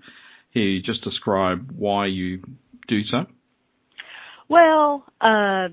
hear 0.51 0.63
you 0.63 0.81
just 0.81 1.03
describe 1.03 1.71
why 1.77 2.07
you 2.07 2.41
do 2.87 3.03
so. 3.05 3.25
Well, 4.47 5.05
uh, 5.21 5.69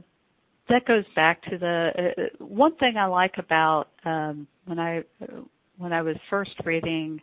that 0.68 0.86
goes 0.86 1.04
back 1.14 1.42
to 1.50 1.58
the 1.58 1.90
uh, 1.98 2.44
one 2.44 2.76
thing 2.76 2.96
I 2.96 3.06
like 3.06 3.34
about 3.38 3.88
um, 4.04 4.46
when 4.66 4.78
I 4.78 5.04
when 5.78 5.92
I 5.92 6.02
was 6.02 6.16
first 6.30 6.52
reading 6.64 7.20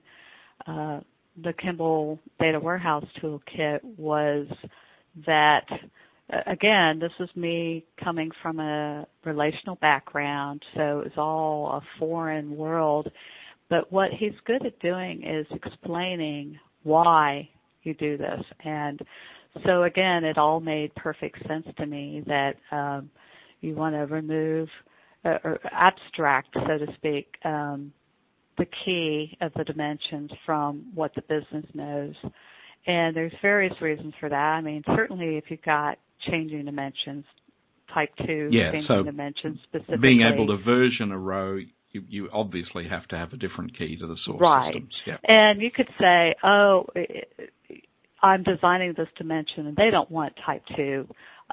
uh, 0.67 0.99
the 1.43 1.53
Kimball 1.53 2.19
Data 2.39 2.59
Warehouse 2.59 3.05
Toolkit 3.21 3.79
was 3.97 4.47
that, 5.25 5.65
again, 6.47 6.99
this 6.99 7.11
is 7.19 7.29
me 7.35 7.85
coming 8.03 8.29
from 8.41 8.59
a 8.59 9.07
relational 9.25 9.75
background, 9.77 10.61
so 10.75 10.99
it 10.99 11.03
was 11.05 11.17
all 11.17 11.77
a 11.77 11.81
foreign 11.99 12.55
world. 12.55 13.09
But 13.69 13.91
what 13.91 14.09
he's 14.11 14.33
good 14.45 14.65
at 14.65 14.79
doing 14.79 15.23
is 15.23 15.45
explaining 15.51 16.59
why 16.83 17.49
you 17.83 17.93
do 17.93 18.17
this. 18.17 18.41
And 18.65 18.99
so 19.65 19.83
again, 19.83 20.23
it 20.23 20.37
all 20.37 20.59
made 20.59 20.93
perfect 20.95 21.37
sense 21.47 21.65
to 21.77 21.85
me 21.85 22.23
that 22.27 22.55
um, 22.71 23.09
you 23.61 23.75
want 23.75 23.95
to 23.95 24.13
remove 24.13 24.67
uh, 25.25 25.37
or 25.43 25.59
abstract, 25.71 26.49
so 26.53 26.77
to 26.77 26.93
speak, 26.95 27.27
um, 27.43 27.91
the 28.59 28.67
key 28.85 29.35
of 29.41 29.51
the 29.55 29.63
dimensions 29.63 30.29
from 30.45 30.91
what 30.93 31.11
the 31.15 31.21
business 31.23 31.65
knows. 31.73 32.13
And 32.85 33.15
there's 33.15 33.33
various 33.41 33.73
reasons 33.81 34.13
for 34.19 34.29
that. 34.29 34.35
I 34.35 34.61
mean, 34.61 34.83
certainly 34.95 35.37
if 35.37 35.45
you've 35.49 35.61
got 35.63 35.97
changing 36.29 36.65
dimensions, 36.65 37.25
type 37.93 38.09
two 38.25 38.49
yeah, 38.51 38.71
changing 38.71 38.85
so 38.87 39.03
dimensions 39.03 39.59
specifically. 39.63 39.97
Being 39.97 40.21
able 40.21 40.47
to 40.47 40.63
version 40.63 41.11
a 41.11 41.17
row, 41.17 41.57
you, 41.91 42.03
you 42.07 42.29
obviously 42.31 42.87
have 42.87 43.07
to 43.07 43.17
have 43.17 43.33
a 43.33 43.37
different 43.37 43.77
key 43.77 43.97
to 43.97 44.07
the 44.07 44.15
source 44.25 44.39
right. 44.39 44.73
systems. 44.73 44.93
Yeah. 45.07 45.17
And 45.23 45.61
you 45.61 45.71
could 45.71 45.89
say, 45.99 46.35
oh, 46.43 46.85
I'm 48.21 48.43
designing 48.43 48.93
this 48.95 49.07
dimension 49.17 49.67
and 49.67 49.75
they 49.75 49.89
don't 49.89 50.11
want 50.11 50.33
type 50.45 50.63
two 50.75 51.07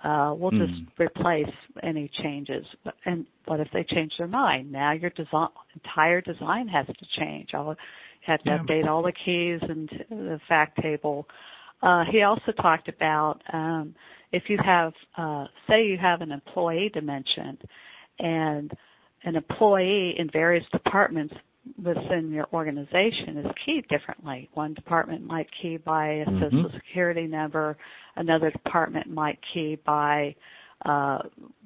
uh, 0.04 0.34
we'll 0.36 0.50
just 0.50 0.72
mm. 0.72 0.86
replace 0.98 1.54
any 1.82 2.10
changes. 2.22 2.64
And 3.04 3.26
what 3.46 3.60
if 3.60 3.68
they 3.72 3.84
change 3.84 4.12
their 4.18 4.28
mind? 4.28 4.70
Now 4.70 4.92
your 4.92 5.10
design, 5.10 5.48
entire 5.74 6.20
design 6.20 6.68
has 6.68 6.86
to 6.86 7.06
change. 7.18 7.50
I'll 7.54 7.76
have 8.26 8.42
to 8.42 8.50
yeah. 8.50 8.58
update 8.58 8.86
all 8.86 9.02
the 9.02 9.12
keys 9.12 9.60
and 9.68 9.88
the 10.10 10.40
fact 10.48 10.80
table. 10.82 11.26
Uh, 11.82 12.04
he 12.10 12.22
also 12.22 12.52
talked 12.52 12.88
about 12.88 13.40
um, 13.52 13.94
if 14.32 14.44
you 14.48 14.58
have, 14.64 14.92
uh, 15.16 15.46
say, 15.68 15.86
you 15.86 15.96
have 15.98 16.20
an 16.20 16.32
employee 16.32 16.90
dimension, 16.92 17.58
and 18.18 18.72
an 19.24 19.36
employee 19.36 20.14
in 20.18 20.28
various 20.30 20.64
departments 20.72 21.34
within 21.82 22.30
your 22.32 22.46
organization 22.52 23.38
is 23.38 23.46
keyed 23.64 23.86
differently. 23.88 24.48
One 24.54 24.74
department 24.74 25.24
might 25.24 25.48
key 25.60 25.76
by 25.76 26.06
a 26.06 26.24
mm-hmm. 26.26 26.42
social 26.42 26.70
security 26.74 27.26
number, 27.26 27.76
another 28.16 28.50
department 28.50 29.08
might 29.08 29.38
key 29.52 29.78
by 29.84 30.34
uh, 30.84 31.18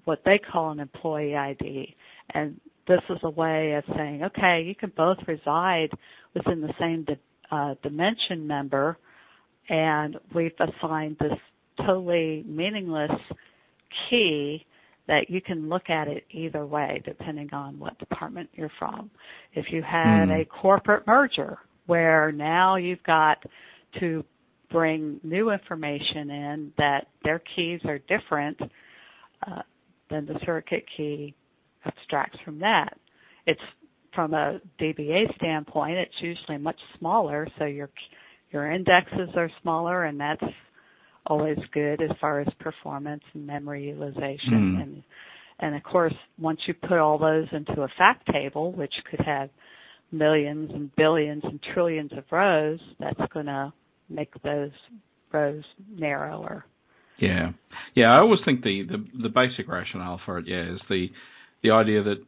what 0.05 0.23
they 0.25 0.39
call 0.39 0.71
an 0.71 0.81
employee 0.81 1.37
ID. 1.37 1.95
And 2.35 2.61
this 2.87 3.01
is 3.09 3.19
a 3.23 3.31
way 3.31 3.75
of 3.75 3.85
saying, 3.97 4.25
okay, 4.25 4.63
you 4.67 4.75
can 4.75 4.93
both 4.97 5.19
reside 5.27 5.91
within 6.35 6.61
the 6.61 6.73
same 6.79 7.05
di- 7.05 7.19
uh, 7.51 7.75
dimension 7.83 8.47
member, 8.47 8.99
and 9.69 10.17
we've 10.35 10.53
assigned 10.59 11.17
this 11.21 11.39
totally 11.87 12.45
meaningless 12.47 13.11
key 14.09 14.65
that 15.07 15.29
you 15.29 15.41
can 15.41 15.69
look 15.69 15.91
at 15.91 16.09
it 16.09 16.25
either 16.31 16.67
way 16.67 17.03
depending 17.05 17.49
on 17.53 17.79
what 17.79 17.99
department 17.99 18.49
you're 18.55 18.73
from. 18.79 19.11
If 19.55 19.67
you 19.71 19.83
had 19.83 20.27
mm. 20.27 20.43
a 20.43 20.45
corporate 20.45 21.07
merger 21.07 21.59
where 21.87 22.31
now 22.33 22.77
you've 22.77 23.03
got 23.03 23.43
to 23.99 24.25
bring 24.71 25.21
new 25.25 25.51
information 25.51 26.31
in 26.31 26.73
that 26.79 27.09
their 27.25 27.43
keys 27.57 27.81
are 27.85 27.99
different, 27.99 28.59
uh, 29.47 29.63
then 30.09 30.27
the 30.27 30.39
surrogate 30.45 30.85
key 30.97 31.35
abstracts 31.85 32.39
from 32.45 32.59
that. 32.61 32.97
It's 33.47 33.61
from 34.15 34.35
a 34.35 34.61
DBA 34.81 35.35
standpoint, 35.37 35.97
it's 35.97 36.15
usually 36.21 36.59
much 36.59 36.79
smaller, 36.99 37.47
so 37.59 37.65
your 37.65 37.91
your 38.53 38.71
indexes 38.73 39.31
are 39.37 39.51
smaller, 39.63 40.05
and 40.05 40.19
that's 40.19 40.43
always 41.31 41.59
good 41.73 42.03
as 42.03 42.11
far 42.21 42.41
as 42.41 42.49
performance 42.59 43.23
and 43.33 43.47
memory 43.47 43.89
utilization. 43.89 44.77
Mm. 44.77 44.83
and 44.83 45.03
and 45.61 45.77
of 45.77 45.83
course 45.83 46.15
once 46.39 46.61
you 46.67 46.75
put 46.75 46.99
all 46.99 47.19
those 47.19 47.47
into 47.53 47.83
a 47.83 47.89
fact 47.97 48.27
table 48.33 48.73
which 48.73 48.93
could 49.11 49.21
have 49.21 49.49
millions 50.13 50.71
and 50.75 50.95
billions 50.97 51.43
and 51.45 51.61
trillions 51.73 52.11
of 52.13 52.25
rows 52.31 52.81
that's 52.99 53.21
going 53.33 53.47
to 53.47 53.73
make 54.09 54.31
those 54.43 54.73
rows 55.33 55.63
narrower. 55.89 56.65
Yeah. 57.19 57.53
Yeah 57.95 58.11
i 58.11 58.19
always 58.19 58.41
think 58.45 58.63
the, 58.63 58.83
the 58.83 59.23
the 59.23 59.29
basic 59.29 59.69
rationale 59.69 60.21
for 60.25 60.39
it 60.39 60.47
yeah 60.49 60.75
is 60.75 60.81
the 60.89 61.09
the 61.63 61.71
idea 61.71 62.03
that 62.03 62.19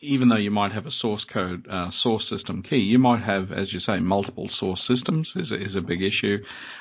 even 0.00 0.28
though 0.28 0.36
you 0.36 0.50
might 0.50 0.72
have 0.72 0.86
a 0.86 0.90
source 1.00 1.24
code 1.32 1.66
uh, 1.70 1.90
source 2.02 2.24
system 2.28 2.62
key, 2.68 2.76
you 2.76 2.98
might 2.98 3.22
have, 3.22 3.52
as 3.52 3.72
you 3.72 3.80
say, 3.80 3.98
multiple 4.00 4.48
source 4.58 4.80
systems 4.88 5.28
is 5.36 5.50
a, 5.50 5.54
is 5.54 5.76
a 5.76 5.80
big 5.80 6.02
issue. 6.02 6.38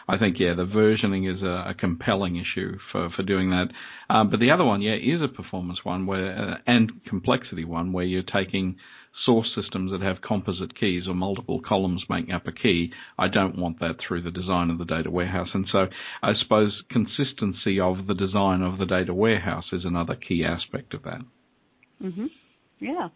I 0.08 0.18
think 0.18 0.38
yeah, 0.40 0.56
the 0.56 0.66
versioning 0.66 1.34
is 1.34 1.42
a, 1.42 1.70
a 1.70 1.74
compelling 1.78 2.36
issue 2.36 2.78
for 2.92 3.10
for 3.16 3.24
doing 3.24 3.52
that. 3.52 3.68
Um, 4.10 4.30
but 4.30 4.40
the 4.40 4.52
other 4.52 4.66
one, 4.66 4.82
yeah, 4.82 4.96
is 4.96 5.22
a 5.22 5.28
performance 5.28 5.80
one 5.84 6.06
where 6.06 6.38
uh, 6.38 6.58
and 6.68 6.92
complexity 7.06 7.64
one 7.64 7.94
where 7.94 8.06
you're 8.06 8.24
taking 8.24 8.78
source 9.26 9.52
systems 9.56 9.92
that 9.92 10.02
have 10.02 10.22
composite 10.22 10.80
keys 10.80 11.08
or 11.08 11.14
multiple 11.14 11.62
columns 11.68 12.04
making 12.10 12.34
up 12.34 12.48
a 12.48 12.52
key. 12.52 12.92
I 13.20 13.28
don't 13.28 13.58
want 13.58 13.80
that 13.80 13.98
through 14.00 14.22
the 14.24 14.32
design 14.32 14.70
of 14.70 14.78
the 14.78 14.86
data 14.86 15.12
warehouse. 15.12 15.50
And 15.54 15.68
so 15.72 15.88
I 16.24 16.34
suppose 16.42 16.84
consistency 16.90 17.80
of 17.80 18.08
the 18.08 18.14
design 18.14 18.62
of 18.62 18.78
the 18.80 18.86
data 18.86 19.14
warehouse 19.14 19.66
is 19.74 19.84
another 19.84 20.16
key 20.16 20.46
aspect 20.46 20.94
of 20.94 21.04
that. 21.04 21.22
Mhm. 22.02 22.30
Yeah. 22.80 23.10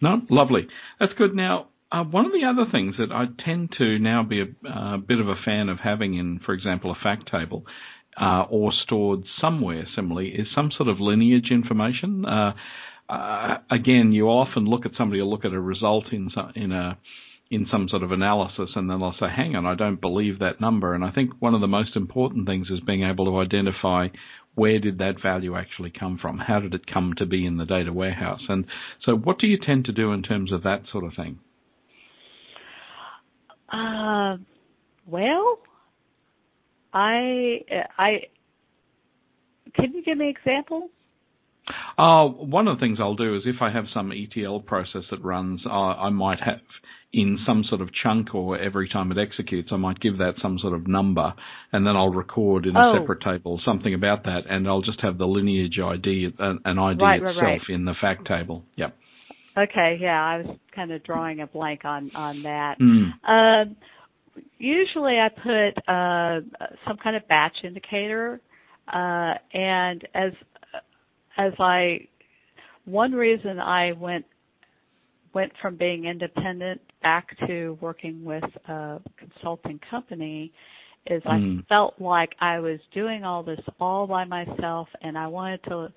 No, 0.00 0.22
lovely. 0.28 0.68
That's 1.00 1.12
good. 1.14 1.34
Now, 1.34 1.68
uh, 1.90 2.04
one 2.04 2.26
of 2.26 2.32
the 2.32 2.44
other 2.44 2.70
things 2.70 2.96
that 2.98 3.10
I 3.10 3.26
tend 3.44 3.72
to 3.78 3.98
now 3.98 4.22
be 4.22 4.40
a, 4.42 4.46
a 4.68 4.98
bit 4.98 5.18
of 5.20 5.28
a 5.28 5.36
fan 5.44 5.68
of 5.68 5.78
having 5.80 6.14
in, 6.14 6.38
for 6.44 6.52
example, 6.52 6.90
a 6.90 6.94
fact 7.02 7.30
table 7.30 7.64
uh, 8.20 8.44
or 8.50 8.72
stored 8.72 9.22
somewhere 9.40 9.86
similarly 9.94 10.28
is 10.30 10.46
some 10.54 10.70
sort 10.70 10.88
of 10.88 11.00
lineage 11.00 11.50
information. 11.50 12.24
Uh, 12.24 12.52
uh, 13.08 13.56
again, 13.70 14.12
you 14.12 14.26
often 14.28 14.66
look 14.66 14.84
at 14.84 14.92
somebody 14.98 15.20
will 15.22 15.30
look 15.30 15.44
at 15.44 15.52
a 15.52 15.60
result 15.60 16.12
in 16.12 16.30
some, 16.34 16.52
in 16.54 16.72
a 16.72 16.98
in 17.50 17.66
some 17.70 17.88
sort 17.88 18.02
of 18.02 18.12
analysis, 18.12 18.68
and 18.76 18.90
then 18.90 19.00
they'll 19.00 19.14
say, 19.18 19.26
"Hang 19.34 19.56
on, 19.56 19.64
I 19.64 19.74
don't 19.74 19.98
believe 19.98 20.40
that 20.40 20.60
number." 20.60 20.92
And 20.94 21.02
I 21.02 21.10
think 21.10 21.30
one 21.38 21.54
of 21.54 21.62
the 21.62 21.66
most 21.66 21.96
important 21.96 22.46
things 22.46 22.68
is 22.68 22.80
being 22.80 23.04
able 23.04 23.24
to 23.24 23.38
identify 23.38 24.08
where 24.58 24.80
did 24.80 24.98
that 24.98 25.22
value 25.22 25.56
actually 25.56 25.92
come 25.98 26.18
from? 26.20 26.38
How 26.38 26.58
did 26.58 26.74
it 26.74 26.92
come 26.92 27.14
to 27.18 27.26
be 27.26 27.46
in 27.46 27.56
the 27.56 27.64
data 27.64 27.92
warehouse? 27.92 28.40
And 28.48 28.66
so, 29.04 29.14
what 29.14 29.38
do 29.38 29.46
you 29.46 29.56
tend 29.64 29.84
to 29.84 29.92
do 29.92 30.12
in 30.12 30.22
terms 30.22 30.52
of 30.52 30.64
that 30.64 30.82
sort 30.90 31.04
of 31.04 31.12
thing? 31.14 31.38
Uh, 33.72 34.38
well, 35.06 35.58
I, 36.92 37.64
I, 37.98 38.10
can 39.74 39.94
you 39.94 40.02
give 40.02 40.18
me 40.18 40.28
an 40.30 40.34
example? 40.36 40.90
Uh, 41.96 42.26
one 42.26 42.68
of 42.68 42.76
the 42.76 42.80
things 42.80 42.98
I'll 43.00 43.16
do 43.16 43.36
is 43.36 43.42
if 43.44 43.60
I 43.60 43.70
have 43.70 43.86
some 43.92 44.12
ETL 44.12 44.60
process 44.60 45.02
that 45.10 45.22
runs, 45.22 45.60
uh, 45.66 45.70
I 45.70 46.10
might 46.10 46.40
have 46.40 46.60
in 47.12 47.38
some 47.46 47.64
sort 47.64 47.80
of 47.80 47.88
chunk 48.02 48.34
or 48.34 48.58
every 48.58 48.88
time 48.88 49.10
it 49.10 49.18
executes, 49.18 49.70
I 49.72 49.76
might 49.76 49.98
give 49.98 50.18
that 50.18 50.34
some 50.42 50.58
sort 50.58 50.74
of 50.74 50.86
number 50.86 51.32
and 51.72 51.86
then 51.86 51.96
I'll 51.96 52.10
record 52.10 52.66
in 52.66 52.76
a 52.76 52.90
oh. 52.90 52.98
separate 52.98 53.22
table 53.22 53.60
something 53.64 53.94
about 53.94 54.24
that 54.24 54.42
and 54.48 54.68
I'll 54.68 54.82
just 54.82 55.00
have 55.00 55.16
the 55.16 55.24
lineage 55.26 55.78
ID, 55.78 56.34
an 56.38 56.60
ID 56.78 57.02
right, 57.02 57.16
itself 57.16 57.36
right, 57.40 57.42
right. 57.42 57.60
in 57.68 57.84
the 57.86 57.94
fact 58.00 58.26
table. 58.26 58.62
Yep. 58.76 58.94
Okay, 59.56 59.98
yeah, 60.00 60.22
I 60.22 60.36
was 60.38 60.56
kind 60.74 60.92
of 60.92 61.02
drawing 61.02 61.40
a 61.40 61.46
blank 61.46 61.84
on, 61.84 62.10
on 62.14 62.42
that. 62.42 62.76
Mm. 62.78 63.10
Uh, 63.26 63.74
usually 64.58 65.18
I 65.18 65.28
put 65.30 65.92
uh, 65.92 66.66
some 66.86 66.98
kind 67.02 67.16
of 67.16 67.26
batch 67.26 67.56
indicator 67.64 68.40
uh, 68.86 69.34
and 69.52 70.06
as 70.14 70.32
as 71.38 71.52
I 71.58 72.08
one 72.84 73.12
reason 73.12 73.58
I 73.60 73.92
went 73.92 74.24
went 75.34 75.52
from 75.62 75.76
being 75.76 76.06
independent 76.06 76.80
back 77.02 77.28
to 77.46 77.78
working 77.80 78.24
with 78.24 78.44
a 78.68 79.00
consulting 79.16 79.78
company 79.90 80.52
is 81.06 81.22
I 81.24 81.36
mm. 81.36 81.66
felt 81.68 81.94
like 82.00 82.30
I 82.40 82.58
was 82.58 82.80
doing 82.92 83.24
all 83.24 83.42
this 83.42 83.60
all 83.80 84.06
by 84.06 84.24
myself 84.24 84.88
and 85.00 85.16
I 85.16 85.28
wanted 85.28 85.62
to 85.64 85.88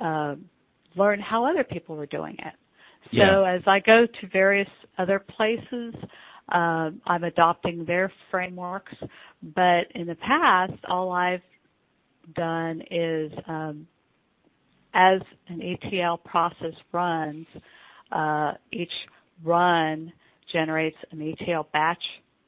uh, 0.00 0.34
learn 0.96 1.20
how 1.20 1.44
other 1.44 1.64
people 1.64 1.96
were 1.96 2.06
doing 2.06 2.36
it. 2.38 2.54
So 3.10 3.16
yeah. 3.18 3.54
as 3.54 3.62
I 3.66 3.80
go 3.80 4.06
to 4.06 4.28
various 4.32 4.68
other 4.98 5.18
places, 5.18 5.94
uh, 6.52 6.90
I'm 7.06 7.24
adopting 7.24 7.84
their 7.84 8.12
frameworks. 8.30 8.92
But 9.42 9.90
in 9.94 10.06
the 10.06 10.16
past, 10.16 10.74
all 10.88 11.10
I've 11.10 11.42
done 12.34 12.82
is 12.90 13.32
um, 13.48 13.86
as 14.94 15.20
an 15.48 15.62
ETL 15.62 16.18
process 16.18 16.74
runs, 16.92 17.46
uh, 18.12 18.52
each 18.72 18.92
run 19.44 20.12
generates 20.52 20.96
an 21.12 21.34
ETL 21.40 21.68
batch 21.72 22.02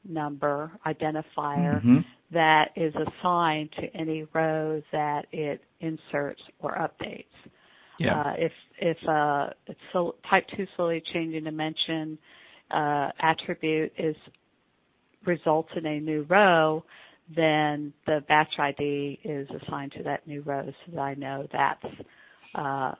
number 0.07 0.71
identifier 0.85 1.77
mm-hmm. 1.77 1.97
that 2.31 2.71
is 2.75 2.93
assigned 2.95 3.69
to 3.79 3.87
any 3.95 4.27
row 4.33 4.81
that 4.91 5.25
it 5.31 5.61
inserts 5.79 6.41
or 6.59 6.75
updates. 6.75 7.25
Yeah. 7.99 8.19
Uh, 8.19 8.33
if 8.37 8.51
if 8.79 8.97
uh, 9.07 9.49
so 9.93 10.15
type 10.29 10.45
two 10.57 10.65
slowly 10.75 11.01
changing 11.13 11.43
dimension 11.43 12.17
uh, 12.71 13.09
attribute 13.19 13.93
is 13.97 14.15
results 15.25 15.69
in 15.75 15.85
a 15.85 15.99
new 15.99 16.23
row, 16.23 16.83
then 17.33 17.93
the 18.05 18.23
batch 18.27 18.53
ID 18.57 19.19
is 19.23 19.47
assigned 19.61 19.93
to 19.93 20.03
that 20.03 20.27
new 20.27 20.41
row 20.41 20.65
so 20.65 20.91
that 20.95 21.01
I 21.01 21.13
know 21.13 21.47
that's 21.51 21.85
uh, 22.55 22.93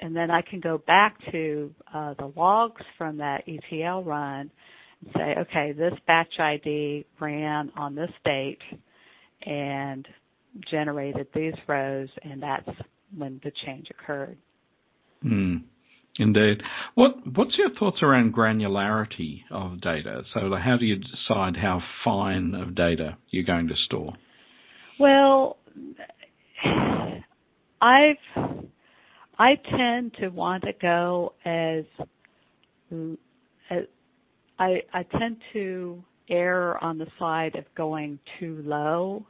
and 0.00 0.14
then 0.14 0.30
I 0.30 0.42
can 0.42 0.60
go 0.60 0.78
back 0.78 1.16
to 1.32 1.74
uh, 1.92 2.14
the 2.18 2.32
logs 2.36 2.82
from 2.96 3.18
that 3.18 3.42
ETL 3.48 4.04
run 4.04 4.50
and 5.00 5.12
say, 5.14 5.34
okay, 5.40 5.72
this 5.72 5.92
batch 6.06 6.38
ID 6.38 7.04
ran 7.20 7.72
on 7.76 7.94
this 7.94 8.10
date 8.24 8.60
and 9.44 10.06
generated 10.70 11.26
these 11.34 11.54
rows, 11.66 12.08
and 12.22 12.42
that's 12.42 12.68
when 13.16 13.40
the 13.44 13.52
change 13.64 13.88
occurred. 13.90 14.38
Mm, 15.24 15.64
indeed. 16.18 16.62
What 16.94 17.14
What's 17.34 17.56
your 17.58 17.70
thoughts 17.78 17.98
around 18.02 18.34
granularity 18.34 19.40
of 19.50 19.80
data? 19.80 20.22
So, 20.32 20.54
how 20.54 20.76
do 20.78 20.86
you 20.86 20.96
decide 20.96 21.56
how 21.56 21.82
fine 22.04 22.54
of 22.54 22.74
data 22.74 23.16
you're 23.30 23.44
going 23.44 23.68
to 23.68 23.74
store? 23.86 24.14
Well, 24.98 25.58
I've 27.80 28.16
I 29.38 29.54
tend 29.70 30.14
to 30.20 30.28
want 30.28 30.64
to 30.64 30.72
go 30.80 31.34
as, 31.44 31.84
as 33.70 33.84
I, 34.58 34.82
I 34.92 35.02
tend 35.18 35.36
to 35.52 36.02
err 36.30 36.82
on 36.82 36.98
the 36.98 37.06
side 37.18 37.54
of 37.56 37.64
going 37.76 38.18
too 38.40 38.62
low, 38.64 39.26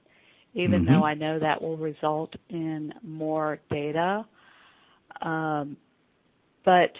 even 0.54 0.84
mm-hmm. 0.84 0.94
though 0.94 1.04
I 1.04 1.14
know 1.14 1.38
that 1.38 1.60
will 1.60 1.76
result 1.76 2.32
in 2.50 2.92
more 3.02 3.58
data. 3.70 4.24
Um, 5.22 5.76
but 6.64 6.92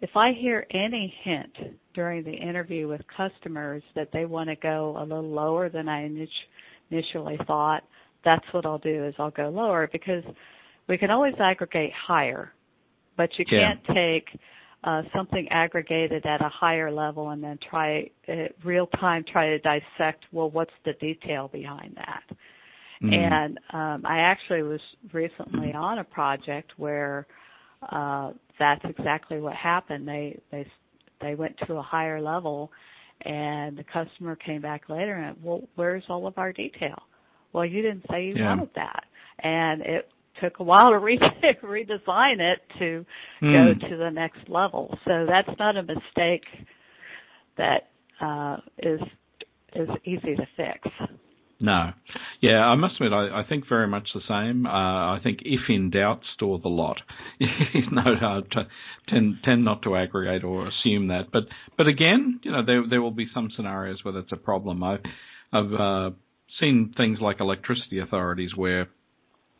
if 0.00 0.10
I 0.16 0.32
hear 0.32 0.66
any 0.70 1.14
hint 1.22 1.76
during 1.94 2.24
the 2.24 2.32
interview 2.32 2.88
with 2.88 3.00
customers 3.16 3.82
that 3.94 4.08
they 4.12 4.24
want 4.24 4.48
to 4.48 4.56
go 4.56 4.96
a 4.98 5.02
little 5.02 5.30
lower 5.30 5.68
than 5.68 5.88
I 5.88 6.04
initially 6.90 7.38
thought, 7.46 7.82
that's 8.24 8.44
what 8.52 8.66
I'll 8.66 8.78
do 8.78 9.04
is 9.04 9.14
I'll 9.18 9.30
go 9.30 9.48
lower 9.50 9.88
because 9.92 10.24
we 10.88 10.98
can 10.98 11.10
always 11.10 11.34
aggregate 11.38 11.92
higher, 11.92 12.52
but 13.16 13.30
you 13.38 13.44
can't 13.44 13.80
take 13.94 14.28
uh, 14.84 15.02
something 15.16 15.48
aggregated 15.50 16.26
at 16.26 16.40
a 16.42 16.48
higher 16.48 16.90
level 16.90 17.30
and 17.30 17.42
then 17.42 17.58
try 17.70 18.10
uh, 18.28 18.32
real 18.64 18.86
time 18.86 19.24
try 19.30 19.48
to 19.48 19.58
dissect. 19.60 20.24
Well, 20.32 20.50
what's 20.50 20.72
the 20.84 20.92
detail 21.00 21.48
behind 21.48 21.96
that? 21.96 22.36
Mm. 23.02 23.14
And 23.14 23.58
um, 23.72 24.06
I 24.06 24.18
actually 24.18 24.62
was 24.62 24.80
recently 25.12 25.72
on 25.72 25.98
a 25.98 26.04
project 26.04 26.72
where 26.76 27.26
uh, 27.90 28.32
that's 28.58 28.84
exactly 28.84 29.40
what 29.40 29.54
happened. 29.54 30.06
They 30.06 30.38
they 30.50 30.66
they 31.20 31.34
went 31.34 31.56
to 31.66 31.74
a 31.74 31.82
higher 31.82 32.20
level, 32.20 32.70
and 33.22 33.76
the 33.76 33.84
customer 33.84 34.36
came 34.36 34.60
back 34.60 34.88
later 34.88 35.14
and 35.14 35.36
well, 35.42 35.62
where's 35.76 36.04
all 36.08 36.26
of 36.26 36.36
our 36.38 36.52
detail? 36.52 37.02
Well, 37.52 37.64
you 37.64 37.82
didn't 37.82 38.04
say 38.10 38.26
you 38.26 38.34
Yeah. 38.36 38.48
wanted 38.48 38.70
that, 38.74 39.04
and 39.38 39.82
it 39.82 40.08
took 40.40 40.58
a 40.60 40.62
while 40.64 40.90
to 40.90 40.98
re- 40.98 41.18
redesign 41.62 42.40
it 42.40 42.60
to 42.78 43.04
Mm. 43.42 43.80
go 43.80 43.88
to 43.88 43.96
the 43.96 44.10
next 44.10 44.48
level. 44.48 44.96
So 45.04 45.26
that's 45.28 45.50
not 45.58 45.76
a 45.76 45.82
mistake 45.82 46.44
that 47.56 47.88
uh, 48.20 48.56
is 48.78 49.00
is 49.74 49.88
easy 50.04 50.36
to 50.36 50.46
fix. 50.56 50.88
No. 51.60 51.92
Yeah, 52.40 52.64
I 52.64 52.74
must 52.74 52.94
admit, 52.96 53.12
I, 53.12 53.40
I 53.40 53.44
think 53.48 53.68
very 53.68 53.86
much 53.86 54.08
the 54.12 54.20
same. 54.28 54.66
Uh, 54.66 54.70
I 55.16 55.20
think 55.22 55.40
if 55.44 55.60
in 55.68 55.90
doubt, 55.90 56.20
store 56.34 56.58
the 56.58 56.68
lot. 56.68 57.00
no, 57.40 58.02
uh, 58.02 58.40
t- 58.42 58.68
tend 59.08 59.36
tend 59.44 59.64
not 59.64 59.82
to 59.82 59.96
aggregate 59.96 60.44
or 60.44 60.66
assume 60.68 61.08
that. 61.08 61.30
But 61.32 61.44
but 61.76 61.86
again, 61.86 62.40
you 62.42 62.52
know, 62.52 62.64
there 62.64 62.84
there 62.88 63.02
will 63.02 63.10
be 63.12 63.28
some 63.32 63.50
scenarios 63.54 64.04
where 64.04 64.12
that's 64.14 64.32
a 64.32 64.36
problem. 64.36 64.82
I've 64.82 65.00
I've 65.52 65.72
uh, 65.72 66.10
seen 66.60 66.92
things 66.96 67.18
like 67.20 67.40
electricity 67.40 67.98
authorities 67.98 68.50
where 68.54 68.88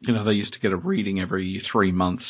you 0.00 0.12
know 0.12 0.24
they 0.24 0.32
used 0.32 0.52
to 0.52 0.60
get 0.60 0.72
a 0.72 0.76
reading 0.76 1.20
every 1.20 1.62
three 1.70 1.92
months 1.92 2.24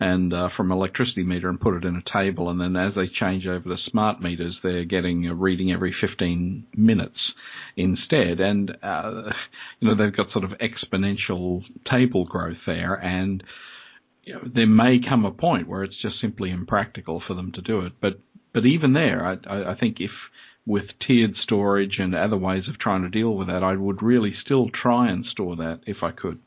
and 0.00 0.32
uh, 0.32 0.48
from 0.56 0.72
electricity 0.72 1.22
meter 1.22 1.50
and 1.50 1.60
put 1.60 1.74
it 1.74 1.84
in 1.84 1.94
a 1.94 2.12
table, 2.12 2.48
and 2.48 2.58
then 2.58 2.74
as 2.74 2.94
they 2.94 3.06
change 3.06 3.46
over 3.46 3.68
to 3.68 3.76
smart 3.90 4.20
meters, 4.22 4.56
they're 4.62 4.86
getting 4.86 5.26
a 5.26 5.34
reading 5.34 5.70
every 5.70 5.94
15 6.00 6.66
minutes 6.74 7.18
instead, 7.76 8.40
and 8.40 8.76
uh, 8.82 9.30
you 9.78 9.88
know 9.88 9.94
they've 9.94 10.16
got 10.16 10.32
sort 10.32 10.44
of 10.44 10.52
exponential 10.52 11.62
table 11.88 12.24
growth 12.24 12.56
there, 12.66 12.94
and 12.94 13.44
you 14.24 14.34
know, 14.34 14.40
there 14.54 14.66
may 14.66 14.98
come 15.06 15.24
a 15.24 15.30
point 15.30 15.68
where 15.68 15.84
it's 15.84 16.00
just 16.00 16.20
simply 16.20 16.50
impractical 16.50 17.22
for 17.26 17.34
them 17.34 17.52
to 17.52 17.60
do 17.60 17.80
it. 17.80 17.92
But 18.00 18.20
but 18.52 18.64
even 18.64 18.94
there, 18.94 19.24
I, 19.24 19.52
I, 19.52 19.72
I 19.72 19.76
think 19.78 19.96
if 20.00 20.10
with 20.66 20.84
tiered 21.06 21.34
storage 21.42 21.96
and 21.98 22.14
other 22.14 22.36
ways 22.36 22.64
of 22.68 22.78
trying 22.78 23.02
to 23.02 23.08
deal 23.08 23.34
with 23.34 23.48
that, 23.48 23.62
I 23.62 23.74
would 23.76 24.02
really 24.02 24.34
still 24.44 24.68
try 24.70 25.10
and 25.10 25.24
store 25.26 25.56
that 25.56 25.80
if 25.86 25.98
I 26.02 26.10
could. 26.10 26.38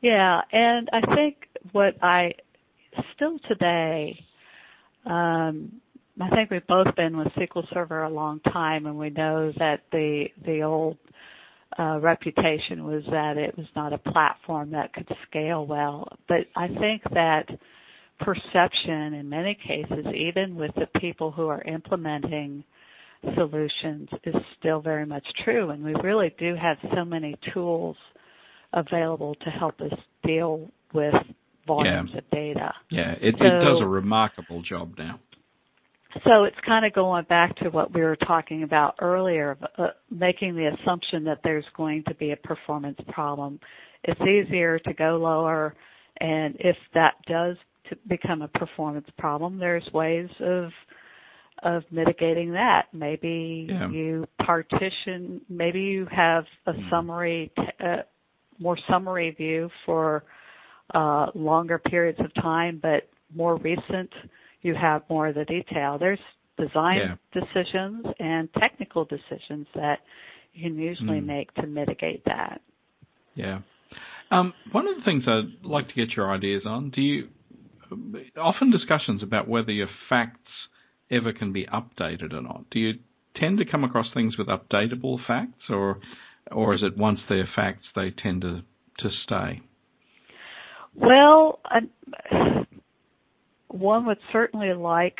Yeah, 0.00 0.40
and 0.52 0.88
I 0.92 1.14
think 1.14 1.36
what 1.72 1.94
I 2.02 2.32
still 3.14 3.38
today, 3.48 4.18
um, 5.06 5.80
I 6.20 6.28
think 6.30 6.50
we've 6.50 6.66
both 6.66 6.94
been 6.96 7.16
with 7.16 7.28
SQL 7.28 7.64
Server 7.72 8.02
a 8.04 8.10
long 8.10 8.40
time, 8.40 8.86
and 8.86 8.98
we 8.98 9.10
know 9.10 9.52
that 9.58 9.80
the 9.92 10.26
the 10.44 10.62
old 10.62 10.96
uh, 11.78 11.98
reputation 12.00 12.84
was 12.84 13.02
that 13.10 13.36
it 13.36 13.56
was 13.56 13.66
not 13.74 13.92
a 13.92 13.98
platform 13.98 14.70
that 14.70 14.92
could 14.92 15.08
scale 15.28 15.66
well. 15.66 16.08
But 16.28 16.46
I 16.56 16.68
think 16.68 17.02
that 17.12 17.46
perception, 18.20 19.14
in 19.14 19.28
many 19.28 19.56
cases, 19.66 20.06
even 20.14 20.56
with 20.56 20.72
the 20.76 20.88
people 21.00 21.30
who 21.30 21.48
are 21.48 21.62
implementing 21.62 22.64
solutions, 23.34 24.08
is 24.24 24.34
still 24.58 24.80
very 24.80 25.04
much 25.06 25.26
true, 25.44 25.70
and 25.70 25.84
we 25.84 25.94
really 26.02 26.34
do 26.38 26.54
have 26.54 26.76
so 26.94 27.04
many 27.04 27.36
tools 27.52 27.96
available 28.76 29.34
to 29.36 29.50
help 29.50 29.80
us 29.80 29.92
deal 30.24 30.70
with 30.94 31.14
volumes 31.66 32.10
Yeah. 32.12 32.18
of 32.18 32.30
data. 32.30 32.72
Yeah, 32.90 33.12
it, 33.20 33.34
it 33.40 33.60
does 33.64 33.80
a 33.80 33.86
remarkable 33.86 34.62
job 34.62 34.94
now. 34.96 35.18
So 36.24 36.44
it's 36.44 36.56
kind 36.64 36.86
of 36.86 36.92
going 36.94 37.24
back 37.24 37.56
to 37.56 37.68
what 37.68 37.92
we 37.92 38.00
were 38.00 38.16
talking 38.16 38.62
about 38.62 38.94
earlier, 39.00 39.58
uh, 39.76 39.88
making 40.10 40.54
the 40.54 40.68
assumption 40.68 41.24
that 41.24 41.40
there's 41.44 41.64
going 41.76 42.04
to 42.08 42.14
be 42.14 42.30
a 42.30 42.36
performance 42.36 42.98
problem. 43.08 43.60
It's 44.04 44.20
easier 44.20 44.78
to 44.78 44.94
go 44.94 45.16
lower, 45.16 45.74
and 46.20 46.56
if 46.60 46.76
that 46.94 47.14
does 47.26 47.56
become 48.08 48.42
a 48.42 48.48
performance 48.48 49.06
problem, 49.18 49.58
there's 49.58 49.86
ways 49.92 50.28
of 50.40 50.70
of 51.62 51.82
mitigating 51.90 52.52
that. 52.52 52.86
Maybe 52.92 53.66
Yeah. 53.70 53.88
you 53.88 54.26
partition, 54.44 55.40
maybe 55.48 55.80
you 55.80 56.06
have 56.06 56.46
a 56.66 56.74
Mhm. 56.74 56.90
summary, 56.90 57.50
t- 57.56 57.62
uh, 57.80 58.02
more 58.58 58.78
summary 58.88 59.30
view 59.30 59.70
for 59.84 60.24
uh, 60.94 61.26
longer 61.34 61.78
periods 61.78 62.18
of 62.20 62.32
time, 62.34 62.78
but 62.80 63.08
more 63.34 63.56
recent, 63.56 64.10
you 64.62 64.74
have 64.74 65.02
more 65.10 65.28
of 65.28 65.34
the 65.34 65.44
detail. 65.44 65.98
There's 65.98 66.18
design 66.58 66.98
Yeah. 66.98 67.16
decisions 67.42 68.06
and 68.18 68.52
technical 68.54 69.04
decisions 69.04 69.66
that 69.74 70.00
you 70.54 70.62
can 70.70 70.78
usually 70.78 71.20
Mm. 71.20 71.26
make 71.26 71.54
to 71.54 71.66
mitigate 71.66 72.24
that. 72.24 72.62
Yeah. 73.34 73.60
Um, 74.30 74.54
one 74.72 74.88
of 74.88 74.96
the 74.96 75.02
things 75.02 75.28
I'd 75.28 75.64
like 75.64 75.88
to 75.88 75.94
get 75.94 76.16
your 76.16 76.30
ideas 76.32 76.64
on, 76.66 76.90
do 76.90 77.02
you 77.02 77.28
often 78.36 78.70
discussions 78.70 79.22
about 79.22 79.46
whether 79.48 79.70
your 79.70 79.88
facts 80.08 80.50
ever 81.10 81.32
can 81.32 81.52
be 81.52 81.66
updated 81.66 82.32
or 82.32 82.40
not? 82.42 82.68
Do 82.70 82.80
you 82.80 82.98
tend 83.36 83.58
to 83.58 83.64
come 83.64 83.84
across 83.84 84.10
things 84.12 84.36
with 84.36 84.48
updatable 84.48 85.24
facts 85.26 85.68
or 85.70 86.00
or 86.52 86.74
is 86.74 86.82
it 86.82 86.96
once 86.96 87.20
they're 87.28 87.48
facts 87.54 87.84
they 87.94 88.10
tend 88.10 88.42
to, 88.42 88.62
to 88.98 89.10
stay? 89.24 89.60
Well, 90.94 91.60
I, 91.64 92.66
one 93.68 94.06
would 94.06 94.18
certainly 94.32 94.72
like, 94.72 95.18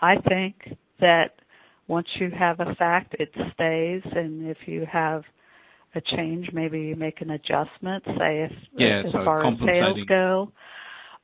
I 0.00 0.16
think, 0.28 0.76
that 1.00 1.32
once 1.86 2.08
you 2.18 2.30
have 2.36 2.60
a 2.60 2.74
fact, 2.74 3.14
it 3.18 3.30
stays, 3.54 4.02
and 4.14 4.48
if 4.48 4.58
you 4.66 4.86
have 4.90 5.22
a 5.94 6.00
change, 6.00 6.50
maybe 6.52 6.80
you 6.80 6.96
make 6.96 7.20
an 7.20 7.30
adjustment, 7.30 8.04
say 8.18 8.42
if 8.42 8.52
Yeah, 8.76 9.02
as 9.06 9.12
so 9.12 9.24
far 9.24 9.46
as 9.46 9.58
sales 9.64 9.98
go. 10.08 10.52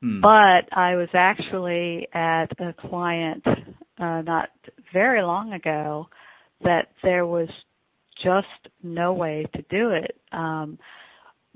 Hmm. 0.01 0.21
But 0.21 0.75
I 0.75 0.95
was 0.95 1.09
actually 1.13 2.07
at 2.13 2.47
a 2.59 2.73
client 2.73 3.45
uh, 3.99 4.21
not 4.21 4.49
very 4.93 5.21
long 5.21 5.53
ago 5.53 6.07
that 6.63 6.89
there 7.03 7.25
was 7.25 7.49
just 8.23 8.47
no 8.83 9.13
way 9.13 9.45
to 9.55 9.61
do 9.69 9.91
it. 9.91 10.15
Um, 10.31 10.77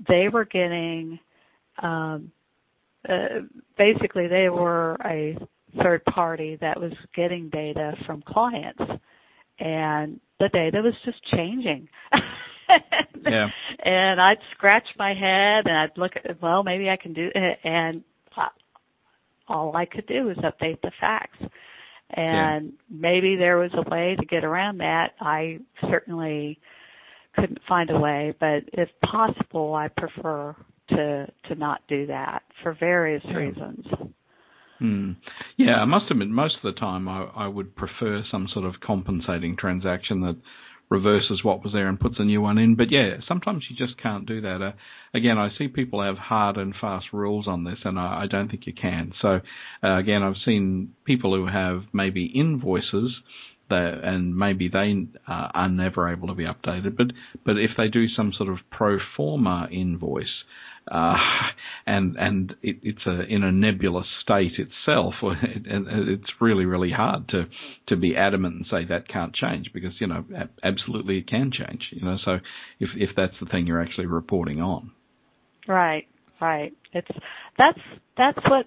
they 0.08 0.28
were 0.32 0.44
getting, 0.44 1.18
um, 1.82 2.30
uh, 3.08 3.40
basically, 3.76 4.28
they 4.28 4.48
were 4.48 4.96
a 5.04 5.36
third 5.82 6.04
party 6.04 6.56
that 6.60 6.80
was 6.80 6.92
getting 7.14 7.48
data 7.50 7.94
from 8.06 8.22
clients, 8.22 8.82
and 9.58 10.20
the 10.38 10.48
data 10.48 10.80
was 10.82 10.94
just 11.04 11.22
changing. 11.32 11.88
Yeah. 13.22 13.48
And 13.84 14.20
I'd 14.20 14.38
scratch 14.52 14.86
my 14.98 15.10
head 15.10 15.66
and 15.66 15.76
I'd 15.76 15.98
look 15.98 16.12
at, 16.16 16.40
well, 16.40 16.62
maybe 16.62 16.88
I 16.88 16.96
can 16.96 17.12
do 17.12 17.30
it, 17.34 17.58
and 17.64 18.02
all 19.48 19.76
I 19.76 19.84
could 19.84 20.06
do 20.06 20.26
was 20.26 20.36
update 20.38 20.80
the 20.80 20.92
facts. 21.00 21.38
And 22.14 22.72
maybe 22.90 23.36
there 23.36 23.58
was 23.58 23.70
a 23.74 23.88
way 23.88 24.16
to 24.18 24.26
get 24.26 24.44
around 24.44 24.78
that. 24.78 25.12
I 25.20 25.58
certainly 25.88 26.58
couldn't 27.36 27.60
find 27.68 27.90
a 27.90 27.98
way, 27.98 28.34
but 28.40 28.64
if 28.72 28.88
possible, 29.04 29.74
I 29.74 29.88
prefer 29.88 30.54
to 30.90 31.26
to 31.48 31.54
not 31.54 31.82
do 31.88 32.06
that 32.06 32.42
for 32.62 32.72
various 32.74 33.22
Yeah. 33.24 33.34
reasons. 33.36 33.86
Hmm. 34.78 35.12
Yeah, 35.58 35.80
I 35.80 35.84
must 35.84 36.10
admit, 36.10 36.28
most 36.30 36.56
of 36.56 36.62
the 36.62 36.80
time 36.80 37.06
I, 37.06 37.24
I 37.36 37.46
would 37.46 37.76
prefer 37.76 38.24
some 38.30 38.48
sort 38.48 38.64
of 38.64 38.80
compensating 38.80 39.54
transaction 39.56 40.22
that 40.22 40.36
reverses 40.90 41.44
what 41.44 41.62
was 41.62 41.72
there 41.72 41.88
and 41.88 41.98
puts 42.00 42.16
a 42.18 42.24
new 42.24 42.40
one 42.40 42.58
in. 42.58 42.74
But 42.74 42.90
yeah, 42.90 43.16
sometimes 43.26 43.64
you 43.70 43.76
just 43.76 44.00
can't 44.00 44.26
do 44.26 44.40
that. 44.40 44.60
Uh, 44.60 44.72
again, 45.14 45.38
I 45.38 45.48
see 45.56 45.68
people 45.68 46.02
have 46.02 46.18
hard 46.18 46.56
and 46.56 46.74
fast 46.78 47.06
rules 47.12 47.46
on 47.46 47.64
this, 47.64 47.78
and 47.84 47.98
I, 47.98 48.24
I 48.24 48.26
don't 48.26 48.50
think 48.50 48.66
you 48.66 48.74
can. 48.74 49.12
So 49.22 49.40
uh, 49.82 49.96
again, 49.96 50.22
I've 50.22 50.34
seen 50.44 50.94
people 51.04 51.34
who 51.34 51.46
have 51.46 51.84
maybe 51.92 52.26
invoices. 52.26 53.12
That, 53.68 54.00
and 54.02 54.36
maybe 54.36 54.68
they 54.68 55.06
uh, 55.28 55.48
are 55.54 55.68
never 55.68 56.10
able 56.10 56.26
to 56.26 56.34
be 56.34 56.42
updated, 56.42 56.96
but 56.96 57.12
but 57.46 57.56
if 57.56 57.70
they 57.76 57.86
do 57.86 58.08
some 58.08 58.32
sort 58.36 58.48
of 58.48 58.58
pro 58.68 58.98
forma 59.16 59.68
invoice, 59.70 60.42
uh, 60.90 61.16
and 61.86 62.16
and 62.16 62.54
it, 62.62 62.76
it's 62.82 63.06
a 63.06 63.22
in 63.22 63.42
a 63.42 63.52
nebulous 63.52 64.06
state 64.22 64.52
itself, 64.58 65.14
and 65.22 65.86
it's 66.08 66.30
really 66.40 66.64
really 66.64 66.90
hard 66.92 67.28
to 67.28 67.46
to 67.88 67.96
be 67.96 68.16
adamant 68.16 68.56
and 68.56 68.66
say 68.70 68.84
that 68.86 69.08
can't 69.08 69.34
change 69.34 69.70
because 69.72 69.92
you 70.00 70.06
know 70.06 70.24
absolutely 70.62 71.18
it 71.18 71.28
can 71.28 71.50
change. 71.52 71.82
You 71.90 72.04
know, 72.04 72.18
so 72.24 72.38
if 72.78 72.90
if 72.96 73.10
that's 73.16 73.34
the 73.40 73.46
thing 73.46 73.66
you're 73.66 73.82
actually 73.82 74.06
reporting 74.06 74.60
on, 74.60 74.92
Right, 75.68 76.06
right. 76.40 76.72
It's 76.92 77.08
that's 77.58 77.78
that's 78.16 78.38
what 78.48 78.66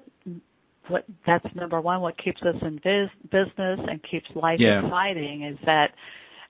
what 0.87 1.05
that's 1.25 1.45
number 1.55 1.81
one. 1.81 2.01
What 2.01 2.17
keeps 2.17 2.41
us 2.41 2.55
in 2.61 2.79
biz, 2.83 3.09
business 3.31 3.79
and 3.89 4.01
keeps 4.09 4.27
life 4.35 4.59
Yeah. 4.59 4.85
exciting 4.85 5.43
is 5.43 5.57
that 5.65 5.91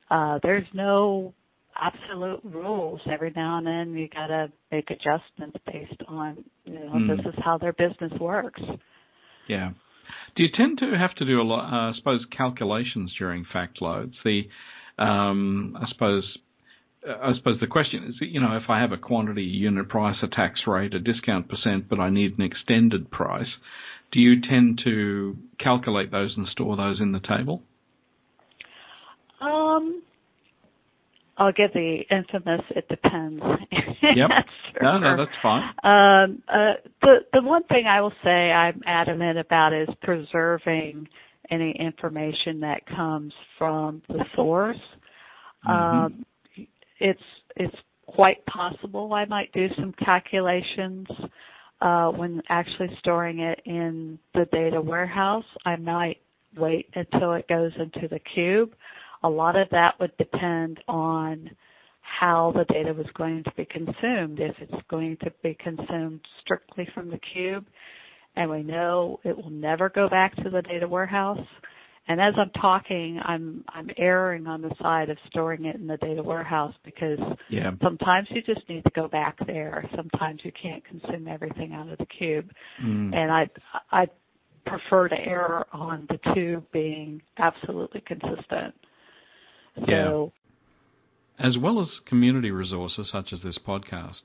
uh, 0.10 0.40
there's 0.44 0.68
no 0.74 1.34
absolute 1.80 2.42
rules. 2.44 3.02
Every 3.12 3.32
now 3.36 3.58
and 3.58 3.68
then 3.68 3.94
you 3.98 4.08
got 4.10 4.28
to 4.28 4.52
make 4.72 4.90
adjustments 4.90 5.58
based 5.66 6.02
on, 6.08 6.44
you 6.66 6.74
know, 6.76 6.92
mm. 6.94 7.18
this 7.18 7.26
is 7.26 7.40
how 7.44 7.58
their 7.58 7.74
business 7.74 8.12
works. 8.20 8.62
Yeah. 9.48 9.72
Do 10.36 10.44
you 10.44 10.50
tend 10.56 10.80
to 10.80 10.98
have 10.98 11.14
to 11.16 11.26
do 11.26 11.42
a 11.42 11.44
lot, 11.44 11.72
uh, 11.72 11.92
I 11.92 11.94
suppose, 11.96 12.26
calculations 12.36 13.14
during 13.18 13.46
fact 13.52 13.82
loads? 13.82 14.16
The, 14.24 14.48
um, 14.98 15.78
I 15.80 15.88
suppose, 15.90 16.24
I 17.06 17.34
suppose 17.36 17.60
the 17.60 17.68
question 17.68 18.06
is, 18.06 18.16
you 18.20 18.40
know, 18.40 18.56
if 18.58 18.70
I 18.70 18.80
have 18.80 18.92
a 18.92 18.98
quantity, 18.98 19.44
a 19.44 19.46
unit 19.46 19.90
price, 19.90 20.18
a 20.24 20.28
tax 20.28 20.62
rate, 20.66 20.94
a 20.94 21.00
discount 21.00 21.50
percent, 21.50 21.90
but 21.90 22.00
I 22.00 22.10
need 22.10 22.38
an 22.38 22.44
extended 22.44 23.12
price, 23.12 23.48
do 24.12 24.20
you 24.20 24.42
tend 24.42 24.82
to 24.86 25.38
calculate 25.60 26.12
those 26.12 26.34
and 26.38 26.48
store 26.48 26.78
those 26.78 27.00
in 27.00 27.12
the 27.12 27.20
table? 27.20 27.62
Um, 29.42 30.02
I'll 31.38 31.52
give 31.52 31.74
the 31.74 32.02
infamous 32.12 32.62
"it 32.72 32.88
depends." 32.90 33.42
Yep. 34.16 34.30
no, 34.82 34.98
no, 34.98 35.16
that's 35.16 35.32
fine. 35.42 35.64
Um, 35.84 36.44
uh, 36.50 36.74
the 37.02 37.20
the 37.32 37.42
one 37.42 37.64
thing 37.64 37.86
I 37.88 38.02
will 38.02 38.12
say 38.22 38.52
I'm 38.52 38.82
adamant 38.86 39.40
about 39.40 39.72
is 39.72 39.88
preserving 40.02 41.08
any 41.50 41.72
information 41.80 42.60
that 42.60 42.86
comes 42.86 43.34
from 43.58 44.02
the 44.10 44.26
source. 44.36 44.78
Mm-hmm. 45.66 45.72
Um, 45.72 46.26
it's 47.00 47.22
it's 47.56 47.76
quite 48.08 48.46
possible 48.46 49.14
I 49.14 49.26
might 49.26 49.52
do 49.54 49.68
some 49.78 49.94
calculations 50.04 51.08
uh, 51.82 52.10
when 52.10 52.42
actually 52.50 52.90
storing 53.00 53.40
it 53.40 53.62
in 53.66 54.20
the 54.34 54.46
data 54.52 54.82
warehouse. 54.82 55.46
I 55.66 55.78
might 55.78 56.18
wait 56.58 56.90
until 56.96 57.34
it 57.34 57.48
goes 57.48 57.72
into 57.80 58.08
the 58.08 58.20
cube 58.20 58.74
a 59.24 59.30
lot 59.30 59.56
of 59.56 59.70
that 59.72 59.96
would 60.00 60.16
depend 60.18 60.80
on 60.88 61.50
how 62.02 62.54
the 62.56 62.66
data 62.74 62.94
was 62.94 63.08
going 63.18 63.44
to 63.44 63.52
be 63.56 63.66
consumed. 63.66 64.40
If 64.40 64.56
it's 64.60 64.84
going 64.90 65.18
to 65.24 65.32
be 65.42 65.58
consumed 65.60 66.22
strictly 66.42 66.88
from 66.94 67.10
the 67.10 67.20
cube, 67.34 67.66
and 68.36 68.50
we 68.50 68.64
know 68.64 69.20
it 69.24 69.36
will 69.36 69.50
never 69.50 69.90
go 69.90 70.10
back 70.10 70.36
to 70.38 70.50
the 70.50 70.62
data 70.62 70.88
warehouse. 70.88 71.46
And 72.08 72.20
as 72.20 72.34
I'm 72.38 72.50
talking, 72.62 73.20
I'm 73.24 73.64
I'm 73.70 73.90
erring 73.98 74.46
on 74.46 74.62
the 74.62 74.72
side 74.82 75.10
of 75.10 75.18
storing 75.28 75.66
it 75.66 75.78
in 75.78 75.88
the 75.88 75.96
data 75.98 76.22
warehouse 76.22 76.74
because 76.84 77.20
yeah. 77.50 77.72
sometimes 77.82 78.28
you 78.32 78.42
just 78.42 78.68
need 78.68 78.84
to 78.84 78.92
go 78.94 79.08
back 79.08 79.38
there. 79.48 79.90
Sometimes 79.96 80.42
you 80.44 80.52
can't 80.62 80.84
consume 80.86 81.30
everything 81.30 81.72
out 81.74 81.90
of 81.90 81.98
the 81.98 82.06
cube, 82.06 82.50
mm. 82.84 83.16
and 83.16 83.32
I 83.32 83.50
I 83.92 84.08
prefer 84.66 85.08
to 85.08 85.16
err 85.16 85.66
on 85.74 86.08
the 86.10 86.20
two 86.34 86.62
being 86.74 87.22
absolutely 87.38 88.02
consistent. 88.06 88.74
So, 89.76 89.86
yeah. 89.88 91.46
As 91.46 91.58
well 91.58 91.80
as 91.80 92.00
community 92.00 92.52
resources 92.52 93.10
such 93.10 93.34
as 93.34 93.42
this 93.42 93.58
podcast, 93.58 94.24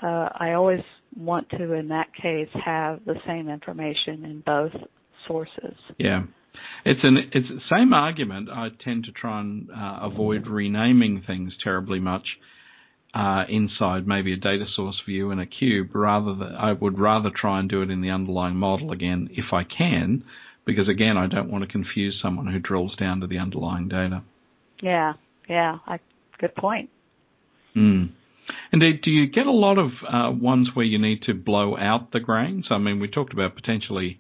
uh, 0.03 0.29
I 0.35 0.53
always 0.53 0.83
want 1.17 1.49
to, 1.51 1.73
in 1.75 1.89
that 1.89 2.13
case, 2.15 2.49
have 2.65 3.05
the 3.05 3.17
same 3.27 3.49
information 3.49 4.25
in 4.25 4.43
both 4.45 4.73
sources. 5.27 5.77
Yeah. 5.99 6.25
It's 6.85 7.01
an 7.03 7.31
it's 7.33 7.49
the 7.49 7.61
same 7.71 7.93
argument. 7.93 8.49
I 8.51 8.69
tend 8.85 9.05
to 9.05 9.13
try 9.13 9.41
and 9.41 9.69
uh, 9.71 10.01
avoid 10.03 10.47
renaming 10.47 11.23
things 11.27 11.53
terribly 11.63 12.01
much 12.01 12.27
uh, 13.15 13.45
inside 13.49 14.07
maybe 14.07 14.33
a 14.33 14.37
data 14.37 14.65
source 14.75 15.01
view 15.07 15.31
in 15.31 15.39
a 15.39 15.47
cube. 15.47 15.95
Rather, 15.95 16.35
than, 16.35 16.55
I 16.55 16.73
would 16.73 16.99
rather 16.99 17.31
try 17.35 17.61
and 17.61 17.69
do 17.69 17.83
it 17.83 17.91
in 17.91 18.01
the 18.01 18.11
underlying 18.11 18.57
model 18.57 18.91
again 18.91 19.29
if 19.33 19.53
I 19.53 19.63
can, 19.65 20.25
because 20.65 20.89
again, 20.89 21.17
I 21.17 21.27
don't 21.27 21.51
want 21.51 21.63
to 21.65 21.71
confuse 21.71 22.19
someone 22.23 22.47
who 22.47 22.59
drills 22.59 22.97
down 22.97 23.21
to 23.21 23.27
the 23.27 23.39
underlying 23.39 23.89
data. 23.89 24.23
Yeah, 24.81 25.15
yeah, 25.49 25.79
I, 25.87 26.01
good 26.39 26.55
point. 26.55 26.91
Mm. 27.77 28.11
Indeed, 28.73 29.03
do 29.03 29.11
you 29.11 29.27
get 29.27 29.47
a 29.47 29.53
lot 29.53 29.79
of 29.79 29.91
uh, 30.09 30.31
ones 30.31 30.71
where 30.75 30.87
you 30.87 30.99
need 30.99 31.23
to 31.23 31.35
blow 31.35 31.77
out 31.77 32.13
the 32.13 32.21
grains? 32.21 32.67
I 32.71 32.79
mean, 32.79 33.01
we 33.01 33.09
talked 33.09 33.33
about 33.33 33.55
potentially 33.55 34.19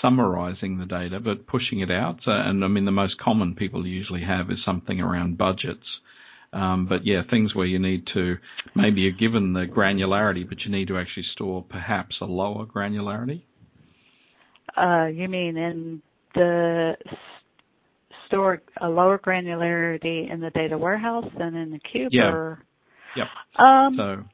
summarizing 0.00 0.78
the 0.78 0.86
data, 0.86 1.20
but 1.20 1.46
pushing 1.46 1.80
it 1.80 1.90
out. 1.90 2.20
So, 2.24 2.30
and 2.30 2.64
I 2.64 2.68
mean, 2.68 2.84
the 2.84 2.90
most 2.90 3.18
common 3.18 3.54
people 3.54 3.86
usually 3.86 4.22
have 4.22 4.50
is 4.50 4.58
something 4.64 5.00
around 5.00 5.38
budgets. 5.38 5.86
Um, 6.52 6.86
but 6.88 7.04
yeah, 7.04 7.22
things 7.28 7.54
where 7.54 7.66
you 7.66 7.78
need 7.78 8.06
to 8.14 8.36
maybe 8.74 9.02
you're 9.02 9.12
given 9.12 9.52
the 9.52 9.66
granularity, 9.66 10.48
but 10.48 10.60
you 10.64 10.70
need 10.70 10.88
to 10.88 10.96
actually 10.96 11.26
store 11.32 11.62
perhaps 11.68 12.16
a 12.20 12.24
lower 12.24 12.64
granularity. 12.64 13.42
Uh, 14.76 15.06
you 15.06 15.28
mean 15.28 15.56
in 15.56 16.02
the 16.34 16.96
store 18.26 18.62
a 18.80 18.88
lower 18.88 19.18
granularity 19.18 20.32
in 20.32 20.40
the 20.40 20.50
data 20.50 20.78
warehouse 20.78 21.26
than 21.38 21.54
in 21.54 21.70
the 21.70 21.80
cube? 21.80 22.12
Yeah. 22.12 22.30
Or? 22.30 22.62
Yep. 23.16 23.26
Um, 23.58 23.94
so 23.96 24.24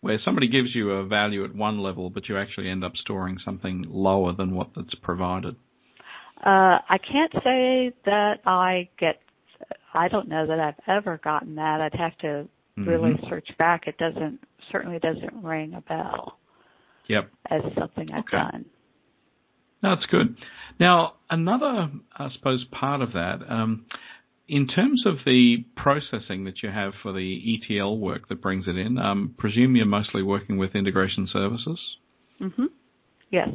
where 0.00 0.18
somebody 0.24 0.48
gives 0.48 0.74
you 0.74 0.92
a 0.92 1.06
value 1.06 1.44
at 1.44 1.54
one 1.54 1.80
level, 1.80 2.10
but 2.10 2.28
you 2.28 2.38
actually 2.38 2.70
end 2.70 2.84
up 2.84 2.92
storing 2.96 3.38
something 3.44 3.84
lower 3.88 4.32
than 4.32 4.54
what 4.54 4.68
that's 4.76 4.94
provided. 5.02 5.56
Uh, 6.44 6.78
I 6.88 6.98
can't 6.98 7.32
say 7.42 7.92
that 8.04 8.34
I 8.46 8.88
get. 8.98 9.20
I 9.92 10.08
don't 10.08 10.28
know 10.28 10.46
that 10.46 10.60
I've 10.60 10.74
ever 10.86 11.18
gotten 11.22 11.56
that. 11.56 11.80
I'd 11.80 11.98
have 11.98 12.16
to 12.18 12.48
really 12.76 13.14
mm-hmm. 13.14 13.26
search 13.28 13.48
back. 13.58 13.88
It 13.88 13.98
doesn't 13.98 14.38
certainly 14.70 14.98
doesn't 14.98 15.42
ring 15.42 15.74
a 15.74 15.80
bell. 15.80 16.38
Yep. 17.08 17.30
As 17.50 17.62
something 17.78 18.08
I've 18.12 18.20
okay. 18.20 18.36
done. 18.36 18.64
That's 19.82 20.04
good. 20.10 20.36
Now, 20.78 21.14
another, 21.30 21.90
I 22.16 22.28
suppose, 22.36 22.64
part 22.70 23.00
of 23.00 23.12
that, 23.12 23.38
um, 23.48 23.86
in 24.48 24.66
terms 24.66 25.04
of 25.04 25.16
the 25.26 25.64
processing 25.76 26.44
that 26.44 26.62
you 26.62 26.70
have 26.70 26.94
for 27.02 27.12
the 27.12 27.60
ETL 27.60 27.98
work 27.98 28.28
that 28.28 28.40
brings 28.40 28.66
it 28.66 28.76
in, 28.76 28.98
um, 28.98 29.34
presume 29.38 29.76
you're 29.76 29.86
mostly 29.86 30.22
working 30.22 30.56
with 30.56 30.74
integration 30.74 31.28
services? 31.30 31.78
Mm-hmm. 32.40 32.66
Yes. 33.30 33.50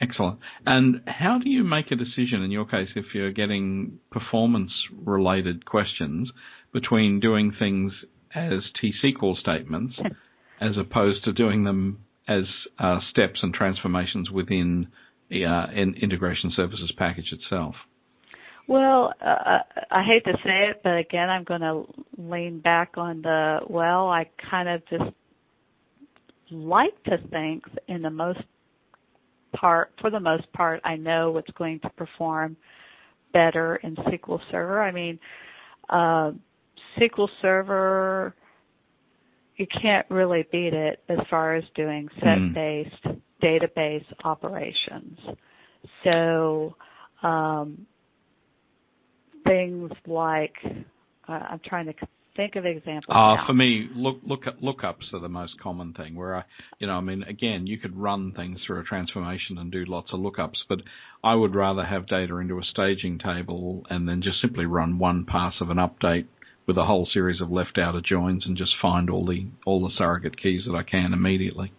Excellent. 0.00 0.38
And 0.64 1.02
how 1.06 1.38
do 1.42 1.50
you 1.50 1.64
make 1.64 1.90
a 1.90 1.96
decision 1.96 2.42
in 2.42 2.50
your 2.50 2.66
case 2.66 2.88
if 2.94 3.06
you're 3.14 3.32
getting 3.32 3.98
performance 4.10 4.72
related 5.04 5.64
questions 5.64 6.30
between 6.72 7.20
doing 7.20 7.52
things 7.56 7.92
as 8.34 8.60
T-SQL 8.80 9.38
statements 9.38 9.96
as 10.60 10.76
opposed 10.78 11.24
to 11.24 11.32
doing 11.32 11.64
them 11.64 12.04
as 12.28 12.44
uh, 12.78 13.00
steps 13.10 13.40
and 13.42 13.52
transformations 13.52 14.30
within 14.30 14.86
the 15.30 15.46
uh, 15.46 15.66
integration 15.72 16.52
services 16.54 16.92
package 16.96 17.32
itself? 17.32 17.74
Well, 18.68 19.12
uh, 19.20 19.58
I 19.90 20.02
hate 20.04 20.24
to 20.24 20.38
say 20.44 20.68
it, 20.70 20.80
but 20.84 20.96
again, 20.96 21.28
I'm 21.28 21.44
going 21.44 21.60
to 21.60 21.84
lean 22.16 22.60
back 22.60 22.92
on 22.96 23.22
the 23.22 23.60
well. 23.68 24.08
I 24.08 24.28
kind 24.50 24.68
of 24.68 24.82
just 24.88 25.14
like 26.50 27.02
to 27.04 27.18
think 27.30 27.64
in 27.88 28.02
the 28.02 28.10
most 28.10 28.40
part, 29.54 29.92
for 30.00 30.10
the 30.10 30.20
most 30.20 30.50
part, 30.52 30.80
I 30.84 30.96
know 30.96 31.32
what's 31.32 31.50
going 31.52 31.80
to 31.80 31.90
perform 31.90 32.56
better 33.32 33.76
in 33.76 33.96
SQL 33.96 34.38
Server. 34.50 34.82
I 34.82 34.92
mean, 34.92 35.18
uh, 35.88 36.32
SQL 36.98 37.28
Server, 37.40 38.34
you 39.56 39.66
can't 39.80 40.06
really 40.10 40.46
beat 40.52 40.74
it 40.74 41.02
as 41.08 41.18
far 41.30 41.54
as 41.54 41.64
doing 41.74 42.08
set-based 42.20 43.04
mm. 43.04 43.20
database 43.42 44.04
operations. 44.24 45.18
So, 46.04 46.76
um, 47.22 47.86
things 49.44 49.90
like, 50.06 50.54
uh, 51.28 51.32
I'm 51.32 51.60
trying 51.64 51.86
to 51.86 51.94
think 52.36 52.56
of 52.56 52.64
examples. 52.64 53.14
Uh, 53.14 53.46
for 53.46 53.52
me, 53.52 53.88
look, 53.94 54.18
look, 54.26 54.44
lookups 54.62 55.12
are 55.12 55.20
the 55.20 55.28
most 55.28 55.54
common 55.60 55.92
thing. 55.92 56.14
Where 56.14 56.36
I, 56.36 56.44
you 56.78 56.86
know, 56.86 56.94
I 56.94 57.00
mean, 57.00 57.22
again, 57.24 57.66
you 57.66 57.78
could 57.78 57.96
run 57.96 58.32
things 58.32 58.58
through 58.66 58.80
a 58.80 58.84
transformation 58.84 59.58
and 59.58 59.70
do 59.70 59.84
lots 59.86 60.08
of 60.12 60.20
lookups, 60.20 60.58
but 60.68 60.78
I 61.22 61.34
would 61.34 61.54
rather 61.54 61.84
have 61.84 62.06
data 62.06 62.36
into 62.36 62.58
a 62.58 62.64
staging 62.64 63.18
table 63.18 63.84
and 63.90 64.08
then 64.08 64.22
just 64.22 64.40
simply 64.40 64.66
run 64.66 64.98
one 64.98 65.24
pass 65.24 65.54
of 65.60 65.70
an 65.70 65.78
update 65.78 66.26
with 66.66 66.78
a 66.78 66.84
whole 66.84 67.08
series 67.12 67.40
of 67.40 67.50
left 67.50 67.76
outer 67.78 68.00
joins 68.00 68.46
and 68.46 68.56
just 68.56 68.72
find 68.80 69.10
all 69.10 69.26
the 69.26 69.46
all 69.66 69.80
the 69.80 69.92
surrogate 69.98 70.40
keys 70.40 70.62
that 70.66 70.74
I 70.74 70.84
can 70.84 71.12
immediately. 71.12 71.72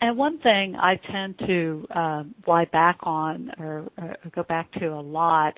And 0.00 0.16
one 0.16 0.38
thing 0.40 0.76
I 0.76 0.96
tend 1.10 1.38
to 1.46 1.86
uh, 1.94 2.22
lie 2.46 2.66
back 2.66 2.98
on 3.02 3.50
or, 3.58 3.90
or 3.96 4.16
go 4.34 4.42
back 4.42 4.70
to 4.72 4.88
a 4.88 5.00
lot 5.00 5.54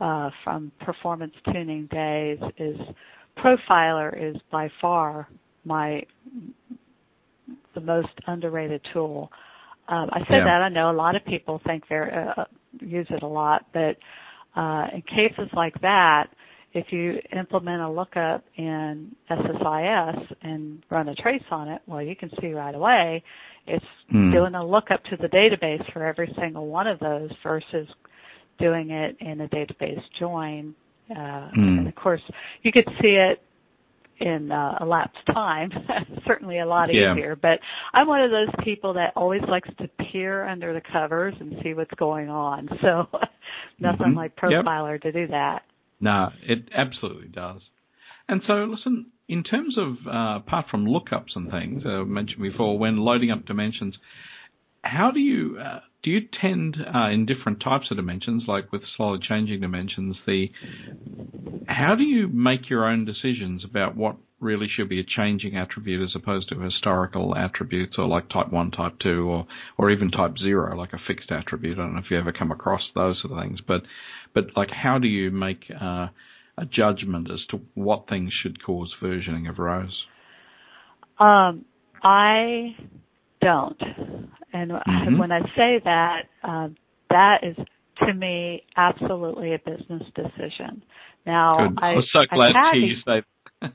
uh, 0.00 0.30
from 0.42 0.72
performance 0.80 1.34
tuning 1.52 1.86
days 1.90 2.38
is 2.58 2.76
Profiler 3.38 4.12
is 4.16 4.40
by 4.50 4.70
far 4.80 5.28
my 5.64 6.02
the 7.74 7.80
most 7.80 8.08
underrated 8.26 8.80
tool. 8.92 9.30
Um, 9.88 10.08
I 10.12 10.20
said 10.20 10.38
yeah. 10.38 10.44
that 10.44 10.62
I 10.62 10.68
know 10.68 10.90
a 10.90 10.96
lot 10.96 11.16
of 11.16 11.24
people 11.24 11.60
think 11.66 11.84
they 11.88 11.96
uh, 11.96 12.44
use 12.80 13.06
it 13.10 13.22
a 13.22 13.26
lot, 13.26 13.66
but 13.72 13.96
uh, 14.56 14.86
in 14.94 15.02
cases 15.02 15.50
like 15.54 15.78
that, 15.82 16.28
if 16.72 16.86
you 16.90 17.18
implement 17.36 17.82
a 17.82 17.90
lookup 17.90 18.44
in 18.56 19.14
SSIS 19.30 20.34
and 20.42 20.82
run 20.90 21.08
a 21.08 21.14
trace 21.16 21.42
on 21.50 21.68
it, 21.68 21.82
well, 21.86 22.02
you 22.02 22.16
can 22.16 22.30
see 22.40 22.52
right 22.52 22.74
away 22.74 23.22
it's 23.66 23.84
mm. 24.12 24.32
doing 24.32 24.54
a 24.54 24.64
lookup 24.64 25.02
to 25.04 25.16
the 25.16 25.28
database 25.28 25.90
for 25.92 26.04
every 26.04 26.34
single 26.38 26.66
one 26.66 26.86
of 26.86 26.98
those 26.98 27.30
versus 27.42 27.88
doing 28.58 28.90
it 28.90 29.16
in 29.20 29.40
a 29.40 29.48
database 29.48 30.02
join 30.18 30.74
uh, 31.10 31.14
mm. 31.14 31.78
And 31.78 31.88
of 31.88 31.94
course, 31.94 32.22
you 32.62 32.72
could 32.72 32.86
see 33.00 33.16
it 33.18 33.42
in 34.20 34.50
uh, 34.50 34.78
elapsed 34.80 35.26
time. 35.32 35.70
Certainly 36.26 36.60
a 36.60 36.66
lot 36.66 36.92
yeah. 36.92 37.12
easier. 37.12 37.36
But 37.36 37.58
I'm 37.92 38.06
one 38.06 38.22
of 38.22 38.30
those 38.30 38.48
people 38.64 38.94
that 38.94 39.12
always 39.16 39.42
likes 39.48 39.68
to 39.78 39.88
peer 39.88 40.46
under 40.46 40.72
the 40.72 40.80
covers 40.92 41.34
and 41.40 41.56
see 41.62 41.74
what's 41.74 41.94
going 41.94 42.28
on. 42.28 42.68
So 42.80 43.08
nothing 43.78 44.06
mm-hmm. 44.08 44.16
like 44.16 44.36
Profiler 44.36 44.94
yep. 44.94 45.02
to 45.02 45.12
do 45.12 45.26
that. 45.28 45.62
No, 46.00 46.30
it 46.42 46.68
absolutely 46.74 47.28
does. 47.28 47.60
And 48.28 48.40
so, 48.46 48.54
listen, 48.64 49.06
in 49.28 49.42
terms 49.42 49.76
of 49.76 49.96
uh, 50.06 50.38
apart 50.38 50.66
from 50.70 50.86
lookups 50.86 51.34
and 51.34 51.50
things 51.50 51.82
uh, 51.84 52.00
I 52.00 52.04
mentioned 52.04 52.42
before, 52.42 52.78
when 52.78 52.96
loading 52.96 53.30
up 53.30 53.44
dimensions, 53.44 53.94
how 54.84 55.10
do 55.10 55.20
you 55.20 55.58
uh, 55.58 55.80
do 56.02 56.10
you 56.10 56.20
tend 56.40 56.76
uh, 56.94 57.08
in 57.08 57.26
different 57.26 57.60
types 57.60 57.90
of 57.90 57.96
dimensions, 57.96 58.44
like 58.46 58.70
with 58.70 58.82
slowly 58.96 59.18
changing 59.26 59.60
dimensions, 59.60 60.16
the 60.26 60.50
how 61.66 61.94
do 61.94 62.04
you 62.04 62.28
make 62.28 62.68
your 62.68 62.86
own 62.86 63.04
decisions 63.04 63.64
about 63.64 63.96
what 63.96 64.16
really 64.38 64.68
should 64.68 64.88
be 64.88 65.00
a 65.00 65.04
changing 65.04 65.56
attribute 65.56 66.02
as 66.02 66.14
opposed 66.14 66.50
to 66.50 66.60
historical 66.60 67.34
attributes 67.34 67.94
or 67.96 68.06
like 68.06 68.28
type 68.28 68.52
1, 68.52 68.70
type 68.72 68.92
2 69.02 69.26
or, 69.26 69.46
or 69.78 69.90
even 69.90 70.10
type 70.10 70.36
0, 70.38 70.76
like 70.76 70.92
a 70.92 70.98
fixed 71.06 71.32
attribute. 71.32 71.78
I 71.78 71.82
don't 71.82 71.94
know 71.94 72.00
if 72.00 72.10
you 72.10 72.18
ever 72.18 72.32
come 72.32 72.52
across 72.52 72.82
those 72.94 73.20
sort 73.22 73.32
of 73.32 73.42
things, 73.42 73.60
but, 73.66 73.82
but 74.34 74.54
like 74.54 74.68
how 74.70 74.98
do 74.98 75.08
you 75.08 75.30
make 75.30 75.64
uh, 75.70 76.08
a 76.58 76.66
judgment 76.70 77.30
as 77.32 77.40
to 77.50 77.60
what 77.72 78.06
things 78.08 78.32
should 78.42 78.62
cause 78.62 78.92
versioning 79.02 79.48
of 79.48 79.58
rows? 79.58 80.02
Um, 81.18 81.64
I 82.02 82.76
don't. 83.44 83.80
And 84.52 84.70
mm-hmm. 84.72 85.18
when 85.18 85.30
I 85.30 85.40
say 85.56 85.80
that, 85.84 86.22
uh, 86.42 86.68
that 87.10 87.44
is 87.44 87.56
to 87.98 88.14
me 88.14 88.62
absolutely 88.76 89.54
a 89.54 89.58
business 89.58 90.02
decision. 90.14 90.82
Now, 91.26 91.68
Good. 91.68 91.78
I, 91.80 91.92
am 91.92 92.02
so 92.12 92.20
glad 92.32 92.52
hear 92.72 92.82
you 92.82 92.96
say. 93.06 93.22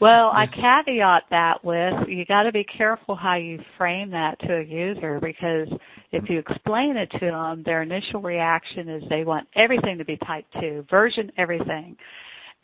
well, 0.00 0.30
I 0.34 0.46
caveat 0.46 1.24
that 1.30 1.64
with 1.64 2.08
you 2.08 2.26
got 2.26 2.42
to 2.42 2.52
be 2.52 2.64
careful 2.64 3.16
how 3.16 3.36
you 3.36 3.58
frame 3.78 4.10
that 4.10 4.38
to 4.40 4.58
a 4.58 4.62
user 4.62 5.18
because 5.20 5.68
if 6.12 6.28
you 6.28 6.38
explain 6.38 6.96
it 6.96 7.10
to 7.18 7.26
them, 7.26 7.62
their 7.64 7.82
initial 7.82 8.20
reaction 8.20 8.88
is 8.88 9.02
they 9.08 9.24
want 9.24 9.48
everything 9.56 9.98
to 9.98 10.04
be 10.04 10.18
type 10.26 10.44
two, 10.60 10.84
version 10.90 11.32
everything, 11.38 11.96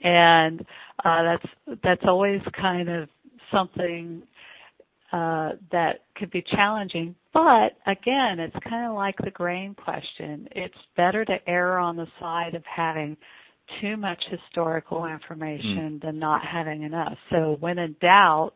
and 0.02 0.60
uh, 1.04 1.22
that's 1.22 1.78
that's 1.82 2.02
always 2.06 2.40
kind 2.60 2.88
of 2.90 3.08
something 3.52 4.22
uh, 5.12 5.50
that 5.72 6.04
could 6.16 6.30
be 6.30 6.42
challenging. 6.42 7.14
But 7.32 7.76
again, 7.86 8.38
it's 8.38 8.56
kind 8.68 8.86
of 8.86 8.94
like 8.94 9.16
the 9.22 9.30
grain 9.30 9.74
question. 9.74 10.48
It's 10.52 10.74
better 10.96 11.24
to 11.24 11.36
err 11.48 11.78
on 11.78 11.96
the 11.96 12.06
side 12.18 12.54
of 12.54 12.62
having 12.64 13.16
too 13.80 13.96
much 13.96 14.22
historical 14.30 15.06
information 15.06 15.98
mm. 15.98 16.02
than 16.02 16.18
not 16.18 16.42
having 16.44 16.82
enough. 16.82 17.16
So 17.30 17.56
when 17.60 17.78
in 17.78 17.96
doubt, 18.00 18.52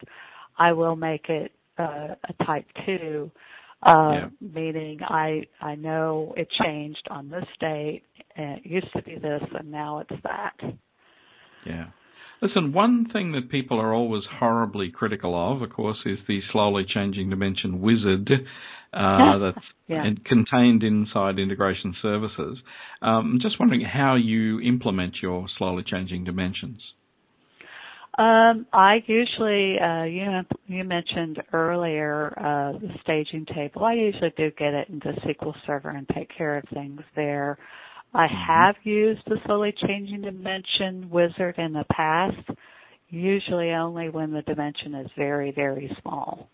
I 0.58 0.72
will 0.72 0.96
make 0.96 1.28
it 1.28 1.52
uh, 1.78 2.14
a 2.28 2.44
type 2.44 2.66
two, 2.84 3.30
uh, 3.84 4.12
yeah. 4.12 4.28
meaning 4.40 5.00
I 5.02 5.46
I 5.60 5.74
know 5.74 6.34
it 6.36 6.48
changed 6.62 7.06
on 7.10 7.28
this 7.28 7.46
date. 7.60 8.02
And 8.36 8.58
it 8.58 8.66
used 8.66 8.92
to 8.96 9.02
be 9.02 9.14
this, 9.14 9.42
and 9.56 9.70
now 9.70 10.00
it's 10.00 10.22
that. 10.24 10.56
Yeah. 11.64 11.86
Listen, 12.42 12.72
one 12.72 13.08
thing 13.10 13.32
that 13.32 13.50
people 13.50 13.80
are 13.80 13.94
always 13.94 14.24
horribly 14.38 14.90
critical 14.90 15.34
of, 15.34 15.62
of 15.62 15.70
course, 15.70 15.98
is 16.04 16.18
the 16.28 16.40
slowly 16.52 16.84
changing 16.86 17.30
dimension 17.30 17.80
wizard 17.80 18.30
uh, 18.92 19.38
that's 19.38 19.66
yeah. 19.88 20.04
contained 20.26 20.82
inside 20.82 21.38
integration 21.38 21.94
services. 22.00 22.58
Um, 23.02 23.34
I'm 23.34 23.40
just 23.40 23.58
wondering 23.58 23.82
how 23.82 24.14
you 24.16 24.60
implement 24.60 25.16
your 25.22 25.46
slowly 25.58 25.84
changing 25.86 26.24
dimensions. 26.24 26.80
Um, 28.16 28.66
I 28.72 29.02
usually, 29.06 29.76
uh, 29.80 30.04
you 30.04 30.42
you 30.68 30.84
mentioned 30.84 31.42
earlier 31.52 32.32
uh, 32.38 32.78
the 32.78 32.90
staging 33.02 33.44
table. 33.46 33.84
I 33.84 33.94
usually 33.94 34.32
do 34.36 34.52
get 34.56 34.72
it 34.72 34.88
into 34.88 35.08
SQL 35.26 35.52
Server 35.66 35.90
and 35.90 36.06
take 36.14 36.30
care 36.36 36.58
of 36.58 36.64
things 36.72 37.00
there. 37.16 37.58
I 38.14 38.26
mm-hmm. 38.26 38.34
have 38.46 38.76
used 38.84 39.22
the 39.26 39.36
slowly 39.44 39.74
changing 39.86 40.22
dimension 40.22 41.10
wizard 41.10 41.56
in 41.58 41.72
the 41.72 41.84
past, 41.92 42.58
usually 43.08 43.72
only 43.72 44.08
when 44.08 44.32
the 44.32 44.42
dimension 44.42 44.94
is 44.94 45.10
very, 45.16 45.50
very 45.50 45.94
small. 46.00 46.48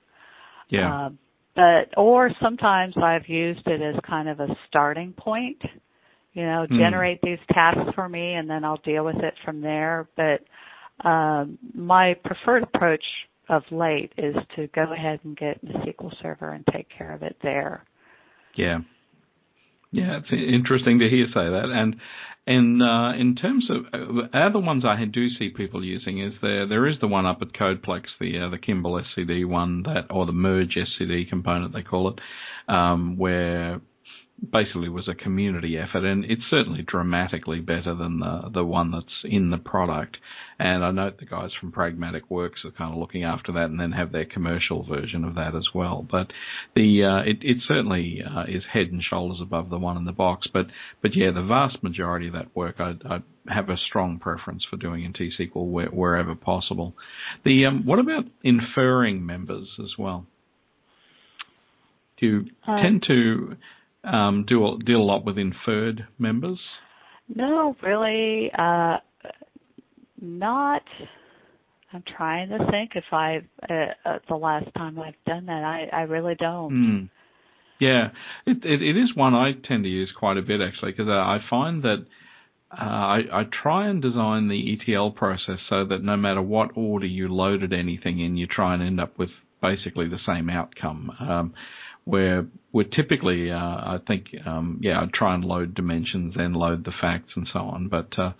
Yeah. 0.68 1.06
Uh, 1.06 1.10
but, 1.54 1.98
or 1.98 2.30
sometimes 2.40 2.94
I've 2.96 3.28
used 3.28 3.66
it 3.66 3.82
as 3.82 3.96
kind 4.08 4.28
of 4.28 4.40
a 4.40 4.48
starting 4.68 5.12
point. 5.12 5.60
You 6.32 6.44
know, 6.44 6.66
mm. 6.70 6.78
generate 6.78 7.20
these 7.22 7.40
tasks 7.52 7.90
for 7.94 8.08
me 8.08 8.34
and 8.34 8.48
then 8.48 8.64
I'll 8.64 8.80
deal 8.84 9.04
with 9.04 9.16
it 9.16 9.34
from 9.44 9.60
there. 9.60 10.08
But, 10.16 10.44
um, 11.06 11.58
my 11.74 12.14
preferred 12.24 12.62
approach 12.62 13.02
of 13.48 13.62
late 13.72 14.12
is 14.16 14.36
to 14.54 14.68
go 14.68 14.92
ahead 14.92 15.18
and 15.24 15.36
get 15.36 15.60
the 15.60 15.72
SQL 15.72 16.12
Server 16.22 16.50
and 16.50 16.64
take 16.72 16.86
care 16.96 17.12
of 17.12 17.22
it 17.22 17.36
there. 17.42 17.84
Yeah. 18.54 18.78
Yeah, 19.92 20.18
it's 20.18 20.28
interesting 20.32 21.00
to 21.00 21.08
hear 21.08 21.26
say 21.26 21.50
that. 21.50 21.70
And 21.72 21.96
and 22.46 22.82
uh, 22.82 23.12
in 23.18 23.34
terms 23.36 23.68
of 23.70 23.86
uh, 23.92 24.36
other 24.36 24.60
ones 24.60 24.84
I 24.84 25.04
do 25.04 25.28
see 25.36 25.50
people 25.50 25.84
using 25.84 26.20
is 26.20 26.32
there 26.42 26.66
there 26.66 26.86
is 26.86 26.96
the 27.00 27.08
one 27.08 27.26
up 27.26 27.38
at 27.42 27.52
Codeplex, 27.52 28.04
the 28.20 28.38
uh, 28.38 28.48
the 28.50 28.58
Kimball 28.58 29.02
SCD 29.02 29.46
one 29.46 29.82
that 29.84 30.06
or 30.10 30.26
the 30.26 30.32
merge 30.32 30.76
SCD 30.76 31.28
component 31.28 31.72
they 31.74 31.82
call 31.82 32.08
it, 32.08 32.20
um, 32.72 33.18
where 33.18 33.80
basically 34.52 34.88
was 34.88 35.08
a 35.08 35.14
community 35.14 35.76
effort, 35.76 36.04
and 36.04 36.24
it's 36.24 36.42
certainly 36.50 36.82
dramatically 36.82 37.60
better 37.60 37.94
than 37.94 38.20
the 38.20 38.50
the 38.52 38.64
one 38.64 38.90
that's 38.90 39.24
in 39.24 39.50
the 39.50 39.58
product. 39.58 40.16
And 40.58 40.84
I 40.84 40.90
note 40.90 41.18
the 41.18 41.26
guys 41.26 41.50
from 41.58 41.72
Pragmatic 41.72 42.30
Works 42.30 42.60
are 42.64 42.70
kind 42.70 42.92
of 42.92 42.98
looking 42.98 43.24
after 43.24 43.52
that, 43.52 43.66
and 43.66 43.78
then 43.78 43.92
have 43.92 44.12
their 44.12 44.24
commercial 44.24 44.84
version 44.84 45.24
of 45.24 45.34
that 45.34 45.54
as 45.54 45.68
well. 45.74 46.06
But 46.10 46.32
the 46.74 47.04
uh, 47.04 47.28
it 47.28 47.38
it 47.42 47.58
certainly 47.66 48.22
uh, 48.22 48.44
is 48.48 48.62
head 48.72 48.88
and 48.88 49.02
shoulders 49.02 49.40
above 49.40 49.70
the 49.70 49.78
one 49.78 49.96
in 49.96 50.04
the 50.04 50.12
box. 50.12 50.46
But 50.52 50.66
but 51.02 51.14
yeah, 51.14 51.30
the 51.32 51.42
vast 51.42 51.82
majority 51.82 52.28
of 52.28 52.34
that 52.34 52.54
work 52.54 52.76
I, 52.78 52.94
I 53.08 53.18
have 53.48 53.68
a 53.68 53.76
strong 53.76 54.18
preference 54.18 54.64
for 54.68 54.76
doing 54.76 55.04
in 55.04 55.12
T-SQL 55.12 55.66
where, 55.66 55.88
wherever 55.88 56.34
possible. 56.34 56.94
The 57.44 57.66
um, 57.66 57.84
what 57.86 57.98
about 57.98 58.24
inferring 58.42 59.24
members 59.24 59.68
as 59.78 59.92
well? 59.98 60.26
Do 62.18 62.26
you 62.26 62.44
uh, 62.68 62.82
tend 62.82 63.04
to 63.08 63.56
um, 64.04 64.44
do 64.46 64.78
deal 64.84 65.00
a 65.00 65.02
lot 65.02 65.24
with 65.24 65.38
inferred 65.38 66.06
members? 66.18 66.58
No, 67.34 67.76
really, 67.82 68.50
uh, 68.56 68.98
not. 70.20 70.82
I'm 71.92 72.04
trying 72.16 72.50
to 72.50 72.58
think 72.70 72.92
if 72.94 73.04
I 73.12 73.42
uh, 73.68 73.74
uh, 74.04 74.18
the 74.28 74.36
last 74.36 74.66
time 74.76 74.98
I've 74.98 75.14
done 75.26 75.46
that. 75.46 75.64
I 75.64 75.88
I 75.92 76.02
really 76.02 76.34
don't. 76.36 76.72
Mm. 76.72 77.10
Yeah, 77.80 78.10
it, 78.46 78.58
it, 78.62 78.82
it 78.82 78.96
is 78.96 79.16
one 79.16 79.34
I 79.34 79.52
tend 79.52 79.84
to 79.84 79.90
use 79.90 80.12
quite 80.16 80.36
a 80.36 80.42
bit 80.42 80.60
actually 80.60 80.92
because 80.92 81.08
I, 81.08 81.12
I 81.12 81.38
find 81.48 81.82
that 81.82 82.04
uh, 82.70 82.84
I, 82.84 83.18
I 83.32 83.42
try 83.62 83.88
and 83.88 84.02
design 84.02 84.48
the 84.48 84.78
ETL 84.78 85.12
process 85.12 85.58
so 85.68 85.84
that 85.86 86.04
no 86.04 86.16
matter 86.16 86.42
what 86.42 86.70
order 86.74 87.06
you 87.06 87.28
loaded 87.28 87.72
anything 87.72 88.20
in, 88.20 88.36
you 88.36 88.46
try 88.46 88.74
and 88.74 88.82
end 88.82 89.00
up 89.00 89.18
with 89.18 89.30
basically 89.62 90.08
the 90.08 90.20
same 90.26 90.48
outcome. 90.48 91.10
Um, 91.18 91.54
where 92.10 92.44
we're 92.72 92.82
typically, 92.82 93.52
uh, 93.52 93.56
I 93.56 93.98
think, 94.04 94.26
um, 94.44 94.80
yeah, 94.82 95.00
I 95.00 95.06
try 95.14 95.32
and 95.32 95.44
load 95.44 95.76
dimensions, 95.76 96.34
then 96.36 96.54
load 96.54 96.84
the 96.84 96.92
facts 97.00 97.30
and 97.36 97.48
so 97.52 97.60
on. 97.60 97.88
But 97.88 98.08
uh, 98.18 98.32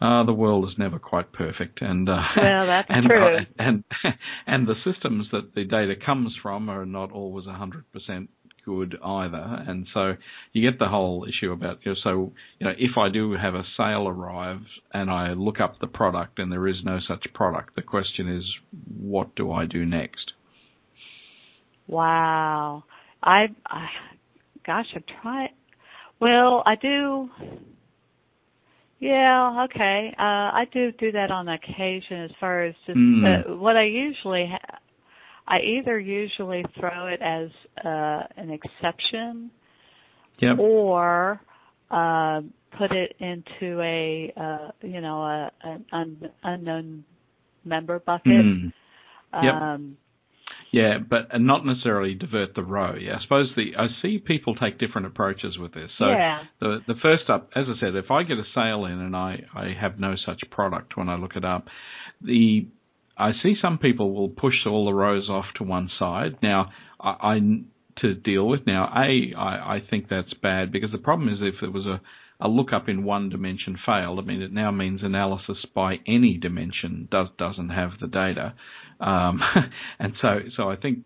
uh, 0.00 0.24
the 0.24 0.32
world 0.32 0.68
is 0.68 0.78
never 0.78 1.00
quite 1.00 1.32
perfect, 1.32 1.82
and 1.82 2.08
uh, 2.08 2.22
well, 2.36 2.66
that's 2.68 2.86
and, 2.90 3.06
true. 3.06 3.38
and 3.58 3.84
and 4.46 4.68
the 4.68 4.76
systems 4.84 5.26
that 5.32 5.56
the 5.56 5.64
data 5.64 5.94
comes 5.96 6.36
from 6.40 6.70
are 6.70 6.86
not 6.86 7.10
always 7.10 7.46
100% 7.46 8.28
good 8.64 8.96
either. 9.04 9.64
And 9.66 9.88
so 9.92 10.14
you 10.52 10.70
get 10.70 10.78
the 10.78 10.88
whole 10.88 11.26
issue 11.28 11.50
about, 11.50 11.78
you 11.82 11.92
know, 11.92 11.96
so, 12.04 12.32
you 12.60 12.66
know, 12.66 12.74
if 12.78 12.96
I 12.96 13.08
do 13.08 13.32
have 13.32 13.54
a 13.54 13.64
sale 13.76 14.06
arrive 14.06 14.60
and 14.92 15.10
I 15.10 15.32
look 15.32 15.60
up 15.60 15.80
the 15.80 15.86
product 15.86 16.38
and 16.38 16.52
there 16.52 16.68
is 16.68 16.76
no 16.84 17.00
such 17.06 17.26
product, 17.34 17.74
the 17.74 17.82
question 17.82 18.28
is, 18.28 18.44
what 19.00 19.34
do 19.34 19.50
I 19.50 19.64
do 19.64 19.84
next? 19.84 20.32
Wow. 21.90 22.84
I, 23.22 23.46
I 23.66 23.86
gosh, 24.66 24.86
I've 24.94 25.04
tried. 25.22 25.50
Well, 26.20 26.62
I 26.66 26.74
do. 26.76 27.28
Yeah, 28.98 29.64
okay. 29.64 30.14
Uh, 30.18 30.22
I 30.22 30.64
do 30.72 30.92
do 30.92 31.12
that 31.12 31.30
on 31.30 31.48
occasion 31.48 32.24
as 32.24 32.30
far 32.38 32.64
as 32.64 32.74
just 32.86 32.98
mm. 32.98 33.24
uh, 33.24 33.56
what 33.56 33.76
I 33.76 33.84
usually 33.84 34.46
ha- 34.50 34.78
I 35.48 35.60
either 35.60 35.98
usually 35.98 36.64
throw 36.78 37.06
it 37.06 37.20
as 37.22 37.48
uh, 37.82 38.22
an 38.36 38.50
exception 38.50 39.50
yep. 40.38 40.58
or 40.58 41.40
uh, 41.90 42.42
put 42.76 42.92
it 42.92 43.16
into 43.18 43.80
a 43.80 44.32
uh, 44.36 44.70
you 44.82 45.00
know 45.00 45.22
a, 45.22 45.50
an 45.62 45.84
un- 45.92 46.30
unknown 46.44 47.04
member 47.64 47.98
bucket. 48.00 48.32
Mm. 48.32 48.72
Yep. 49.32 49.54
Um, 49.54 49.96
yeah, 50.72 50.98
but 50.98 51.28
not 51.40 51.66
necessarily 51.66 52.14
divert 52.14 52.54
the 52.54 52.62
row. 52.62 52.94
Yeah, 52.94 53.16
I 53.18 53.22
suppose 53.22 53.48
the 53.56 53.72
I 53.76 53.88
see 54.02 54.18
people 54.18 54.54
take 54.54 54.78
different 54.78 55.08
approaches 55.08 55.58
with 55.58 55.74
this. 55.74 55.90
So 55.98 56.06
yeah. 56.06 56.42
the 56.60 56.78
the 56.86 56.94
first 57.02 57.28
up, 57.28 57.50
as 57.56 57.66
I 57.68 57.78
said, 57.80 57.96
if 57.96 58.10
I 58.10 58.22
get 58.22 58.38
a 58.38 58.44
sale 58.54 58.84
in 58.84 59.00
and 59.00 59.16
I 59.16 59.42
I 59.54 59.74
have 59.80 59.98
no 59.98 60.14
such 60.14 60.40
product 60.50 60.96
when 60.96 61.08
I 61.08 61.16
look 61.16 61.34
it 61.34 61.44
up, 61.44 61.66
the 62.22 62.68
I 63.18 63.32
see 63.42 63.56
some 63.60 63.78
people 63.78 64.14
will 64.14 64.28
push 64.28 64.66
all 64.66 64.86
the 64.86 64.94
rows 64.94 65.28
off 65.28 65.46
to 65.56 65.64
one 65.64 65.90
side. 65.98 66.36
Now, 66.42 66.70
I, 67.00 67.10
I 67.10 67.40
to 67.98 68.14
deal 68.14 68.48
with 68.48 68.66
now. 68.66 68.84
A, 68.96 69.34
I, 69.36 69.76
I 69.76 69.82
think 69.90 70.08
that's 70.08 70.32
bad 70.34 70.70
because 70.72 70.92
the 70.92 70.98
problem 70.98 71.28
is 71.28 71.40
if 71.42 71.56
there 71.60 71.70
was 71.70 71.86
a 71.86 72.00
a 72.42 72.48
lookup 72.48 72.88
in 72.88 73.04
one 73.04 73.28
dimension 73.28 73.76
failed, 73.84 74.18
I 74.18 74.22
mean, 74.22 74.40
it 74.40 74.52
now 74.52 74.70
means 74.70 75.02
analysis 75.02 75.58
by 75.74 75.96
any 76.06 76.38
dimension 76.38 77.06
does 77.10 77.28
doesn't 77.38 77.68
have 77.68 77.90
the 78.00 78.06
data, 78.06 78.54
um, 79.00 79.40
and 79.98 80.12
so 80.20 80.40
so 80.56 80.70
I 80.70 80.76
think 80.76 81.00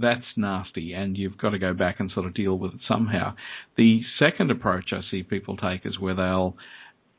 that's 0.00 0.26
nasty, 0.36 0.92
and 0.92 1.16
you've 1.16 1.38
got 1.38 1.50
to 1.50 1.58
go 1.58 1.74
back 1.74 2.00
and 2.00 2.10
sort 2.10 2.26
of 2.26 2.34
deal 2.34 2.58
with 2.58 2.74
it 2.74 2.80
somehow. 2.86 3.34
The 3.76 4.02
second 4.18 4.50
approach 4.50 4.92
I 4.92 5.00
see 5.10 5.22
people 5.22 5.56
take 5.56 5.86
is 5.86 5.98
where 5.98 6.14
they'll 6.14 6.56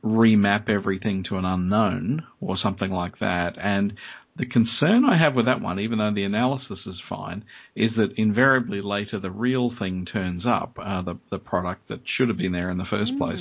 remap 0.03 0.69
everything 0.69 1.23
to 1.29 1.37
an 1.37 1.45
unknown 1.45 2.23
or 2.39 2.57
something 2.57 2.91
like 2.91 3.19
that, 3.19 3.53
and 3.61 3.93
the 4.37 4.45
concern 4.45 5.03
I 5.03 5.17
have 5.17 5.35
with 5.35 5.45
that 5.45 5.61
one, 5.61 5.79
even 5.79 5.99
though 5.99 6.13
the 6.13 6.23
analysis 6.23 6.79
is 6.85 6.95
fine, 7.09 7.43
is 7.75 7.91
that 7.97 8.13
invariably 8.15 8.81
later 8.81 9.19
the 9.19 9.29
real 9.29 9.71
thing 9.77 10.05
turns 10.05 10.43
up, 10.45 10.77
uh, 10.81 11.01
the 11.01 11.19
the 11.29 11.37
product 11.37 11.89
that 11.89 11.99
should 12.05 12.29
have 12.29 12.37
been 12.37 12.53
there 12.53 12.69
in 12.69 12.77
the 12.77 12.85
first 12.89 13.11
mm. 13.11 13.17
place, 13.17 13.39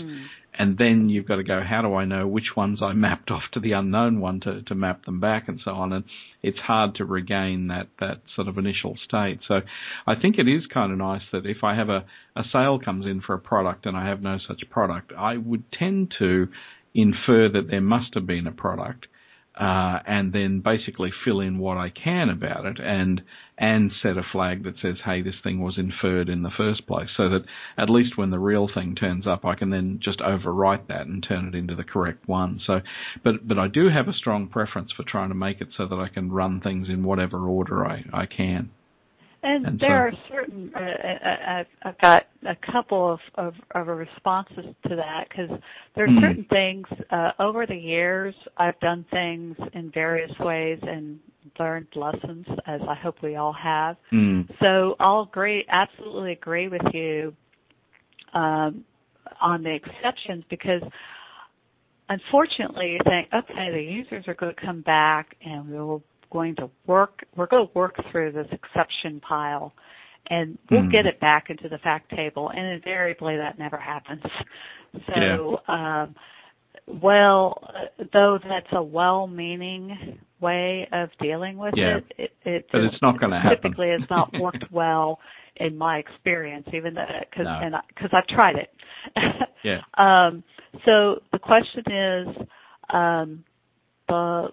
and 0.59 0.77
then 0.79 1.09
you've 1.09 1.29
got 1.29 1.37
to 1.37 1.45
go, 1.45 1.63
how 1.63 1.81
do 1.81 1.95
I 1.95 2.05
know 2.05 2.27
which 2.27 2.57
ones 2.57 2.81
I 2.83 2.93
mapped 3.07 3.31
off 3.31 3.45
to 3.53 3.61
the 3.61 3.73
unknown 3.73 4.21
one 4.21 4.41
to 4.41 4.63
to 4.63 4.75
map 4.75 5.05
them 5.05 5.21
back 5.21 5.49
and 5.49 5.61
so 5.65 5.71
on, 5.71 5.93
and 5.93 6.05
it's 6.43 6.59
hard 6.59 6.97
to 6.97 7.05
regain 7.05 7.69
that 7.69 7.87
that 8.01 8.23
sort 8.35 8.49
of 8.49 8.59
initial 8.59 8.99
state. 9.05 9.41
So 9.47 9.61
I 10.09 10.17
think 10.17 10.39
it 10.39 10.49
is 10.49 10.67
kind 10.67 10.91
of 10.91 10.99
nice 10.99 11.23
that 11.33 11.47
if 11.47 11.63
I 11.63 11.77
have 11.77 11.89
a 11.89 12.05
a 12.35 12.43
sale 12.53 12.81
comes 12.81 13.07
in 13.07 13.21
for 13.21 13.35
a 13.35 13.41
product 13.41 13.87
and 13.87 13.97
I 13.97 14.09
have 14.09 14.23
no 14.23 14.39
such 14.47 14.69
product, 14.71 15.13
I 15.17 15.37
would 15.37 15.71
tend 15.71 16.13
to 16.19 16.49
infer 16.95 17.49
that 17.49 17.69
there 17.71 17.81
must 17.81 18.15
have 18.15 18.27
been 18.27 18.49
a 18.49 18.53
product 18.53 19.07
uh, 19.61 19.99
and 20.07 20.33
then 20.33 20.61
basically 20.61 21.13
fill 21.25 21.41
in 21.41 21.59
what 21.59 21.77
I 21.77 21.91
can 21.91 22.31
about 22.31 22.65
it 22.65 22.79
and 22.81 23.21
and 23.59 23.93
set 24.03 24.17
a 24.17 24.23
flag 24.33 24.65
that 24.65 24.77
says, 24.81 24.97
hey, 25.05 25.21
this 25.21 25.35
thing 25.45 25.61
was 25.61 25.77
inferred 25.77 26.31
in 26.31 26.43
the 26.43 26.51
first 26.57 26.87
place, 26.87 27.11
so 27.15 27.29
that 27.29 27.45
at 27.77 27.91
least 27.91 28.17
when 28.17 28.31
the 28.31 28.39
real 28.39 28.71
thing 28.73 28.95
turns 28.95 29.27
up, 29.27 29.45
I 29.45 29.55
can 29.55 29.69
then 29.69 30.01
just 30.03 30.21
overwrite 30.21 30.89
that 30.89 31.07
and 31.07 31.23
turn 31.23 31.47
it 31.47 31.55
into 31.55 31.75
the 31.75 31.85
correct 31.85 32.27
one. 32.27 32.59
So, 32.67 32.81
but 33.23 33.47
but 33.47 33.59
I 33.59 33.69
do 33.69 33.91
have 33.91 34.09
a 34.09 34.15
strong 34.15 34.49
preference 34.49 34.93
for 34.97 35.03
trying 35.03 35.29
to 35.29 35.35
make 35.35 35.61
it 35.61 35.69
so 35.77 35.87
that 35.87 35.97
I 35.97 36.09
can 36.09 36.33
run 36.33 36.61
things 36.61 36.89
in 36.89 37.05
whatever 37.05 37.47
order 37.47 37.87
I, 37.87 38.05
I 38.15 38.25
can. 38.25 38.71
And, 39.43 39.67
and 39.67 39.81
there 39.81 40.13
so, 40.13 40.37
are 40.37 40.41
certain. 40.43 40.73
Uh, 40.75 40.81
uh, 40.81 41.61
uh, 41.61 41.65
I've 41.85 41.99
got 42.01 42.25
a 42.47 42.73
couple 42.73 43.13
of 43.13 43.21
of, 43.37 43.55
of 43.75 43.87
responses 43.87 44.75
to 44.89 44.97
that 44.97 45.29
because 45.29 45.59
there 45.97 46.05
are 46.05 46.09
mm. 46.09 46.21
certain 46.21 46.47
things 46.51 46.87
uh, 47.11 47.31
over 47.39 47.67
the 47.67 47.77
years 47.77 48.35
I've 48.59 48.79
done 48.81 49.07
things 49.11 49.57
in 49.73 49.91
various 49.93 50.33
ways 50.41 50.79
and 50.83 51.19
learned 51.59 51.89
lessons, 51.95 52.47
as 52.67 52.81
I 52.89 52.95
hope 52.95 53.17
we 53.23 53.37
all 53.37 53.53
have. 53.55 53.97
Mm. 54.13 54.49
So 54.61 54.97
I'll 55.01 55.23
agree, 55.23 55.65
absolutely 55.71 56.33
agree 56.33 56.69
with 56.69 56.83
you 56.93 57.35
um, 58.35 58.85
on 59.41 59.63
the 59.63 59.75
exceptions 59.75 60.45
because 60.51 60.83
unfortunately 62.09 62.93
you 62.93 62.99
think, 63.05 63.29
okay, 63.33 63.71
the 63.73 63.83
users 63.83 64.25
are 64.29 64.35
going 64.35 64.55
to 64.55 64.61
come 64.61 64.83
back 64.83 65.37
and 65.45 65.69
we 65.69 65.79
will 65.79 66.03
going 66.31 66.57
to 66.57 66.71
work, 66.87 67.25
we're 67.37 67.47
going 67.47 67.67
to 67.67 67.73
work 67.75 67.97
through 68.11 68.33
this 68.33 68.47
exception 68.53 69.21
pile 69.21 69.73
and 70.29 70.59
we'll 70.71 70.83
mm. 70.83 70.93
get 70.93 71.07
it 71.07 71.19
back 71.21 71.47
into 71.51 71.69
the 71.69 71.79
fact 71.79 72.11
table 72.11 72.51
and 72.55 72.67
invariably 72.67 73.37
that 73.37 73.59
never 73.59 73.77
happens. 73.77 74.23
So, 74.93 75.59
yeah. 75.69 76.03
um, 76.03 76.15
well, 76.87 77.63
though 78.13 78.39
that's 78.43 78.67
a 78.73 78.83
well-meaning 78.83 80.19
way 80.41 80.89
of 80.93 81.11
dealing 81.21 81.59
with 81.59 81.75
yeah. 81.77 81.99
it, 81.99 82.05
it, 82.19 82.31
it 82.45 82.67
but 82.73 82.81
it's 82.83 83.01
not 83.03 83.21
going 83.21 83.31
to 83.31 83.39
happen. 83.39 83.59
Typically, 83.63 83.89
it's 83.89 84.11
not 84.11 84.31
worked 84.41 84.65
well 84.71 85.19
in 85.57 85.77
my 85.77 85.99
experience, 85.99 86.67
even 86.75 86.95
though 86.95 87.05
because 87.31 87.45
no. 87.45 87.79
because 87.89 88.11
I've 88.13 88.27
tried 88.27 88.57
it. 88.57 88.71
yeah. 89.65 89.81
Um, 89.99 90.43
so 90.85 91.21
the 91.33 91.39
question 91.39 91.85
is, 91.93 92.47
um, 92.93 93.45
the 94.09 94.49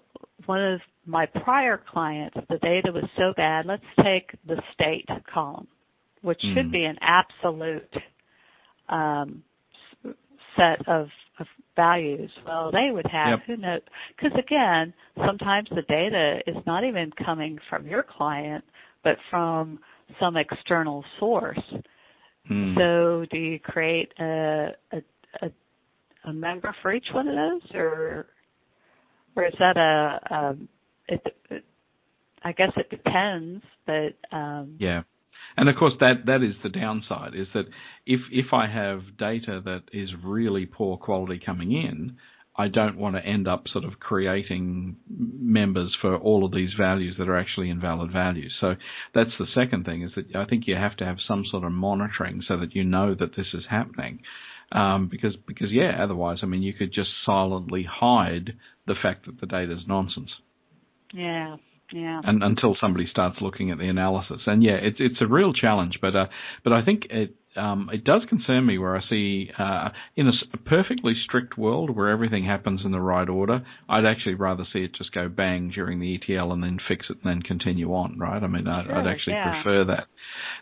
one 0.46 0.74
of 0.74 0.82
my 1.08 1.26
prior 1.26 1.82
clients, 1.92 2.38
the 2.50 2.58
data 2.58 2.92
was 2.92 3.06
so 3.18 3.34
bad. 3.36 3.66
Let's 3.66 3.84
take 4.04 4.32
the 4.46 4.62
state 4.74 5.08
column, 5.34 5.68
which 6.22 6.40
mm. 6.46 6.54
should 6.54 6.72
be 6.72 6.84
an 6.84 6.98
absolute 7.02 7.94
um, 8.90 9.44
set 10.56 10.88
of, 10.88 11.08
of, 11.40 11.48
values. 11.76 12.32
Well, 12.46 12.72
they 12.72 12.92
would 12.92 13.06
have 13.06 13.40
yep. 13.40 13.40
who 13.46 13.58
knows? 13.58 13.82
Because 14.16 14.38
again, 14.38 14.94
sometimes 15.26 15.70
the 15.70 15.84
data 15.84 16.40
is 16.48 16.56
not 16.66 16.84
even 16.84 17.12
coming 17.24 17.60
from 17.70 17.86
your 17.86 18.04
client, 18.04 18.64
but 19.04 19.18
from 19.30 19.78
some 20.20 20.38
external 20.38 21.06
source. 21.20 21.62
Mm. 22.50 22.76
So, 22.76 23.26
do 23.30 23.38
you 23.38 23.60
create 23.60 24.12
a, 24.20 24.70
a, 24.92 24.98
a 25.44 25.52
a 26.28 26.34
member 26.34 26.76
for 26.82 26.94
each 26.94 27.06
one 27.14 27.28
of 27.28 27.36
those, 27.36 27.76
or 27.76 28.28
or 29.36 29.46
is 29.46 29.54
that 29.60 29.78
a, 29.78 30.34
a 30.34 30.56
it, 31.08 31.36
it, 31.50 31.66
I 32.44 32.52
guess 32.52 32.72
it 32.78 32.90
depends, 32.90 33.64
but 33.86 34.16
um, 34.32 34.76
yeah. 34.80 35.04
And 35.56 35.70
of 35.70 35.76
course, 35.76 35.94
that 36.00 36.26
that 36.28 36.44
is 36.44 36.56
the 36.62 36.70
downside. 36.70 37.34
Is 37.36 37.48
that 37.54 37.66
if 38.06 38.22
if 38.32 38.54
I 38.54 38.68
have 38.68 39.18
data 39.18 39.62
that 39.66 39.84
is 39.92 40.10
really 40.24 40.66
poor 40.66 40.98
quality 40.98 41.42
coming 41.44 41.72
in, 41.72 42.18
I 42.56 42.68
don't 42.68 42.98
want 42.98 43.16
to 43.16 43.26
end 43.26 43.48
up 43.48 43.68
sort 43.68 43.86
of 43.86 44.00
creating 44.00 44.98
members 45.08 45.96
for 46.02 46.16
all 46.16 46.44
of 46.44 46.52
these 46.52 46.74
values 46.78 47.16
that 47.20 47.30
are 47.30 47.38
actually 47.38 47.70
invalid 47.70 48.12
values. 48.12 48.54
So 48.60 48.76
that's 49.14 49.32
the 49.38 49.46
second 49.54 49.86
thing 49.86 50.02
is 50.02 50.12
that 50.16 50.36
I 50.36 50.46
think 50.46 50.68
you 50.68 50.76
have 50.76 50.98
to 50.98 51.06
have 51.06 51.18
some 51.28 51.46
sort 51.50 51.64
of 51.64 51.72
monitoring 51.72 52.44
so 52.48 52.58
that 52.58 52.76
you 52.76 52.84
know 52.84 53.16
that 53.16 53.36
this 53.36 53.48
is 53.54 53.64
happening. 53.70 54.22
Um, 54.72 55.08
because 55.08 55.36
because 55.48 55.72
yeah, 55.72 55.98
otherwise, 56.04 56.40
I 56.44 56.46
mean, 56.46 56.62
you 56.62 56.74
could 56.74 56.92
just 56.92 57.12
silently 57.26 57.88
hide 57.90 58.54
the 58.86 58.96
fact 59.02 59.26
that 59.28 59.40
the 59.40 59.48
data 59.48 59.74
is 59.74 59.88
nonsense. 59.88 60.32
Yeah, 61.14 61.58
Yeah. 61.92 62.22
And 62.24 62.44
until 62.44 62.76
somebody 62.80 63.08
starts 63.10 63.38
looking 63.42 63.72
at 63.72 63.78
the 63.78 63.88
analysis, 63.88 64.42
and 64.46 64.64
yeah, 64.64 64.76
it's 64.82 64.98
it's 65.00 65.22
a 65.22 65.28
real 65.28 65.54
challenge. 65.54 66.00
But 66.02 66.16
uh, 66.16 66.28
but 66.64 66.74
I 66.74 66.84
think 66.84 67.04
it 67.10 67.36
um, 67.58 67.90
it 67.92 68.04
does 68.04 68.22
concern 68.30 68.66
me 68.66 68.78
where 68.78 68.96
I 68.96 69.02
see 69.10 69.50
uh, 69.58 69.90
in 70.16 70.28
a, 70.28 70.32
a, 70.54 70.58
perfectly 70.58 71.14
strict 71.26 71.58
world 71.58 71.90
where 71.96 72.10
everything 72.10 72.46
happens 72.46 72.82
in 72.86 72.92
the 72.92 73.02
right 73.02 73.28
order, 73.28 73.66
I'd 73.90 74.06
actually 74.06 74.36
rather 74.36 74.66
see 74.72 74.84
it 74.84 74.94
just 74.96 75.12
go 75.12 75.28
bang 75.28 75.72
during 75.74 76.00
the 76.00 76.16
ETL 76.16 76.54
and 76.54 76.64
then 76.64 76.78
fix 76.88 77.08
it 77.10 77.18
and 77.24 77.32
then 77.32 77.42
continue 77.42 77.94
on, 77.94 78.18
right? 78.20 78.42
I 78.42 78.48
mean, 78.48 78.68
I'd, 78.68 78.86
sure, 78.86 78.96
I'd 78.96 79.08
actually 79.08 79.34
yeah. 79.34 79.62
prefer 79.62 79.86
that. 79.86 80.08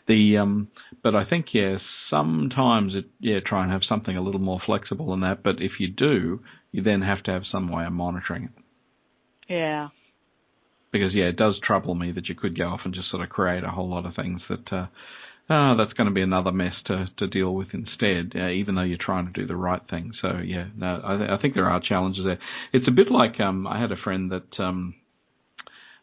The 0.08 0.38
um, 0.38 0.70
but 1.04 1.16
I 1.16 1.26
think 1.26 1.48
yeah, 1.54 1.78
sometimes 2.10 2.96
it 2.96 3.06
yeah 3.20 3.40
try 3.46 3.64
and 3.64 3.72
have 3.72 3.82
something 3.88 4.16
a 4.16 4.22
little 4.22 4.42
more 4.42 4.62
flexible 4.66 5.12
than 5.12 5.22
that. 5.22 5.44
But 5.44 5.56
if 5.60 5.74
you 5.80 5.90
do, 5.90 6.42
you 6.72 6.82
then 6.82 7.02
have 7.02 7.24
to 7.24 7.32
have 7.32 7.44
some 7.52 7.70
way 7.70 7.86
of 7.86 7.94
monitoring 7.94 8.46
it. 8.46 8.52
Yeah. 9.50 9.90
Because 11.00 11.14
yeah, 11.14 11.26
it 11.26 11.38
does 11.38 11.56
trouble 11.62 11.96
me 11.96 12.12
that 12.14 12.30
you 12.30 12.36
could 12.36 12.58
go 12.58 12.68
off 12.68 12.82
and 12.86 12.94
just 12.94 13.10
sort 13.10 13.24
of 13.24 13.30
create 13.30 13.64
a 13.64 13.70
whole 13.70 13.90
lot 13.90 14.06
of 14.06 14.16
things 14.16 14.42
that. 14.50 14.72
Uh, 14.72 14.88
oh, 15.50 15.76
that's 15.78 15.94
going 15.94 16.08
to 16.08 16.14
be 16.14 16.22
another 16.22 16.52
mess 16.52 16.74
to, 16.86 17.08
to 17.18 17.28
deal 17.28 17.54
with 17.54 17.68
instead, 17.74 18.32
uh, 18.36 18.50
even 18.50 18.76
though 18.76 18.82
you're 18.82 18.98
trying 18.98 19.26
to 19.26 19.32
do 19.32 19.46
the 19.46 19.56
right 19.56 19.82
thing. 19.90 20.12
So 20.22 20.40
yeah, 20.44 20.68
no, 20.76 21.02
I, 21.04 21.18
th- 21.18 21.30
I 21.30 21.38
think 21.42 21.54
there 21.54 21.70
are 21.70 21.80
challenges 21.80 22.26
there. 22.26 22.40
It's 22.74 22.88
a 22.88 22.92
bit 22.92 23.12
like 23.12 23.40
um, 23.40 23.68
I 23.68 23.80
had 23.80 23.92
a 23.92 23.98
friend 23.98 24.32
that 24.32 24.60
um, 24.60 24.96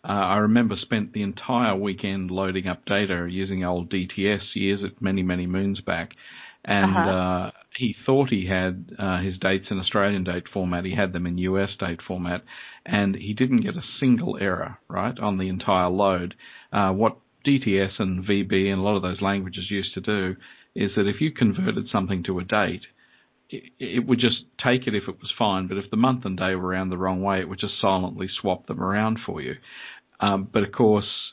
uh, 0.04 0.12
I 0.12 0.36
remember 0.38 0.76
spent 0.80 1.12
the 1.12 1.22
entire 1.22 1.76
weekend 1.76 2.30
loading 2.30 2.66
up 2.66 2.84
data 2.86 3.26
using 3.30 3.64
old 3.64 3.90
DTS 3.90 4.40
years, 4.54 4.80
at 4.84 5.00
many 5.00 5.22
many 5.22 5.46
moons 5.46 5.80
back, 5.80 6.10
and 6.64 6.96
uh-huh. 6.96 7.10
uh, 7.10 7.50
he 7.76 7.94
thought 8.04 8.28
he 8.28 8.46
had 8.46 8.90
uh, 8.98 9.20
his 9.20 9.38
dates 9.38 9.66
in 9.70 9.78
Australian 9.78 10.24
date 10.24 10.44
format. 10.52 10.84
He 10.84 10.94
had 10.94 11.12
them 11.12 11.26
in 11.26 11.38
US 11.38 11.70
date 11.78 12.00
format, 12.06 12.42
and 12.84 13.14
he 13.14 13.32
didn't 13.34 13.62
get 13.62 13.76
a 13.76 13.82
single 14.00 14.38
error 14.40 14.78
right 14.88 15.18
on 15.18 15.38
the 15.38 15.48
entire 15.48 15.88
load. 15.88 16.34
Uh, 16.72 16.90
what 16.90 17.18
DTS 17.46 17.98
and 17.98 18.24
VB 18.24 18.70
and 18.70 18.80
a 18.80 18.82
lot 18.82 18.96
of 18.96 19.02
those 19.02 19.20
languages 19.20 19.70
used 19.70 19.94
to 19.94 20.00
do 20.00 20.36
is 20.74 20.90
that 20.96 21.06
if 21.06 21.20
you 21.20 21.30
converted 21.30 21.88
something 21.90 22.22
to 22.24 22.38
a 22.38 22.44
date, 22.44 22.82
it, 23.50 23.64
it, 23.78 24.06
would 24.06 24.18
just 24.18 24.44
take 24.62 24.86
it 24.86 24.94
if 24.94 25.04
it 25.08 25.20
was 25.20 25.32
fine, 25.38 25.68
but 25.68 25.76
if 25.76 25.90
the 25.90 25.96
month 25.96 26.24
and 26.24 26.38
day 26.38 26.54
were 26.54 26.68
around 26.68 26.88
the 26.88 26.96
wrong 26.96 27.22
way, 27.22 27.40
it 27.40 27.48
would 27.48 27.60
just 27.60 27.80
silently 27.80 28.28
swap 28.40 28.66
them 28.66 28.82
around 28.82 29.18
for 29.24 29.40
you. 29.40 29.56
Um, 30.20 30.48
but 30.50 30.62
of 30.62 30.72
course, 30.72 31.32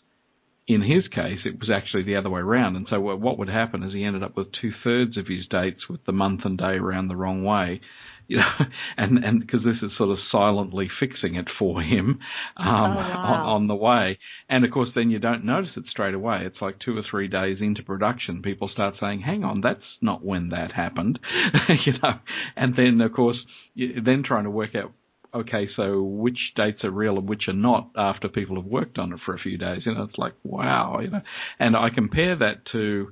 in 0.67 0.81
his 0.81 1.07
case, 1.07 1.39
it 1.45 1.59
was 1.59 1.69
actually 1.69 2.03
the 2.03 2.15
other 2.15 2.29
way 2.29 2.41
around. 2.41 2.75
And 2.75 2.85
so 2.89 2.99
what 2.99 3.39
would 3.39 3.49
happen 3.49 3.83
is 3.83 3.93
he 3.93 4.03
ended 4.03 4.23
up 4.23 4.35
with 4.35 4.47
two 4.51 4.71
thirds 4.83 5.17
of 5.17 5.27
his 5.27 5.47
dates 5.47 5.89
with 5.89 6.05
the 6.05 6.11
month 6.11 6.41
and 6.43 6.57
day 6.57 6.75
around 6.75 7.07
the 7.07 7.15
wrong 7.15 7.43
way 7.43 7.81
you 8.29 8.37
know, 8.37 8.65
and 8.97 9.17
and 9.25 9.41
because 9.41 9.61
this 9.65 9.81
is 9.81 9.91
sort 9.97 10.11
of 10.11 10.17
silently 10.31 10.87
fixing 10.99 11.35
it 11.35 11.47
for 11.57 11.81
him 11.81 12.19
um, 12.55 12.67
oh, 12.67 12.95
wow. 12.95 13.23
on, 13.25 13.39
on 13.55 13.67
the 13.67 13.75
way, 13.75 14.17
and 14.47 14.63
of 14.63 14.71
course 14.71 14.89
then 14.95 15.09
you 15.09 15.19
don't 15.19 15.43
notice 15.43 15.71
it 15.75 15.83
straight 15.89 16.13
away. 16.13 16.43
It's 16.43 16.61
like 16.61 16.79
two 16.79 16.95
or 16.97 17.03
three 17.09 17.27
days 17.27 17.57
into 17.59 17.83
production, 17.83 18.41
people 18.41 18.69
start 18.71 18.95
saying, 19.01 19.21
"Hang 19.21 19.43
on, 19.43 19.61
that's 19.61 19.83
not 19.99 20.23
when 20.23 20.49
that 20.49 20.71
happened," 20.71 21.19
you 21.85 21.93
know, 22.01 22.19
and 22.55 22.75
then 22.77 23.01
of 23.01 23.11
course 23.11 23.37
you, 23.73 23.99
then 24.05 24.23
trying 24.23 24.45
to 24.45 24.51
work 24.51 24.75
out 24.75 24.93
okay, 25.33 25.69
so 25.75 26.01
which 26.01 26.39
dates 26.55 26.83
are 26.83 26.91
real 26.91 27.17
and 27.17 27.29
which 27.29 27.43
are 27.47 27.53
not 27.53 27.89
after 27.95 28.27
people 28.27 28.55
have 28.55 28.65
worked 28.65 28.97
on 28.97 29.13
it 29.13 29.19
for 29.25 29.35
a 29.35 29.39
few 29.39 29.57
days. 29.57 29.81
You 29.85 29.93
know, 29.93 30.03
it's 30.03 30.17
like 30.17 30.33
wow, 30.43 30.99
you 31.01 31.09
know. 31.09 31.21
And 31.59 31.75
I 31.75 31.89
compare 31.93 32.35
that 32.37 32.65
to 32.73 33.11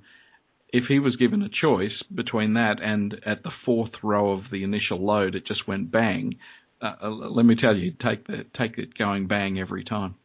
if 0.70 0.86
he 0.88 1.00
was 1.00 1.16
given 1.16 1.42
a 1.42 1.50
choice 1.50 2.04
between 2.14 2.54
that 2.56 2.82
and 2.82 3.16
at 3.26 3.44
the 3.44 3.52
fourth 3.66 3.92
row 4.04 4.32
of 4.32 4.44
the 4.52 4.64
initial 4.64 5.04
load, 5.04 5.36
it 5.36 5.46
just 5.46 5.68
went 5.68 5.92
bang. 5.92 6.36
Uh, 6.82 6.94
uh 7.04 7.10
let 7.10 7.46
me 7.46 7.56
tell 7.56 7.76
you, 7.76 7.94
take 8.04 8.28
the 8.28 8.46
take 8.58 8.78
it 8.78 8.98
going 8.98 9.28
bang 9.28 9.60
every 9.60 9.84
time. 9.84 10.16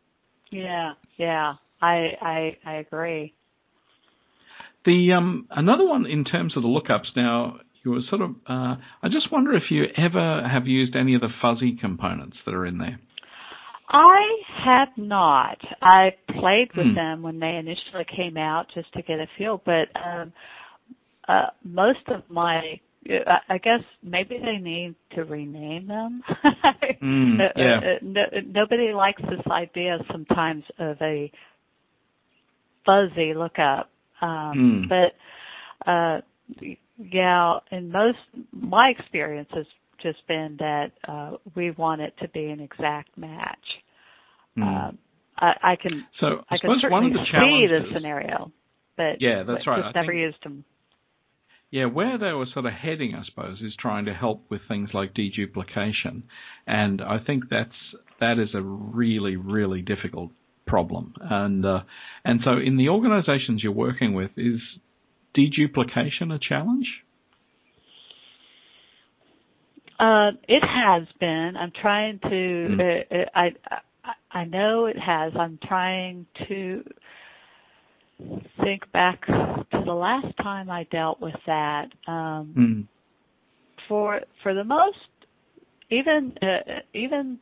Yeah, 0.51 0.93
yeah, 1.17 1.55
I 1.81 2.11
I 2.21 2.57
I 2.65 2.75
agree. 2.75 3.35
The 4.85 5.13
um 5.13 5.47
another 5.51 5.87
one 5.87 6.07
in 6.07 6.25
terms 6.25 6.57
of 6.57 6.63
the 6.63 6.69
lookups 6.69 7.17
now. 7.17 7.59
You 7.85 7.91
were 7.91 8.01
sort 8.09 8.23
of. 8.23 8.31
Uh, 8.47 8.77
I 9.03 9.09
just 9.11 9.33
wonder 9.33 9.53
if 9.55 9.65
you 9.69 9.87
ever 9.97 10.49
have 10.49 10.69
used 10.69 10.95
any 10.95 11.17
of 11.17 11.21
the 11.21 11.31
fuzzy 11.43 11.77
components 11.81 12.37
that 12.47 12.55
are 12.55 12.65
in 12.65 12.79
there. 12.79 13.01
I 13.93 14.21
have 14.65 14.89
not. 14.97 15.59
I 15.83 16.13
played 16.39 16.75
with 16.75 16.87
Hmm. 16.89 16.95
them 16.95 17.23
when 17.23 17.39
they 17.39 17.57
initially 17.57 18.05
came 18.05 18.37
out 18.37 18.69
just 18.75 18.93
to 18.95 19.03
get 19.03 19.21
a 19.21 19.27
feel, 19.39 19.59
but 19.65 19.89
um 19.95 20.33
uh 21.29 21.51
most 21.63 22.09
of 22.09 22.29
my 22.31 22.81
I 23.27 23.39
I 23.49 23.59
guess 23.59 23.83
maybe 24.03 24.39
they 24.39 24.57
need 24.59 24.95
to 25.15 25.25
rename 25.25 25.87
them. 25.87 26.23
Mm, 27.03 27.41
Uh, 27.41 27.49
yeah. 27.57 27.79
uh, 27.79 27.99
no, 28.03 28.23
nobody 28.47 28.93
likes 28.93 29.21
this 29.23 29.45
idea 29.51 29.99
sometimes 30.11 30.63
of 30.79 30.97
a 31.03 31.31
fuzzy 32.87 33.35
lookup. 33.35 33.91
Um 34.21 34.89
Mm. 34.89 34.89
but 34.89 35.91
uh 35.91 36.21
yeah, 36.99 37.59
in 37.71 37.91
most 37.91 38.19
my 38.53 38.89
experience 38.97 39.51
has 39.53 39.67
just 40.03 40.27
been 40.29 40.57
that 40.59 40.93
uh 41.09 41.37
we 41.57 41.71
want 41.73 42.01
it 42.01 42.15
to 42.21 42.29
be 42.29 42.47
an 42.47 42.61
exact 42.61 43.17
match. 43.19 43.82
Mm. 44.59 44.63
Um, 44.89 44.99
I, 45.39 45.53
I 45.73 45.77
can 45.77 46.05
so 46.21 46.45
I, 46.51 46.55
I 46.55 46.59
can 46.59 46.79
certainly 46.81 47.07
of 47.09 47.13
the 47.15 47.25
see 47.25 47.31
challenges. 47.33 47.83
the 47.93 47.95
scenario, 47.99 48.53
but 48.97 49.17
Yeah, 49.21 49.43
that's 49.47 49.65
but 49.65 49.71
right. 49.71 49.83
Just 49.85 49.97
I 49.97 50.01
never 50.01 50.13
think- 50.13 50.21
used 50.21 50.43
them. 50.45 50.65
Yeah, 51.71 51.87
where 51.87 52.19
they 52.19 52.33
were 52.33 52.45
sort 52.53 52.67
of 52.67 52.73
heading, 52.75 53.15
I 53.15 53.25
suppose, 53.25 53.63
is 53.63 53.75
trying 53.81 54.05
to 54.05 54.13
help 54.13 54.45
with 54.51 54.61
things 54.69 54.91
like 54.93 55.15
deduplication, 55.15 56.25
and 56.67 57.01
I 57.01 57.17
think 57.19 57.45
that's 57.51 57.71
that 58.21 58.39
is 58.39 58.51
a 58.55 58.61
really, 58.61 59.37
really 59.37 59.81
difficult 59.81 60.33
problem. 60.67 61.15
And 61.19 61.65
uh, 61.65 61.81
and 62.27 62.41
so, 62.45 62.59
in 62.59 62.77
the 62.77 62.91
organisations 62.91 63.63
you're 63.63 63.73
working 63.73 64.13
with, 64.13 64.33
is 64.37 64.61
deduplication 65.35 66.31
a 66.31 66.39
challenge? 66.39 66.89
Uh, 69.99 70.33
it 70.49 70.63
has 70.63 71.07
been. 71.21 71.55
I'm 71.59 71.73
trying 71.81 72.19
to. 72.19 72.29
Mm. 72.29 72.81
Uh, 72.81 73.15
uh, 73.15 73.25
I, 73.35 73.47
I 74.05 74.13
I 74.41 74.45
know 74.45 74.87
it 74.87 74.99
has. 74.99 75.33
I'm 75.39 75.59
trying 75.67 76.27
to 76.49 76.85
think 78.63 78.91
back 78.93 79.25
to 79.27 79.83
the 79.85 79.93
last 79.93 80.37
time 80.43 80.71
I 80.71 80.85
dealt 80.85 81.21
with 81.21 81.35
that. 81.47 81.87
Um, 82.07 82.55
Mm. 82.57 82.87
for 83.89 84.21
for 84.43 84.55
the 84.55 84.65
most 84.65 84.99
even 85.91 86.33
uh, 86.43 86.81
even 86.95 87.39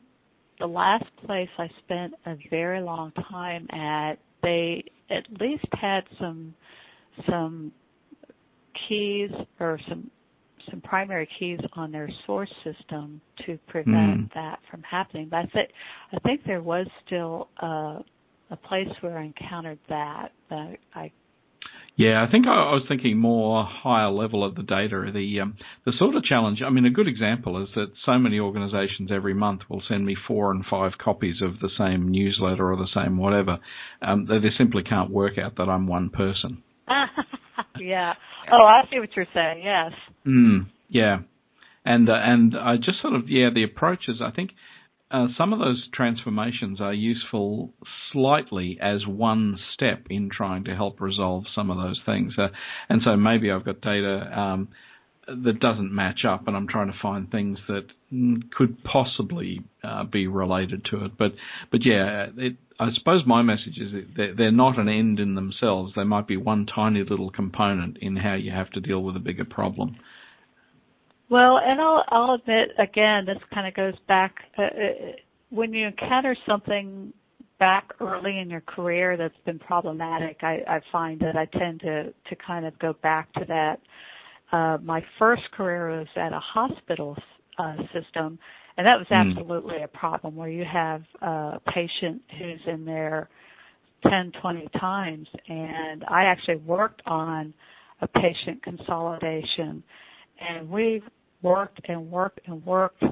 the 0.59 0.67
last 0.67 1.05
place 1.25 1.49
I 1.57 1.69
spent 1.85 2.13
a 2.25 2.35
very 2.49 2.81
long 2.81 3.11
time 3.29 3.67
at 3.71 4.19
they 4.43 4.83
at 5.09 5.25
least 5.39 5.65
had 5.73 6.03
some 6.19 6.53
some 7.29 7.71
keys 8.87 9.31
or 9.59 9.79
some 9.87 10.09
some 10.69 10.81
primary 10.81 11.27
keys 11.39 11.59
on 11.73 11.91
their 11.91 12.09
source 12.25 12.51
system 12.63 13.21
to 13.45 13.57
prevent 13.67 14.29
Mm. 14.29 14.33
that 14.33 14.59
from 14.69 14.81
happening 14.83 15.27
but 15.29 15.37
I 15.39 15.45
think 15.47 15.69
I 16.13 16.19
think 16.19 16.41
there 16.45 16.61
was 16.61 16.87
still 17.05 17.49
a 17.57 17.99
a 18.49 18.55
place 18.57 18.89
where 19.01 19.17
I 19.17 19.23
encountered 19.25 19.79
that 19.89 20.31
but 20.49 20.77
I 20.93 21.11
Yeah, 21.97 22.23
I 22.25 22.31
think 22.31 22.47
I, 22.47 22.51
I 22.51 22.73
was 22.73 22.83
thinking 22.87 23.17
more 23.17 23.63
higher 23.65 24.09
level 24.09 24.43
of 24.43 24.55
the 24.55 24.63
data. 24.63 25.11
The 25.13 25.41
um, 25.41 25.55
the 25.85 25.91
sort 25.97 26.15
of 26.15 26.23
challenge. 26.23 26.61
I 26.65 26.69
mean, 26.69 26.85
a 26.85 26.89
good 26.89 27.07
example 27.07 27.61
is 27.61 27.69
that 27.75 27.91
so 28.05 28.17
many 28.17 28.39
organisations 28.39 29.11
every 29.11 29.33
month 29.33 29.61
will 29.69 29.83
send 29.87 30.05
me 30.05 30.15
four 30.27 30.51
and 30.51 30.65
five 30.65 30.93
copies 30.97 31.41
of 31.41 31.59
the 31.59 31.69
same 31.77 32.09
newsletter 32.09 32.71
or 32.71 32.77
the 32.77 32.87
same 32.93 33.17
whatever. 33.17 33.59
Um, 34.01 34.25
they, 34.25 34.39
they 34.39 34.51
simply 34.57 34.83
can't 34.83 35.11
work 35.11 35.37
out 35.37 35.55
that 35.57 35.69
I'm 35.69 35.85
one 35.87 36.09
person. 36.09 36.63
yeah 37.79 38.13
oh 38.51 38.65
I 38.65 38.83
see 38.89 38.99
what 38.99 39.09
you're 39.15 39.25
saying 39.33 39.61
yes 39.63 39.91
Mm, 40.25 40.67
yeah, 40.89 41.19
and 41.85 42.09
uh, 42.09 42.13
and 42.13 42.55
I 42.57 42.77
just 42.77 43.01
sort 43.01 43.15
of 43.15 43.29
yeah 43.29 43.49
the 43.53 43.63
approaches. 43.63 44.21
I 44.23 44.31
think 44.31 44.51
uh, 45.09 45.27
some 45.37 45.51
of 45.51 45.59
those 45.59 45.87
transformations 45.93 46.79
are 46.79 46.93
useful 46.93 47.73
slightly 48.11 48.77
as 48.81 49.05
one 49.07 49.57
step 49.73 50.05
in 50.09 50.29
trying 50.29 50.63
to 50.65 50.75
help 50.75 51.01
resolve 51.01 51.45
some 51.53 51.69
of 51.71 51.77
those 51.77 51.99
things. 52.05 52.33
Uh, 52.37 52.49
and 52.89 53.01
so 53.03 53.15
maybe 53.17 53.51
I've 53.51 53.65
got 53.65 53.81
data 53.81 54.39
um, 54.39 54.69
that 55.43 55.59
doesn't 55.59 55.93
match 55.93 56.25
up, 56.27 56.47
and 56.47 56.55
I'm 56.55 56.67
trying 56.67 56.87
to 56.91 56.97
find 57.01 57.29
things 57.29 57.57
that 57.67 57.85
could 58.55 58.83
possibly 58.83 59.63
uh, 59.83 60.03
be 60.03 60.27
related 60.27 60.85
to 60.91 61.05
it. 61.05 61.17
But 61.17 61.33
but 61.71 61.85
yeah, 61.85 62.27
it, 62.37 62.55
I 62.79 62.91
suppose 62.93 63.23
my 63.25 63.41
message 63.41 63.77
is 63.77 63.91
that 63.91 64.07
they're, 64.15 64.35
they're 64.35 64.51
not 64.51 64.79
an 64.79 64.89
end 64.89 65.19
in 65.19 65.35
themselves. 65.35 65.93
They 65.95 66.03
might 66.03 66.27
be 66.27 66.37
one 66.37 66.65
tiny 66.65 67.03
little 67.03 67.29
component 67.29 67.97
in 68.01 68.15
how 68.15 68.33
you 68.33 68.51
have 68.51 68.69
to 68.71 68.81
deal 68.81 69.03
with 69.03 69.15
a 69.15 69.19
bigger 69.19 69.45
problem. 69.45 69.97
Well, 71.29 71.59
and 71.63 71.79
I'll, 71.79 72.03
I'll 72.09 72.33
admit 72.33 72.69
again, 72.77 73.25
this 73.25 73.37
kind 73.53 73.67
of 73.67 73.73
goes 73.73 73.93
back 74.07 74.35
uh, 74.57 74.63
uh, 74.63 74.67
when 75.49 75.73
you 75.73 75.87
encounter 75.87 76.35
something 76.45 77.13
back 77.59 77.93
early 77.99 78.39
in 78.39 78.49
your 78.49 78.61
career 78.61 79.15
that's 79.15 79.37
been 79.45 79.59
problematic. 79.59 80.37
I, 80.41 80.63
I 80.67 80.81
find 80.91 81.19
that 81.21 81.37
I 81.37 81.45
tend 81.57 81.79
to 81.81 82.05
to 82.05 82.35
kind 82.45 82.65
of 82.65 82.77
go 82.79 82.93
back 83.01 83.31
to 83.33 83.45
that. 83.47 83.79
Uh, 84.51 84.77
my 84.83 85.03
first 85.17 85.43
career 85.51 85.99
was 85.99 86.07
at 86.15 86.33
a 86.33 86.39
hospital 86.39 87.15
uh, 87.57 87.75
system, 87.93 88.37
And 88.77 88.85
that 88.85 88.97
was 88.97 89.07
hmm. 89.07 89.13
absolutely 89.13 89.75
mm. 89.75 89.83
a 89.83 89.87
problem 89.87 90.35
where 90.35 90.49
you 90.49 90.65
have 90.65 91.03
a 91.21 91.59
patient 91.73 92.21
who's 92.37 92.59
in 92.67 92.85
there 92.85 93.29
10, 94.09 94.31
20 94.41 94.67
times. 94.79 95.27
And 95.47 96.03
I 96.05 96.23
actually 96.23 96.57
worked 96.57 97.01
on 97.05 97.53
a 98.01 98.07
patient 98.07 98.63
consolidation 98.63 99.83
and 100.41 100.69
we 100.69 101.01
worked 101.41 101.81
and 101.87 102.09
worked 102.09 102.39
and 102.47 102.65
worked 102.65 103.03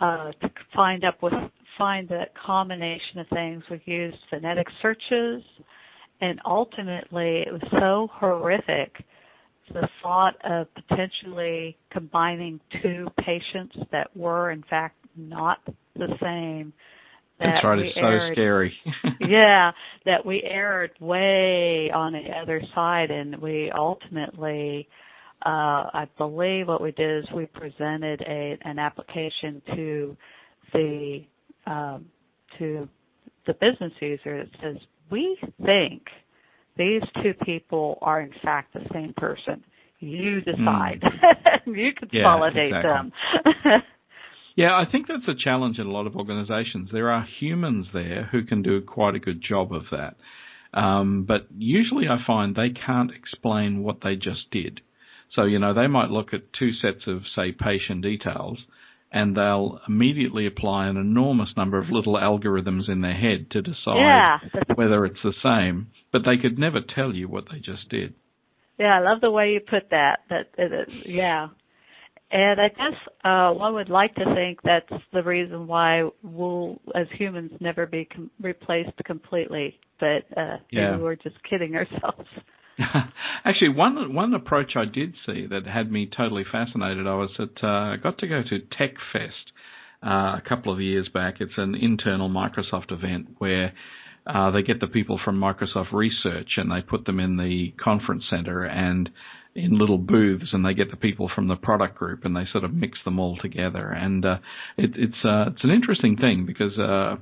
uh, 0.00 0.30
to 0.40 0.50
find 0.74 1.04
up 1.04 1.22
with 1.22 1.32
find 1.76 2.08
the 2.08 2.24
combination 2.44 3.18
of 3.18 3.26
things. 3.28 3.62
We 3.70 3.80
used 3.84 4.16
phonetic 4.30 4.66
searches, 4.82 5.42
and 6.20 6.40
ultimately 6.44 7.44
it 7.46 7.52
was 7.52 7.62
so 7.78 8.08
horrific. 8.12 8.92
The 9.72 9.88
thought 10.02 10.34
of 10.44 10.66
potentially 10.74 11.76
combining 11.90 12.60
two 12.82 13.08
patients 13.24 13.76
that 13.92 14.14
were 14.16 14.50
in 14.50 14.64
fact 14.68 14.96
not 15.16 15.58
the 15.94 16.08
same. 16.22 16.72
That 17.38 17.52
That's 17.52 17.64
right. 17.64 17.78
It's 17.78 17.96
erred, 17.96 18.30
so 18.30 18.34
scary. 18.34 18.76
yeah, 19.20 19.70
that 20.06 20.24
we 20.24 20.42
erred 20.42 20.92
way 21.00 21.90
on 21.94 22.12
the 22.12 22.30
other 22.40 22.60
side, 22.74 23.10
and 23.10 23.36
we 23.40 23.70
ultimately 23.70 24.88
uh, 25.46 25.86
I 25.94 26.08
believe 26.18 26.66
what 26.66 26.82
we 26.82 26.90
did 26.92 27.22
is 27.22 27.30
we 27.32 27.46
presented 27.46 28.22
a, 28.22 28.58
an 28.62 28.78
application 28.78 29.62
to 29.74 30.16
the 30.72 31.24
um, 31.66 32.06
to 32.58 32.88
the 33.46 33.54
business 33.54 33.92
user 34.00 34.44
that 34.44 34.60
says 34.60 34.76
we 35.10 35.38
think 35.64 36.02
these 36.78 37.02
two 37.22 37.34
people 37.44 37.98
are 38.00 38.20
in 38.20 38.32
fact 38.42 38.72
the 38.72 38.86
same 38.92 39.12
person. 39.16 39.64
You 40.00 40.40
decide. 40.40 41.02
Mm. 41.02 41.66
you 41.76 41.92
consolidate 41.92 42.70
yeah, 42.70 42.78
exactly. 42.78 43.52
them. 43.64 43.82
yeah, 44.56 44.74
I 44.74 44.84
think 44.90 45.08
that's 45.08 45.28
a 45.28 45.42
challenge 45.42 45.78
in 45.78 45.86
a 45.86 45.90
lot 45.90 46.06
of 46.06 46.14
organizations. 46.14 46.90
There 46.92 47.10
are 47.10 47.26
humans 47.40 47.88
there 47.92 48.28
who 48.30 48.44
can 48.44 48.62
do 48.62 48.80
quite 48.80 49.16
a 49.16 49.18
good 49.18 49.42
job 49.42 49.72
of 49.72 49.82
that. 49.90 50.16
Um, 50.78 51.24
but 51.26 51.48
usually 51.56 52.08
I 52.08 52.18
find 52.26 52.54
they 52.54 52.70
can't 52.70 53.10
explain 53.10 53.82
what 53.82 53.98
they 54.04 54.14
just 54.14 54.50
did. 54.52 54.80
So, 55.34 55.44
you 55.44 55.58
know, 55.58 55.74
they 55.74 55.86
might 55.88 56.10
look 56.10 56.32
at 56.32 56.52
two 56.58 56.72
sets 56.74 57.06
of, 57.06 57.22
say, 57.34 57.52
patient 57.52 58.02
details 58.02 58.58
and 59.10 59.36
they'll 59.36 59.80
immediately 59.88 60.46
apply 60.46 60.86
an 60.86 60.96
enormous 60.96 61.48
number 61.56 61.78
of 61.78 61.88
little 61.90 62.14
algorithms 62.14 62.88
in 62.88 63.00
their 63.00 63.14
head 63.14 63.50
to 63.50 63.62
decide 63.62 63.96
yeah. 63.96 64.38
whether 64.74 65.06
it's 65.06 65.22
the 65.24 65.32
same, 65.42 65.88
but 66.12 66.22
they 66.24 66.36
could 66.36 66.58
never 66.58 66.80
tell 66.80 67.14
you 67.14 67.28
what 67.28 67.44
they 67.50 67.58
just 67.58 67.88
did. 67.88 68.14
Yeah, 68.78 68.98
I 68.98 69.00
love 69.00 69.20
the 69.20 69.30
way 69.30 69.50
you 69.50 69.60
put 69.60 69.90
that. 69.90 70.20
That, 70.30 70.46
yeah. 71.04 71.48
And 72.30 72.60
I 72.60 72.68
guess 72.68 72.94
uh, 73.24 73.50
one 73.52 73.74
would 73.74 73.88
like 73.88 74.14
to 74.16 74.34
think 74.34 74.60
that's 74.62 75.02
the 75.12 75.22
reason 75.22 75.66
why 75.66 76.08
we'll, 76.22 76.78
as 76.94 77.06
humans, 77.12 77.52
never 77.60 77.86
be 77.86 78.04
com- 78.04 78.30
replaced 78.40 78.96
completely. 79.04 79.78
But 79.98 80.24
uh, 80.36 80.58
yeah. 80.70 80.90
maybe 80.90 81.02
we're 81.02 81.16
just 81.16 81.36
kidding 81.48 81.74
ourselves. 81.74 82.28
Actually, 83.44 83.70
one 83.70 84.14
one 84.14 84.34
approach 84.34 84.72
I 84.76 84.84
did 84.84 85.14
see 85.26 85.46
that 85.46 85.66
had 85.66 85.90
me 85.90 86.08
totally 86.14 86.44
fascinated. 86.50 87.06
I 87.06 87.14
was 87.14 87.30
at 87.38 87.64
uh, 87.64 87.66
I 87.66 87.96
got 88.00 88.18
to 88.18 88.28
go 88.28 88.42
to 88.42 88.58
TechFest 88.60 89.30
uh, 90.06 90.38
a 90.38 90.42
couple 90.48 90.72
of 90.72 90.80
years 90.80 91.08
back. 91.12 91.36
It's 91.40 91.52
an 91.56 91.74
internal 91.74 92.28
Microsoft 92.28 92.92
event 92.92 93.28
where 93.38 93.72
uh, 94.28 94.50
they 94.50 94.62
get 94.62 94.80
the 94.80 94.86
people 94.86 95.18
from 95.24 95.40
Microsoft 95.40 95.92
Research 95.92 96.52
and 96.56 96.70
they 96.70 96.82
put 96.82 97.06
them 97.06 97.18
in 97.18 97.36
the 97.36 97.72
conference 97.82 98.24
center 98.28 98.64
and 98.64 99.08
in 99.54 99.76
little 99.76 99.98
booths, 99.98 100.50
and 100.52 100.64
they 100.64 100.74
get 100.74 100.90
the 100.90 100.96
people 100.96 101.30
from 101.34 101.48
the 101.48 101.56
product 101.56 101.96
group 101.96 102.24
and 102.24 102.36
they 102.36 102.44
sort 102.52 102.62
of 102.62 102.72
mix 102.72 102.98
them 103.04 103.18
all 103.18 103.36
together. 103.38 103.90
And 103.90 104.24
uh, 104.24 104.38
it, 104.76 104.90
it's 104.94 105.24
uh, 105.24 105.50
it's 105.52 105.64
an 105.64 105.70
interesting 105.70 106.16
thing 106.16 106.46
because. 106.46 106.78
Uh, 106.78 107.16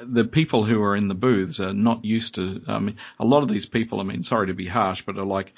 the 0.00 0.22
people 0.22 0.64
who 0.64 0.80
are 0.80 0.94
in 0.94 1.08
the 1.08 1.14
booths 1.14 1.58
are 1.58 1.72
not 1.72 2.04
used 2.04 2.32
to. 2.36 2.60
I 2.68 2.78
mean, 2.78 2.96
a 3.18 3.24
lot 3.24 3.42
of 3.42 3.48
these 3.48 3.66
people. 3.72 4.00
I 4.00 4.04
mean, 4.04 4.24
sorry 4.28 4.46
to 4.46 4.54
be 4.54 4.68
harsh, 4.68 5.00
but 5.04 5.18
are 5.18 5.26
like 5.26 5.48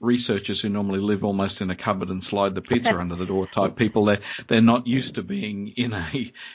researchers 0.00 0.60
who 0.60 0.68
normally 0.68 1.00
live 1.00 1.24
almost 1.24 1.54
in 1.60 1.70
a 1.70 1.76
cupboard 1.76 2.08
and 2.08 2.22
slide 2.28 2.54
the 2.54 2.60
pizza 2.60 2.90
under 3.00 3.16
the 3.16 3.24
door 3.24 3.48
type 3.54 3.76
people 3.76 4.04
they're 4.04 4.20
they're 4.48 4.60
not 4.60 4.86
used 4.86 5.14
to 5.14 5.22
being 5.22 5.72
in 5.76 5.92
a 5.92 6.10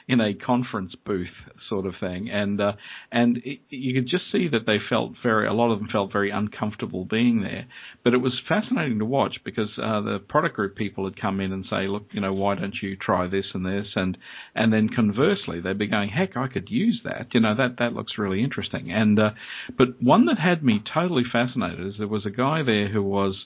in 0.07 0.21
a 0.21 0.33
conference 0.33 0.93
booth 1.05 1.27
sort 1.67 1.85
of 1.85 1.93
thing. 1.99 2.29
And 2.29 2.61
uh, 2.61 2.73
and 3.11 3.37
it, 3.37 3.59
you 3.69 3.93
could 3.95 4.07
just 4.07 4.25
see 4.31 4.47
that 4.49 4.65
they 4.67 4.77
felt 4.89 5.13
very 5.23 5.47
a 5.47 5.53
lot 5.53 5.71
of 5.71 5.79
them 5.79 5.89
felt 5.91 6.11
very 6.11 6.29
uncomfortable 6.29 7.05
being 7.05 7.41
there. 7.41 7.65
But 8.03 8.13
it 8.13 8.17
was 8.17 8.39
fascinating 8.47 8.99
to 8.99 9.05
watch 9.05 9.37
because 9.43 9.69
uh, 9.77 10.01
the 10.01 10.19
product 10.19 10.55
group 10.55 10.75
people 10.75 11.05
had 11.05 11.19
come 11.19 11.39
in 11.39 11.51
and 11.51 11.65
say 11.69 11.87
look 11.87 12.05
you 12.11 12.21
know 12.21 12.33
why 12.33 12.55
don't 12.55 12.75
you 12.81 12.95
try 12.95 13.27
this 13.27 13.45
and 13.55 13.65
this? 13.65 13.87
And 13.95 14.17
and 14.53 14.71
then 14.71 14.87
conversely 14.87 15.61
they'd 15.61 15.79
be 15.79 15.87
going 15.87 16.09
heck 16.09 16.37
I 16.37 16.47
could 16.47 16.69
use 16.69 17.01
that. 17.05 17.27
You 17.33 17.39
know 17.39 17.55
that 17.55 17.77
that 17.79 17.93
looks 17.93 18.13
really 18.19 18.43
interesting. 18.43 18.91
And 18.91 19.19
uh, 19.19 19.31
but 19.75 19.87
one 19.99 20.25
that 20.25 20.37
had 20.37 20.63
me 20.63 20.83
totally 20.93 21.23
fascinated 21.31 21.87
is 21.87 21.93
there 21.97 22.07
was 22.07 22.25
a 22.27 22.29
guy 22.29 22.61
there 22.63 22.89
who 22.89 23.01
was 23.01 23.31
was 23.31 23.40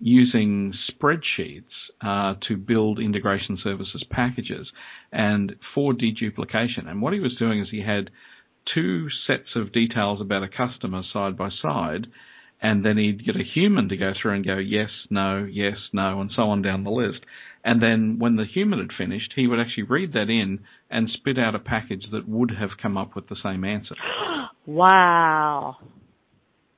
using 0.00 0.72
spreadsheets 0.90 1.62
uh, 2.00 2.34
to 2.48 2.56
build 2.56 2.98
integration 2.98 3.58
services 3.62 4.02
packages 4.10 4.68
and 5.12 5.54
for 5.74 5.92
deduplication. 5.92 6.88
And 6.88 7.02
what 7.02 7.12
he 7.12 7.20
was 7.20 7.36
doing 7.38 7.60
is 7.60 7.68
he 7.70 7.82
had 7.82 8.10
two 8.74 9.08
sets 9.26 9.54
of 9.54 9.72
details 9.72 10.20
about 10.20 10.42
a 10.42 10.48
customer 10.48 11.02
side 11.12 11.36
by 11.36 11.50
side, 11.62 12.06
and 12.62 12.84
then 12.84 12.96
he'd 12.96 13.24
get 13.24 13.36
a 13.36 13.44
human 13.44 13.88
to 13.88 13.96
go 13.96 14.12
through 14.20 14.34
and 14.34 14.44
go 14.44 14.56
yes, 14.56 14.90
no, 15.10 15.46
yes, 15.50 15.76
no, 15.92 16.20
and 16.20 16.30
so 16.34 16.42
on 16.42 16.62
down 16.62 16.84
the 16.84 16.90
list. 16.90 17.20
And 17.62 17.82
then 17.82 18.18
when 18.18 18.36
the 18.36 18.46
human 18.46 18.78
had 18.78 18.96
finished, 18.96 19.32
he 19.36 19.46
would 19.46 19.60
actually 19.60 19.82
read 19.84 20.14
that 20.14 20.30
in 20.30 20.60
and 20.90 21.10
spit 21.10 21.38
out 21.38 21.54
a 21.54 21.58
package 21.58 22.06
that 22.10 22.28
would 22.28 22.52
have 22.58 22.70
come 22.80 22.96
up 22.96 23.14
with 23.14 23.28
the 23.28 23.36
same 23.42 23.64
answer. 23.64 23.94
Wow. 24.66 25.78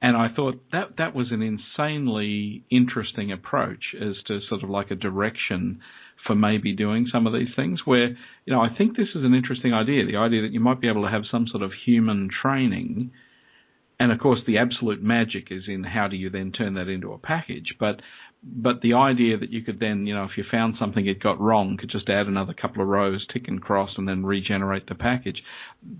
And 0.02 0.16
I 0.16 0.28
thought 0.34 0.60
that 0.72 0.96
that 0.98 1.14
was 1.14 1.30
an 1.30 1.42
insanely 1.42 2.64
interesting 2.70 3.30
approach 3.30 3.94
as 3.94 4.16
to 4.26 4.40
sort 4.48 4.64
of 4.64 4.68
like 4.68 4.90
a 4.90 4.96
direction 4.96 5.80
for 6.26 6.34
maybe 6.34 6.74
doing 6.74 7.06
some 7.10 7.24
of 7.24 7.32
these 7.32 7.54
things 7.54 7.82
where, 7.84 8.08
you 8.08 8.52
know, 8.52 8.60
I 8.60 8.68
think 8.76 8.96
this 8.96 9.10
is 9.14 9.24
an 9.24 9.32
interesting 9.32 9.72
idea. 9.72 10.04
The 10.04 10.16
idea 10.16 10.42
that 10.42 10.52
you 10.52 10.58
might 10.58 10.80
be 10.80 10.88
able 10.88 11.02
to 11.02 11.10
have 11.10 11.22
some 11.30 11.46
sort 11.46 11.62
of 11.62 11.70
human 11.84 12.28
training. 12.42 13.12
And 14.00 14.10
of 14.10 14.18
course, 14.18 14.40
the 14.44 14.58
absolute 14.58 15.04
magic 15.04 15.52
is 15.52 15.64
in 15.68 15.84
how 15.84 16.08
do 16.08 16.16
you 16.16 16.30
then 16.30 16.50
turn 16.50 16.74
that 16.74 16.88
into 16.88 17.12
a 17.12 17.18
package. 17.18 17.76
But, 17.78 18.02
but 18.42 18.80
the 18.80 18.94
idea 18.94 19.38
that 19.38 19.50
you 19.50 19.62
could 19.62 19.78
then, 19.78 20.06
you 20.06 20.16
know, 20.16 20.24
if 20.24 20.36
you 20.36 20.42
found 20.50 20.74
something 20.80 21.06
it 21.06 21.22
got 21.22 21.40
wrong, 21.40 21.76
could 21.76 21.90
just 21.90 22.08
add 22.08 22.26
another 22.26 22.54
couple 22.54 22.82
of 22.82 22.88
rows, 22.88 23.24
tick 23.32 23.46
and 23.46 23.62
cross, 23.62 23.90
and 23.96 24.08
then 24.08 24.26
regenerate 24.26 24.88
the 24.88 24.96
package. 24.96 25.44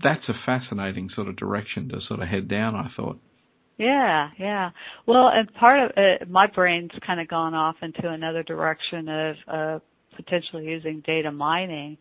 That's 0.03 0.27
a 0.27 0.33
fascinating 0.45 1.09
sort 1.15 1.29
of 1.29 1.37
direction 1.37 1.87
to 1.89 2.01
sort 2.05 2.21
of 2.21 2.27
head 2.27 2.49
down, 2.49 2.75
I 2.75 2.89
thought. 2.97 3.19
Yeah, 3.77 4.29
yeah. 4.37 4.69
Well, 5.07 5.29
and 5.33 5.51
part 5.55 5.83
of 5.83 5.91
it, 5.97 6.29
my 6.29 6.47
brain's 6.47 6.91
kind 7.05 7.19
of 7.19 7.27
gone 7.27 7.53
off 7.53 7.75
into 7.81 8.07
another 8.07 8.43
direction 8.43 9.09
of 9.09 9.35
uh, 9.47 9.79
potentially 10.15 10.65
using 10.65 11.01
data 11.05 11.31
mining 11.31 11.97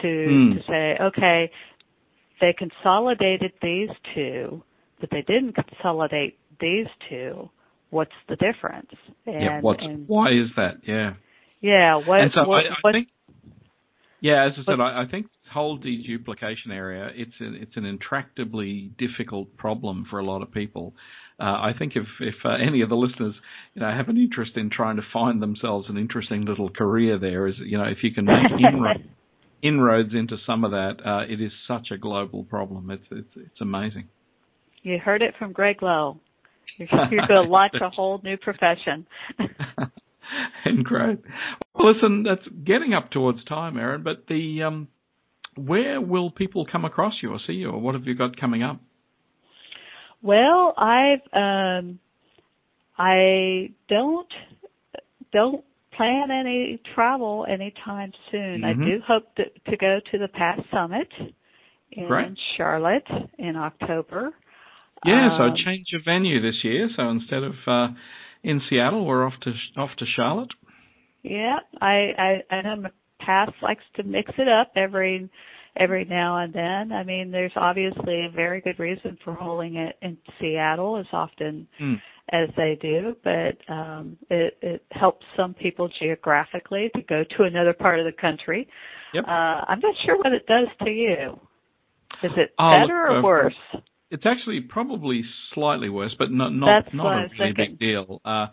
to 0.00 0.06
mm. 0.08 0.54
to 0.54 0.60
say, 0.66 0.96
okay, 1.02 1.50
they 2.40 2.54
consolidated 2.56 3.52
these 3.62 3.90
two, 4.14 4.62
but 5.00 5.10
they 5.10 5.22
didn't 5.22 5.54
consolidate 5.54 6.38
these 6.60 6.86
two. 7.08 7.50
What's 7.90 8.10
the 8.28 8.36
difference? 8.36 8.90
And, 9.26 9.42
yeah, 9.42 9.60
what's, 9.60 9.82
and, 9.82 10.08
why 10.08 10.28
is 10.28 10.48
that? 10.56 10.76
Yeah. 10.86 11.12
Yeah. 11.60 11.96
What? 11.96 12.20
And 12.20 12.32
so 12.34 12.48
what, 12.48 12.64
I, 12.64 12.68
I 12.68 12.74
what, 12.80 12.92
think. 12.92 13.08
Yeah, 14.20 14.46
as 14.46 14.52
I 14.56 14.70
said, 14.70 14.80
I, 14.80 15.02
I 15.02 15.04
think 15.10 15.26
whole 15.52 15.78
deduplication 15.78 16.70
area, 16.70 17.10
it's 17.14 17.32
a, 17.40 17.54
it's 17.54 17.76
an 17.76 17.84
intractably 17.84 18.90
difficult 18.98 19.56
problem 19.56 20.06
for 20.10 20.18
a 20.18 20.24
lot 20.24 20.42
of 20.42 20.52
people. 20.52 20.94
Uh, 21.40 21.44
I 21.44 21.72
think 21.78 21.92
if 21.96 22.06
if 22.20 22.34
uh, 22.44 22.50
any 22.50 22.82
of 22.82 22.88
the 22.88 22.94
listeners 22.94 23.34
you 23.74 23.80
know 23.82 23.90
have 23.90 24.08
an 24.08 24.16
interest 24.16 24.52
in 24.56 24.70
trying 24.70 24.96
to 24.96 25.02
find 25.12 25.42
themselves 25.42 25.88
an 25.88 25.96
interesting 25.96 26.44
little 26.44 26.70
career 26.70 27.18
there, 27.18 27.46
is 27.46 27.54
you 27.58 27.78
know 27.78 27.84
if 27.84 27.98
you 28.02 28.12
can 28.12 28.26
make 28.26 28.46
inroads, 28.66 29.00
inroads 29.62 30.10
into 30.14 30.36
some 30.46 30.64
of 30.64 30.72
that, 30.72 30.96
uh, 31.04 31.24
it 31.28 31.40
is 31.40 31.52
such 31.66 31.88
a 31.90 31.98
global 31.98 32.44
problem. 32.44 32.90
It's 32.90 33.04
it's 33.10 33.36
it's 33.36 33.60
amazing. 33.60 34.08
You 34.82 34.98
heard 34.98 35.22
it 35.22 35.34
from 35.38 35.52
Greg 35.52 35.82
Low. 35.82 36.18
You're, 36.78 36.88
you're 37.10 37.26
going 37.26 37.44
to 37.44 37.50
launch 37.50 37.74
a 37.80 37.88
whole 37.94 38.20
new 38.24 38.36
profession. 38.36 39.06
and 40.64 40.84
great. 40.84 41.20
Well, 41.74 41.94
listen, 41.94 42.24
that's 42.24 42.46
getting 42.64 42.94
up 42.94 43.10
towards 43.10 43.44
time, 43.44 43.76
Erin. 43.76 44.02
But 44.02 44.26
the 44.28 44.62
um, 44.64 44.88
where 45.56 46.00
will 46.00 46.30
people 46.30 46.66
come 46.70 46.84
across 46.84 47.14
you 47.22 47.30
or 47.30 47.38
see 47.46 47.54
you, 47.54 47.70
or 47.70 47.78
what 47.78 47.94
have 47.94 48.06
you 48.06 48.14
got 48.14 48.36
coming 48.38 48.62
up? 48.62 48.80
Well, 50.22 50.74
I've 50.76 51.20
um, 51.32 51.98
I 52.96 53.70
don't 53.88 54.28
don't 55.32 55.64
plan 55.96 56.30
any 56.30 56.80
travel 56.94 57.46
anytime 57.48 58.12
soon. 58.30 58.62
Mm-hmm. 58.62 58.82
I 58.82 58.84
do 58.84 59.00
hope 59.06 59.34
to, 59.36 59.44
to 59.70 59.76
go 59.76 60.00
to 60.10 60.18
the 60.18 60.28
PASS 60.28 60.60
Summit 60.72 61.08
in 61.92 62.06
Great. 62.06 62.38
Charlotte 62.56 63.08
in 63.38 63.56
October. 63.56 64.32
Yeah, 65.04 65.34
um, 65.34 65.54
so 65.56 65.64
change 65.64 65.88
of 65.94 66.02
venue 66.04 66.40
this 66.40 66.62
year. 66.62 66.88
So 66.96 67.08
instead 67.10 67.42
of 67.42 67.54
uh, 67.66 67.88
in 68.42 68.62
Seattle, 68.70 69.04
we're 69.04 69.26
off 69.26 69.34
to 69.42 69.52
off 69.76 69.90
to 69.98 70.06
Charlotte. 70.16 70.50
Yeah, 71.22 71.58
I 71.80 72.42
I, 72.50 72.54
I 72.54 72.62
know 72.62 72.88
PASS 73.24 73.50
likes 73.62 73.84
to 73.96 74.02
mix 74.02 74.30
it 74.38 74.48
up 74.48 74.72
every 74.76 75.28
every 75.76 76.04
now 76.04 76.38
and 76.38 76.52
then. 76.52 76.92
I 76.92 77.02
mean, 77.02 77.30
there's 77.30 77.52
obviously 77.56 78.26
a 78.26 78.30
very 78.34 78.60
good 78.60 78.78
reason 78.78 79.16
for 79.24 79.34
holding 79.34 79.76
it 79.76 79.96
in 80.02 80.18
Seattle 80.40 80.98
as 80.98 81.06
often 81.12 81.66
mm. 81.80 81.96
as 82.30 82.48
they 82.56 82.78
do, 82.80 83.16
but 83.24 83.72
um, 83.72 84.18
it, 84.28 84.58
it 84.60 84.84
helps 84.90 85.24
some 85.36 85.54
people 85.54 85.88
geographically 85.98 86.90
to 86.94 87.02
go 87.02 87.24
to 87.36 87.44
another 87.44 87.72
part 87.72 87.98
of 87.98 88.06
the 88.06 88.12
country. 88.12 88.68
Yep. 89.14 89.24
Uh, 89.26 89.30
I'm 89.30 89.80
not 89.80 89.94
sure 90.04 90.16
what 90.18 90.32
it 90.32 90.46
does 90.46 90.68
to 90.84 90.90
you. 90.90 91.40
Is 92.22 92.32
it 92.36 92.54
oh, 92.58 92.70
better 92.70 93.06
or 93.06 93.18
uh, 93.18 93.22
worse? 93.22 93.54
It's 94.10 94.24
actually 94.26 94.60
probably 94.60 95.22
slightly 95.54 95.88
worse, 95.88 96.14
but 96.18 96.30
not 96.30 96.50
not 96.50 96.84
That's 96.84 96.94
not 96.94 97.24
a 97.24 97.28
really 97.38 97.54
big 97.56 97.78
deal. 97.78 98.20
Uh, 98.24 98.48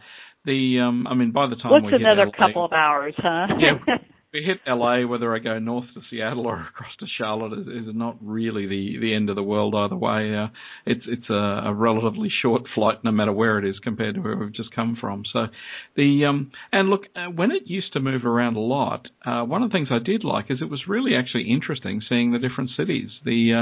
the 0.45 0.80
um, 0.80 1.05
I 1.05 1.15
mean, 1.15 1.32
by 1.32 1.47
the 1.47 1.57
time 1.57 1.72
What's 1.72 1.93
another 1.93 2.28
LA, 2.28 2.47
couple 2.47 2.63
of 2.63 2.72
hours, 2.72 3.13
huh? 3.17 3.47
yeah, 3.59 3.74
we 4.32 4.43
hit 4.43 4.59
LA, 4.67 5.07
whether 5.07 5.36
I 5.36 5.39
go 5.39 5.57
north 5.57 5.86
to 5.95 6.01
Seattle 6.09 6.45
or 6.45 6.61
across 6.61 6.95
to 6.99 7.07
Charlotte 7.17 7.57
is, 7.59 7.67
is 7.67 7.95
not 7.95 8.15
really 8.21 8.67
the, 8.67 8.99
the 8.99 9.13
end 9.13 9.30
of 9.30 9.36
the 9.36 9.43
world 9.43 9.73
either 9.73 9.95
way. 9.95 10.36
Uh, 10.36 10.47
it's 10.86 11.03
it's 11.07 11.30
a, 11.30 11.63
a 11.65 11.73
relatively 11.73 12.30
short 12.41 12.63
flight, 12.75 13.03
no 13.03 13.11
matter 13.11 13.34
where 13.34 13.57
it 13.57 13.65
is, 13.65 13.80
compared 13.80 14.15
to 14.15 14.21
where 14.21 14.38
we've 14.38 14.53
just 14.53 14.75
come 14.75 14.97
from. 14.99 15.23
So, 15.34 15.47
the 15.95 16.25
um, 16.25 16.51
and 16.71 16.89
look, 16.89 17.03
uh, 17.15 17.25
when 17.25 17.51
it 17.51 17.63
used 17.65 17.93
to 17.93 17.99
move 17.99 18.23
around 18.23 18.55
a 18.55 18.59
lot, 18.59 19.07
uh, 19.25 19.43
one 19.43 19.63
of 19.63 19.69
the 19.69 19.73
things 19.73 19.89
I 19.91 19.99
did 19.99 20.23
like 20.23 20.51
is 20.51 20.61
it 20.61 20.69
was 20.69 20.88
really 20.88 21.15
actually 21.15 21.49
interesting 21.49 22.01
seeing 22.07 22.32
the 22.32 22.39
different 22.39 22.69
cities. 22.77 23.09
The 23.25 23.53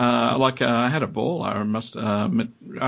uh, 0.00 0.38
like 0.38 0.62
uh, 0.62 0.64
I 0.64 0.88
had 0.90 1.02
a 1.02 1.06
ball. 1.06 1.42
I 1.42 1.62
must 1.62 1.94
uh, 1.94 2.28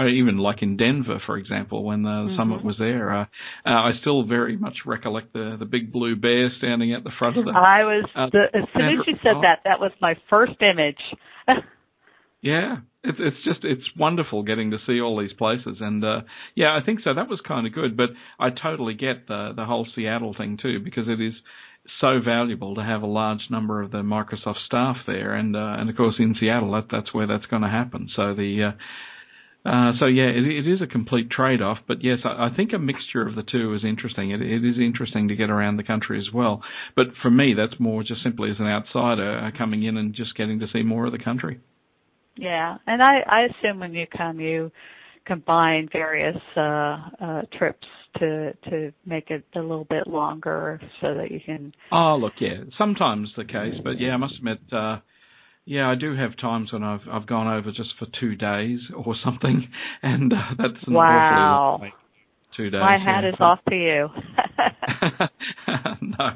even 0.06 0.38
like 0.38 0.62
in 0.62 0.78
Denver, 0.78 1.20
for 1.26 1.36
example, 1.36 1.84
when 1.84 2.02
the 2.02 2.08
mm-hmm. 2.08 2.36
summit 2.38 2.64
was 2.64 2.76
there. 2.78 3.14
Uh, 3.14 3.24
uh, 3.66 3.68
I 3.68 3.92
still 4.00 4.24
very 4.24 4.56
much 4.56 4.78
recollect 4.86 5.34
the 5.34 5.56
the 5.58 5.66
big 5.66 5.92
blue 5.92 6.16
bear 6.16 6.50
standing 6.56 6.94
at 6.94 7.04
the 7.04 7.10
front 7.18 7.36
of 7.36 7.44
the. 7.44 7.50
I 7.50 7.84
was 7.84 8.08
uh, 8.16 8.28
the, 8.32 8.44
as 8.54 8.64
soon 8.74 9.00
as 9.00 9.06
you 9.06 9.14
said 9.22 9.42
that, 9.42 9.60
that 9.64 9.78
was 9.78 9.92
my 10.00 10.14
first 10.30 10.54
image. 10.62 11.00
yeah, 12.40 12.78
it's 13.04 13.18
it's 13.20 13.44
just 13.44 13.60
it's 13.62 13.84
wonderful 13.98 14.42
getting 14.42 14.70
to 14.70 14.78
see 14.86 15.00
all 15.00 15.20
these 15.20 15.34
places, 15.34 15.76
and 15.80 16.02
uh, 16.02 16.20
yeah, 16.54 16.74
I 16.74 16.82
think 16.82 17.00
so. 17.04 17.12
That 17.12 17.28
was 17.28 17.40
kind 17.46 17.66
of 17.66 17.74
good, 17.74 17.94
but 17.94 18.10
I 18.38 18.48
totally 18.50 18.94
get 18.94 19.28
the 19.28 19.52
the 19.54 19.66
whole 19.66 19.86
Seattle 19.94 20.34
thing 20.34 20.58
too 20.62 20.80
because 20.80 21.08
it 21.08 21.20
is 21.20 21.34
so 22.00 22.20
valuable 22.24 22.74
to 22.74 22.82
have 22.82 23.02
a 23.02 23.06
large 23.06 23.48
number 23.50 23.82
of 23.82 23.90
the 23.90 23.98
Microsoft 23.98 24.64
staff 24.66 24.96
there, 25.06 25.34
and 25.34 25.56
uh, 25.56 25.76
and 25.78 25.90
of 25.90 25.96
course 25.96 26.16
in 26.18 26.36
Seattle 26.38 26.72
that 26.72 26.86
that's 26.90 27.12
where 27.12 27.26
that's 27.26 27.46
going 27.46 27.62
to 27.62 27.68
happen. 27.68 28.08
So 28.14 28.34
the 28.34 28.74
uh, 29.64 29.68
uh, 29.68 29.92
so 29.98 30.06
yeah, 30.06 30.24
it, 30.24 30.44
it 30.44 30.66
is 30.66 30.80
a 30.80 30.86
complete 30.86 31.30
trade-off, 31.30 31.78
but 31.86 32.02
yes, 32.02 32.18
I, 32.24 32.46
I 32.46 32.56
think 32.56 32.72
a 32.72 32.78
mixture 32.78 33.26
of 33.26 33.36
the 33.36 33.44
two 33.44 33.74
is 33.74 33.84
interesting. 33.84 34.30
It, 34.30 34.42
it 34.42 34.64
is 34.64 34.76
interesting 34.78 35.28
to 35.28 35.36
get 35.36 35.50
around 35.50 35.76
the 35.76 35.84
country 35.84 36.18
as 36.18 36.32
well, 36.32 36.62
but 36.96 37.08
for 37.22 37.30
me, 37.30 37.54
that's 37.54 37.78
more 37.78 38.02
just 38.02 38.22
simply 38.22 38.50
as 38.50 38.56
an 38.58 38.66
outsider 38.66 39.38
uh, 39.38 39.56
coming 39.56 39.84
in 39.84 39.96
and 39.96 40.14
just 40.14 40.36
getting 40.36 40.58
to 40.60 40.66
see 40.72 40.82
more 40.82 41.06
of 41.06 41.12
the 41.12 41.18
country. 41.18 41.60
Yeah, 42.36 42.78
and 42.86 43.02
I, 43.02 43.20
I 43.26 43.40
assume 43.42 43.78
when 43.78 43.94
you 43.94 44.06
come, 44.06 44.40
you 44.40 44.72
combine 45.26 45.88
various 45.92 46.36
uh, 46.56 46.60
uh, 47.20 47.42
trips 47.56 47.86
to 48.18 48.52
to 48.68 48.92
make 49.06 49.30
it 49.30 49.44
a 49.54 49.60
little 49.60 49.84
bit 49.84 50.06
longer 50.06 50.80
so 51.00 51.14
that 51.14 51.30
you 51.30 51.40
can. 51.44 51.72
Oh 51.90 52.16
look, 52.16 52.34
yeah, 52.40 52.64
sometimes 52.78 53.30
the 53.36 53.44
case, 53.44 53.74
but 53.82 54.00
yeah, 54.00 54.10
I 54.10 54.16
must 54.16 54.34
admit, 54.36 54.58
uh, 54.72 54.98
yeah, 55.64 55.88
I 55.88 55.94
do 55.94 56.14
have 56.16 56.36
times 56.38 56.72
when 56.72 56.82
I've 56.82 57.00
I've 57.10 57.26
gone 57.26 57.48
over 57.48 57.70
just 57.70 57.90
for 57.98 58.06
two 58.20 58.34
days 58.36 58.80
or 58.94 59.14
something, 59.24 59.68
and 60.02 60.32
uh, 60.32 60.36
that's 60.58 60.86
an 60.86 60.94
wow. 60.94 61.80
two 62.56 62.70
days. 62.70 62.80
My 62.80 62.98
hat 62.98 63.24
yeah, 63.24 63.30
is 63.30 63.34
off 63.40 63.60
to 63.68 63.74
you. 63.76 64.08
no, 66.00 66.30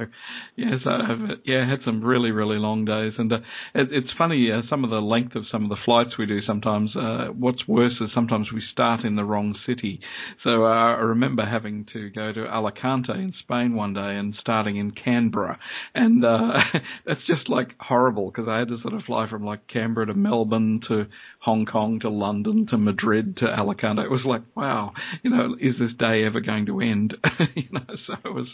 yes, 0.56 0.80
I've 0.86 1.38
yeah 1.44 1.68
had 1.68 1.80
some 1.84 2.02
really 2.02 2.30
really 2.30 2.58
long 2.58 2.84
days, 2.84 3.12
and 3.18 3.32
uh, 3.32 3.36
it, 3.74 3.88
it's 3.92 4.10
funny 4.16 4.50
uh, 4.50 4.62
some 4.68 4.84
of 4.84 4.90
the 4.90 5.00
length 5.00 5.34
of 5.34 5.44
some 5.50 5.64
of 5.64 5.68
the 5.68 5.76
flights 5.84 6.18
we 6.18 6.26
do. 6.26 6.40
Sometimes 6.46 6.94
uh, 6.96 7.26
what's 7.36 7.66
worse 7.68 7.94
is 8.00 8.10
sometimes 8.14 8.48
we 8.52 8.62
start 8.72 9.04
in 9.04 9.16
the 9.16 9.24
wrong 9.24 9.56
city. 9.66 10.00
So 10.44 10.64
uh, 10.64 10.68
I 10.68 11.00
remember 11.00 11.44
having 11.44 11.86
to 11.92 12.10
go 12.10 12.32
to 12.32 12.46
Alicante 12.46 13.12
in 13.12 13.32
Spain 13.40 13.74
one 13.74 13.94
day 13.94 14.16
and 14.16 14.34
starting 14.40 14.76
in 14.76 14.92
Canberra, 14.92 15.58
and 15.94 16.24
uh, 16.24 16.52
that's 17.06 17.26
just 17.26 17.48
like 17.48 17.70
horrible 17.78 18.30
because 18.30 18.48
I 18.48 18.58
had 18.58 18.68
to 18.68 18.78
sort 18.82 18.94
of 18.94 19.02
fly 19.04 19.28
from 19.28 19.44
like 19.44 19.68
Canberra 19.68 20.06
to 20.06 20.14
Melbourne 20.14 20.80
to 20.88 21.06
Hong 21.40 21.66
Kong 21.66 22.00
to 22.00 22.10
London 22.10 22.66
to 22.70 22.78
Madrid 22.78 23.36
to 23.38 23.46
Alicante. 23.46 24.02
It 24.02 24.10
was 24.10 24.24
like 24.24 24.42
wow, 24.54 24.92
you 25.22 25.30
know, 25.30 25.56
is 25.60 25.74
this 25.78 25.92
day 25.98 26.24
ever 26.24 26.40
going 26.40 26.66
to 26.66 26.80
end? 26.80 27.16
you 27.54 27.68
know, 27.70 27.84
so 28.06 28.14
it 28.24 28.32
was 28.32 28.46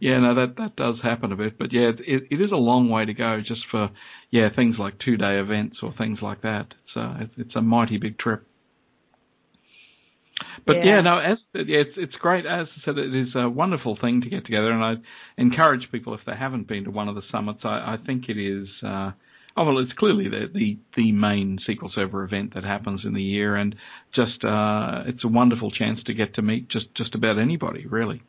yeah, 0.00 0.18
no, 0.24 0.34
that 0.34 0.56
that 0.56 0.76
does 0.76 0.96
happen 1.02 1.32
a 1.32 1.36
bit, 1.36 1.58
but 1.58 1.72
yeah, 1.72 1.90
it, 1.98 2.24
it 2.30 2.40
is 2.40 2.50
a 2.50 2.56
long 2.56 2.88
way 2.88 3.04
to 3.04 3.14
go 3.14 3.40
just 3.46 3.62
for 3.70 3.90
yeah 4.30 4.48
things 4.54 4.76
like 4.78 4.94
two 4.98 5.16
day 5.16 5.38
events 5.38 5.76
or 5.82 5.92
things 5.96 6.18
like 6.22 6.42
that. 6.42 6.68
It's 6.86 6.96
a 6.96 7.30
it's 7.36 7.56
a 7.56 7.60
mighty 7.60 7.98
big 7.98 8.18
trip. 8.18 8.46
But 10.66 10.76
yeah, 10.76 10.96
yeah 10.96 11.00
no, 11.02 11.18
as 11.18 11.38
yeah, 11.54 11.78
it's 11.78 11.96
it's 11.96 12.14
great. 12.14 12.46
As 12.46 12.66
I 12.76 12.84
said, 12.84 12.98
it 12.98 13.14
is 13.14 13.34
a 13.34 13.48
wonderful 13.48 13.98
thing 14.00 14.22
to 14.22 14.30
get 14.30 14.46
together, 14.46 14.70
and 14.70 14.82
I 14.82 14.94
encourage 15.36 15.90
people 15.92 16.14
if 16.14 16.20
they 16.26 16.34
haven't 16.34 16.68
been 16.68 16.84
to 16.84 16.90
one 16.90 17.08
of 17.08 17.14
the 17.14 17.22
summits. 17.30 17.60
I, 17.64 17.68
I 17.68 17.96
think 18.04 18.28
it 18.28 18.38
is. 18.38 18.68
Uh, 18.82 19.12
oh 19.56 19.64
well, 19.64 19.78
it's 19.78 19.92
clearly 19.92 20.28
the, 20.28 20.46
the 20.52 20.78
the 20.96 21.12
main 21.12 21.58
SQL 21.68 21.94
Server 21.94 22.24
event 22.24 22.54
that 22.54 22.64
happens 22.64 23.02
in 23.04 23.12
the 23.12 23.22
year, 23.22 23.56
and 23.56 23.74
just 24.14 24.42
uh, 24.42 25.02
it's 25.06 25.24
a 25.24 25.28
wonderful 25.28 25.70
chance 25.70 26.00
to 26.06 26.14
get 26.14 26.34
to 26.34 26.42
meet 26.42 26.68
just 26.70 26.86
just 26.96 27.14
about 27.14 27.38
anybody, 27.38 27.86
really. 27.86 28.22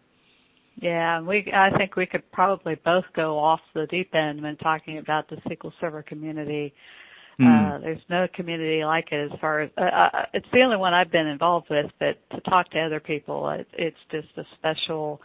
Yeah, 0.81 1.21
we 1.21 1.51
I 1.53 1.69
think 1.77 1.95
we 1.95 2.05
could 2.05 2.29
probably 2.31 2.75
both 2.83 3.05
go 3.15 3.39
off 3.39 3.61
the 3.73 3.87
deep 3.87 4.13
end 4.13 4.41
when 4.41 4.57
talking 4.57 4.97
about 4.97 5.29
the 5.29 5.37
SQL 5.37 5.71
Server 5.79 6.03
community. 6.03 6.73
Mm. 7.39 7.75
Uh, 7.75 7.79
there's 7.79 8.01
no 8.09 8.27
community 8.33 8.83
like 8.85 9.11
it 9.11 9.31
as 9.31 9.39
far 9.39 9.61
as 9.61 9.69
uh, 9.77 9.81
uh, 9.83 10.25
it's 10.33 10.47
the 10.53 10.61
only 10.61 10.77
one 10.77 10.93
I've 10.93 11.11
been 11.11 11.27
involved 11.27 11.67
with. 11.69 11.87
But 11.99 12.17
to 12.31 12.41
talk 12.41 12.69
to 12.71 12.79
other 12.79 12.99
people, 12.99 13.49
it, 13.49 13.67
it's 13.73 13.97
just 14.11 14.27
a 14.37 14.43
special 14.57 15.21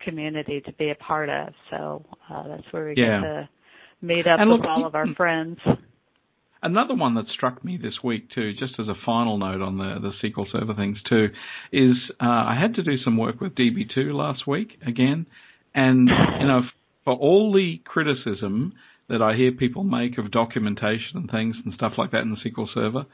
community 0.00 0.60
to 0.62 0.72
be 0.74 0.90
a 0.90 0.94
part 0.94 1.28
of. 1.28 1.52
So 1.70 2.04
uh, 2.30 2.48
that's 2.48 2.70
where 2.70 2.86
we 2.86 2.94
yeah. 2.96 3.20
get 3.20 3.26
to 3.26 3.48
meet 4.02 4.26
up 4.26 4.40
and 4.40 4.50
with 4.50 4.60
look, 4.60 4.68
all 4.68 4.86
of 4.86 4.94
our 4.94 5.06
friends. 5.16 5.58
Another 6.64 6.94
one 6.94 7.14
that 7.16 7.26
struck 7.28 7.62
me 7.62 7.76
this 7.76 8.02
week 8.02 8.30
too, 8.34 8.54
just 8.54 8.74
as 8.80 8.88
a 8.88 8.94
final 9.04 9.36
note 9.36 9.60
on 9.60 9.76
the, 9.76 9.96
the 10.00 10.28
SQL 10.28 10.50
Server 10.50 10.72
things 10.74 10.96
too, 11.06 11.28
is 11.70 11.94
uh, 12.20 12.24
I 12.24 12.56
had 12.58 12.74
to 12.76 12.82
do 12.82 12.96
some 13.04 13.18
work 13.18 13.38
with 13.40 13.54
DB2 13.54 14.14
last 14.14 14.46
week 14.46 14.78
again, 14.86 15.26
and 15.74 16.08
you 16.40 16.46
know 16.46 16.62
for 17.04 17.14
all 17.14 17.52
the 17.52 17.82
criticism 17.84 18.72
that 19.10 19.20
I 19.20 19.36
hear 19.36 19.52
people 19.52 19.84
make 19.84 20.16
of 20.16 20.30
documentation 20.30 21.16
and 21.16 21.30
things 21.30 21.54
and 21.64 21.74
stuff 21.74 21.92
like 21.98 22.12
that 22.12 22.22
in 22.22 22.30
the 22.30 22.50
SQL 22.50 22.66
Server, 22.72 23.04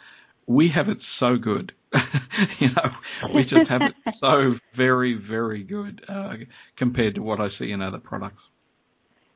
we 0.47 0.71
have 0.75 0.89
it 0.89 0.99
so 1.19 1.37
good. 1.37 1.73
you 2.61 2.69
know, 2.69 3.33
we 3.35 3.43
just 3.43 3.69
have 3.69 3.83
it 3.83 3.95
so 4.21 4.55
very, 4.77 5.15
very 5.29 5.65
good 5.65 6.03
uh, 6.09 6.35
compared 6.79 7.17
to 7.17 7.21
what 7.23 7.41
I 7.41 7.49
see 7.59 7.73
in 7.73 7.83
other 7.83 7.99
products. 7.99 8.43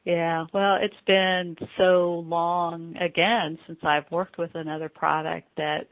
Yeah, 0.04 0.44
well, 0.52 0.76
it's 0.80 0.94
been 1.06 1.56
so 1.78 2.24
long 2.26 2.94
again 3.00 3.58
since 3.66 3.78
I've 3.82 4.10
worked 4.10 4.38
with 4.38 4.50
another 4.54 4.88
product 4.88 5.48
that 5.56 5.86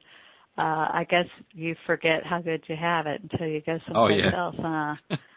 uh 0.59 0.61
I 0.93 1.07
guess 1.09 1.25
you 1.53 1.75
forget 1.87 2.25
how 2.25 2.41
good 2.43 2.63
you 2.69 2.77
have 2.79 3.07
it 3.07 3.23
until 3.23 3.47
you 3.47 3.63
go 3.65 3.79
someplace 3.87 3.97
oh, 3.97 4.09
yeah. 4.09 4.39
else, 4.39 4.57
huh? 4.59 5.17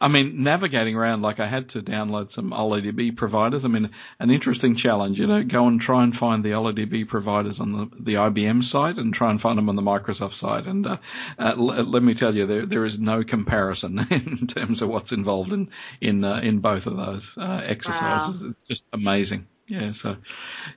I 0.00 0.08
mean, 0.08 0.42
navigating 0.42 0.94
around, 0.96 1.22
like 1.22 1.40
I 1.40 1.48
had 1.48 1.70
to 1.70 1.80
download 1.80 2.28
some 2.34 2.52
OLE 2.52 2.80
DB 2.80 3.16
providers. 3.16 3.62
I 3.64 3.68
mean, 3.68 3.90
an 4.20 4.30
interesting 4.30 4.76
challenge, 4.80 5.18
you 5.18 5.26
know, 5.26 5.42
go 5.42 5.66
and 5.66 5.80
try 5.80 6.04
and 6.04 6.14
find 6.14 6.44
the 6.44 6.52
OLE 6.52 6.72
DB 6.72 7.06
providers 7.08 7.56
on 7.58 7.72
the, 7.72 8.04
the 8.04 8.12
IBM 8.12 8.70
side 8.70 8.96
and 8.96 9.12
try 9.12 9.30
and 9.30 9.40
find 9.40 9.58
them 9.58 9.68
on 9.68 9.76
the 9.76 9.82
Microsoft 9.82 10.40
side. 10.40 10.66
And 10.66 10.86
uh, 10.86 10.96
uh, 11.38 11.52
l- 11.56 11.90
let 11.90 12.02
me 12.02 12.14
tell 12.18 12.34
you, 12.34 12.46
there 12.46 12.66
there 12.66 12.86
is 12.86 12.94
no 12.98 13.22
comparison 13.24 13.98
in 14.10 14.48
terms 14.48 14.82
of 14.82 14.88
what's 14.88 15.12
involved 15.12 15.52
in 15.52 15.68
in 16.00 16.24
uh, 16.24 16.40
in 16.42 16.60
both 16.60 16.86
of 16.86 16.96
those 16.96 17.22
uh, 17.40 17.60
exercises. 17.68 18.40
Wow. 18.40 18.50
It's 18.50 18.68
just 18.68 18.82
amazing. 18.92 19.46
Yeah, 19.68 19.92
so 20.02 20.16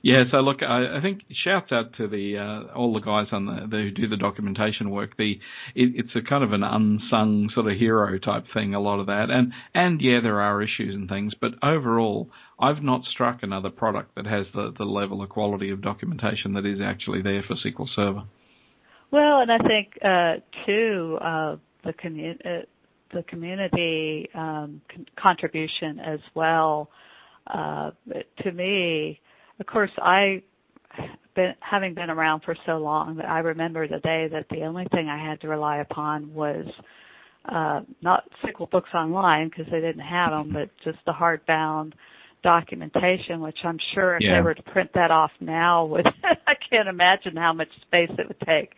yeah, 0.02 0.24
so 0.30 0.38
look, 0.38 0.62
I, 0.62 0.98
I 0.98 1.00
think 1.00 1.22
shouts 1.44 1.72
out 1.72 1.96
to 1.96 2.06
the 2.08 2.36
uh, 2.36 2.74
all 2.74 2.92
the 2.92 3.00
guys 3.00 3.28
on 3.32 3.46
the, 3.46 3.66
the 3.70 3.82
who 3.84 3.90
do 3.90 4.06
the 4.06 4.18
documentation 4.18 4.90
work. 4.90 5.16
The 5.16 5.32
it, 5.74 5.92
it's 5.94 6.10
a 6.14 6.20
kind 6.20 6.44
of 6.44 6.52
an 6.52 6.62
unsung 6.62 7.48
sort 7.54 7.72
of 7.72 7.78
hero 7.78 8.18
type 8.18 8.44
thing. 8.52 8.74
A 8.74 8.80
lot 8.80 9.00
of 9.00 9.06
that, 9.06 9.30
and 9.30 9.52
and 9.74 9.98
yeah, 10.02 10.20
there 10.22 10.42
are 10.42 10.60
issues 10.60 10.94
and 10.94 11.08
things, 11.08 11.32
but 11.40 11.52
overall, 11.62 12.28
I've 12.60 12.82
not 12.82 13.04
struck 13.04 13.38
another 13.42 13.70
product 13.70 14.14
that 14.16 14.26
has 14.26 14.44
the 14.54 14.74
the 14.76 14.84
level 14.84 15.22
of 15.22 15.30
quality 15.30 15.70
of 15.70 15.80
documentation 15.80 16.52
that 16.52 16.66
is 16.66 16.78
actually 16.84 17.22
there 17.22 17.42
for 17.48 17.56
SQL 17.56 17.88
Server. 17.96 18.24
Well, 19.10 19.40
and 19.40 19.50
I 19.50 19.58
think 19.58 19.98
uh, 20.04 20.64
too 20.66 21.18
uh, 21.22 21.56
the 21.82 21.94
community 21.94 22.44
uh, 22.44 22.66
the 23.14 23.22
community 23.22 24.28
um, 24.34 24.82
con- 24.90 25.06
contribution 25.16 25.98
as 25.98 26.20
well 26.34 26.90
uh, 27.48 27.90
to 28.42 28.52
me, 28.52 29.20
of 29.60 29.66
course, 29.66 29.90
I 29.98 30.42
been 31.34 31.54
having 31.60 31.94
been 31.94 32.10
around 32.10 32.42
for 32.44 32.54
so 32.66 32.76
long 32.76 33.16
that 33.16 33.26
I 33.26 33.38
remember 33.38 33.88
the 33.88 34.00
day 34.00 34.28
that 34.30 34.46
the 34.50 34.62
only 34.64 34.86
thing 34.92 35.08
I 35.08 35.18
had 35.18 35.40
to 35.40 35.48
rely 35.48 35.78
upon 35.78 36.32
was 36.34 36.66
uh, 37.46 37.80
not 38.02 38.24
SQL 38.44 38.70
books 38.70 38.90
online 38.94 39.48
because 39.48 39.66
they 39.70 39.80
didn't 39.80 40.00
have 40.02 40.30
them, 40.30 40.52
but 40.52 40.68
just 40.84 40.98
the 41.06 41.12
hardbound 41.12 41.92
documentation, 42.42 43.40
which 43.40 43.58
I'm 43.64 43.78
sure 43.94 44.16
if 44.16 44.22
Yeah. 44.22 44.36
they 44.36 44.42
were 44.42 44.54
to 44.54 44.62
print 44.62 44.90
that 44.94 45.10
off 45.10 45.30
now, 45.40 45.84
would 45.86 46.06
I 46.46 46.54
can't 46.70 46.88
imagine 46.88 47.36
how 47.36 47.52
much 47.52 47.68
space 47.82 48.10
it 48.18 48.28
would 48.28 48.40
take. 48.40 48.72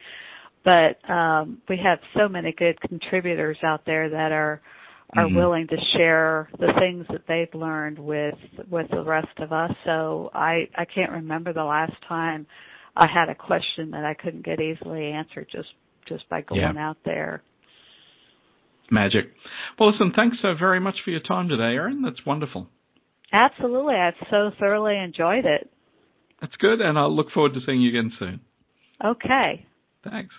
But 0.65 0.99
um, 1.11 1.61
we 1.69 1.77
have 1.79 1.99
so 2.17 2.27
many 2.29 2.53
good 2.53 2.81
contributors 2.81 3.59
out 3.63 3.85
there 3.85 4.09
that 4.09 4.33
are 4.33 4.63
are 5.17 5.27
Mhm. 5.27 5.35
willing 5.37 5.67
to 5.69 5.81
share 5.97 6.49
the 6.59 6.73
things 6.75 7.07
that 7.09 7.27
they've 7.27 7.55
learned 7.55 7.99
with 7.99 8.39
with 8.69 8.89
the 8.91 9.03
rest 9.03 9.39
of 9.39 9.53
us. 9.53 9.75
So 9.85 10.31
I 10.35 10.69
I 10.77 10.85
can't 10.85 11.13
remember 11.13 11.53
the 11.53 11.65
last 11.65 12.01
time 12.03 12.47
I 12.97 13.07
had 13.07 13.29
a 13.29 13.35
question 13.35 13.91
that 13.93 14.05
I 14.05 14.15
couldn't 14.15 14.43
get 14.43 14.61
easily 14.61 15.13
answered 15.13 15.49
just 15.51 15.73
just 16.07 16.29
by 16.29 16.43
going 16.43 16.77
out 16.77 16.99
there. 17.05 17.43
Magic. 18.91 19.33
Well, 19.79 19.91
listen, 19.91 20.13
thanks 20.13 20.39
so 20.41 20.55
very 20.55 20.79
much 20.79 21.01
for 21.03 21.11
your 21.11 21.21
time 21.21 21.49
today, 21.49 21.75
Erin. 21.75 22.03
That's 22.03 22.25
wonderful. 22.27 22.69
Absolutely, 23.33 23.97
I've 23.97 24.15
so 24.31 24.51
thoroughly 24.59 24.97
enjoyed 24.99 25.47
it. 25.47 25.71
That's 26.41 26.55
good, 26.57 26.81
and 26.81 26.99
I'll 26.99 27.15
look 27.15 27.31
forward 27.31 27.55
to 27.55 27.61
seeing 27.63 27.81
you 27.81 27.89
again 27.89 28.13
soon. 28.19 28.41
Okay. 29.03 29.65
Thanks. 30.03 30.35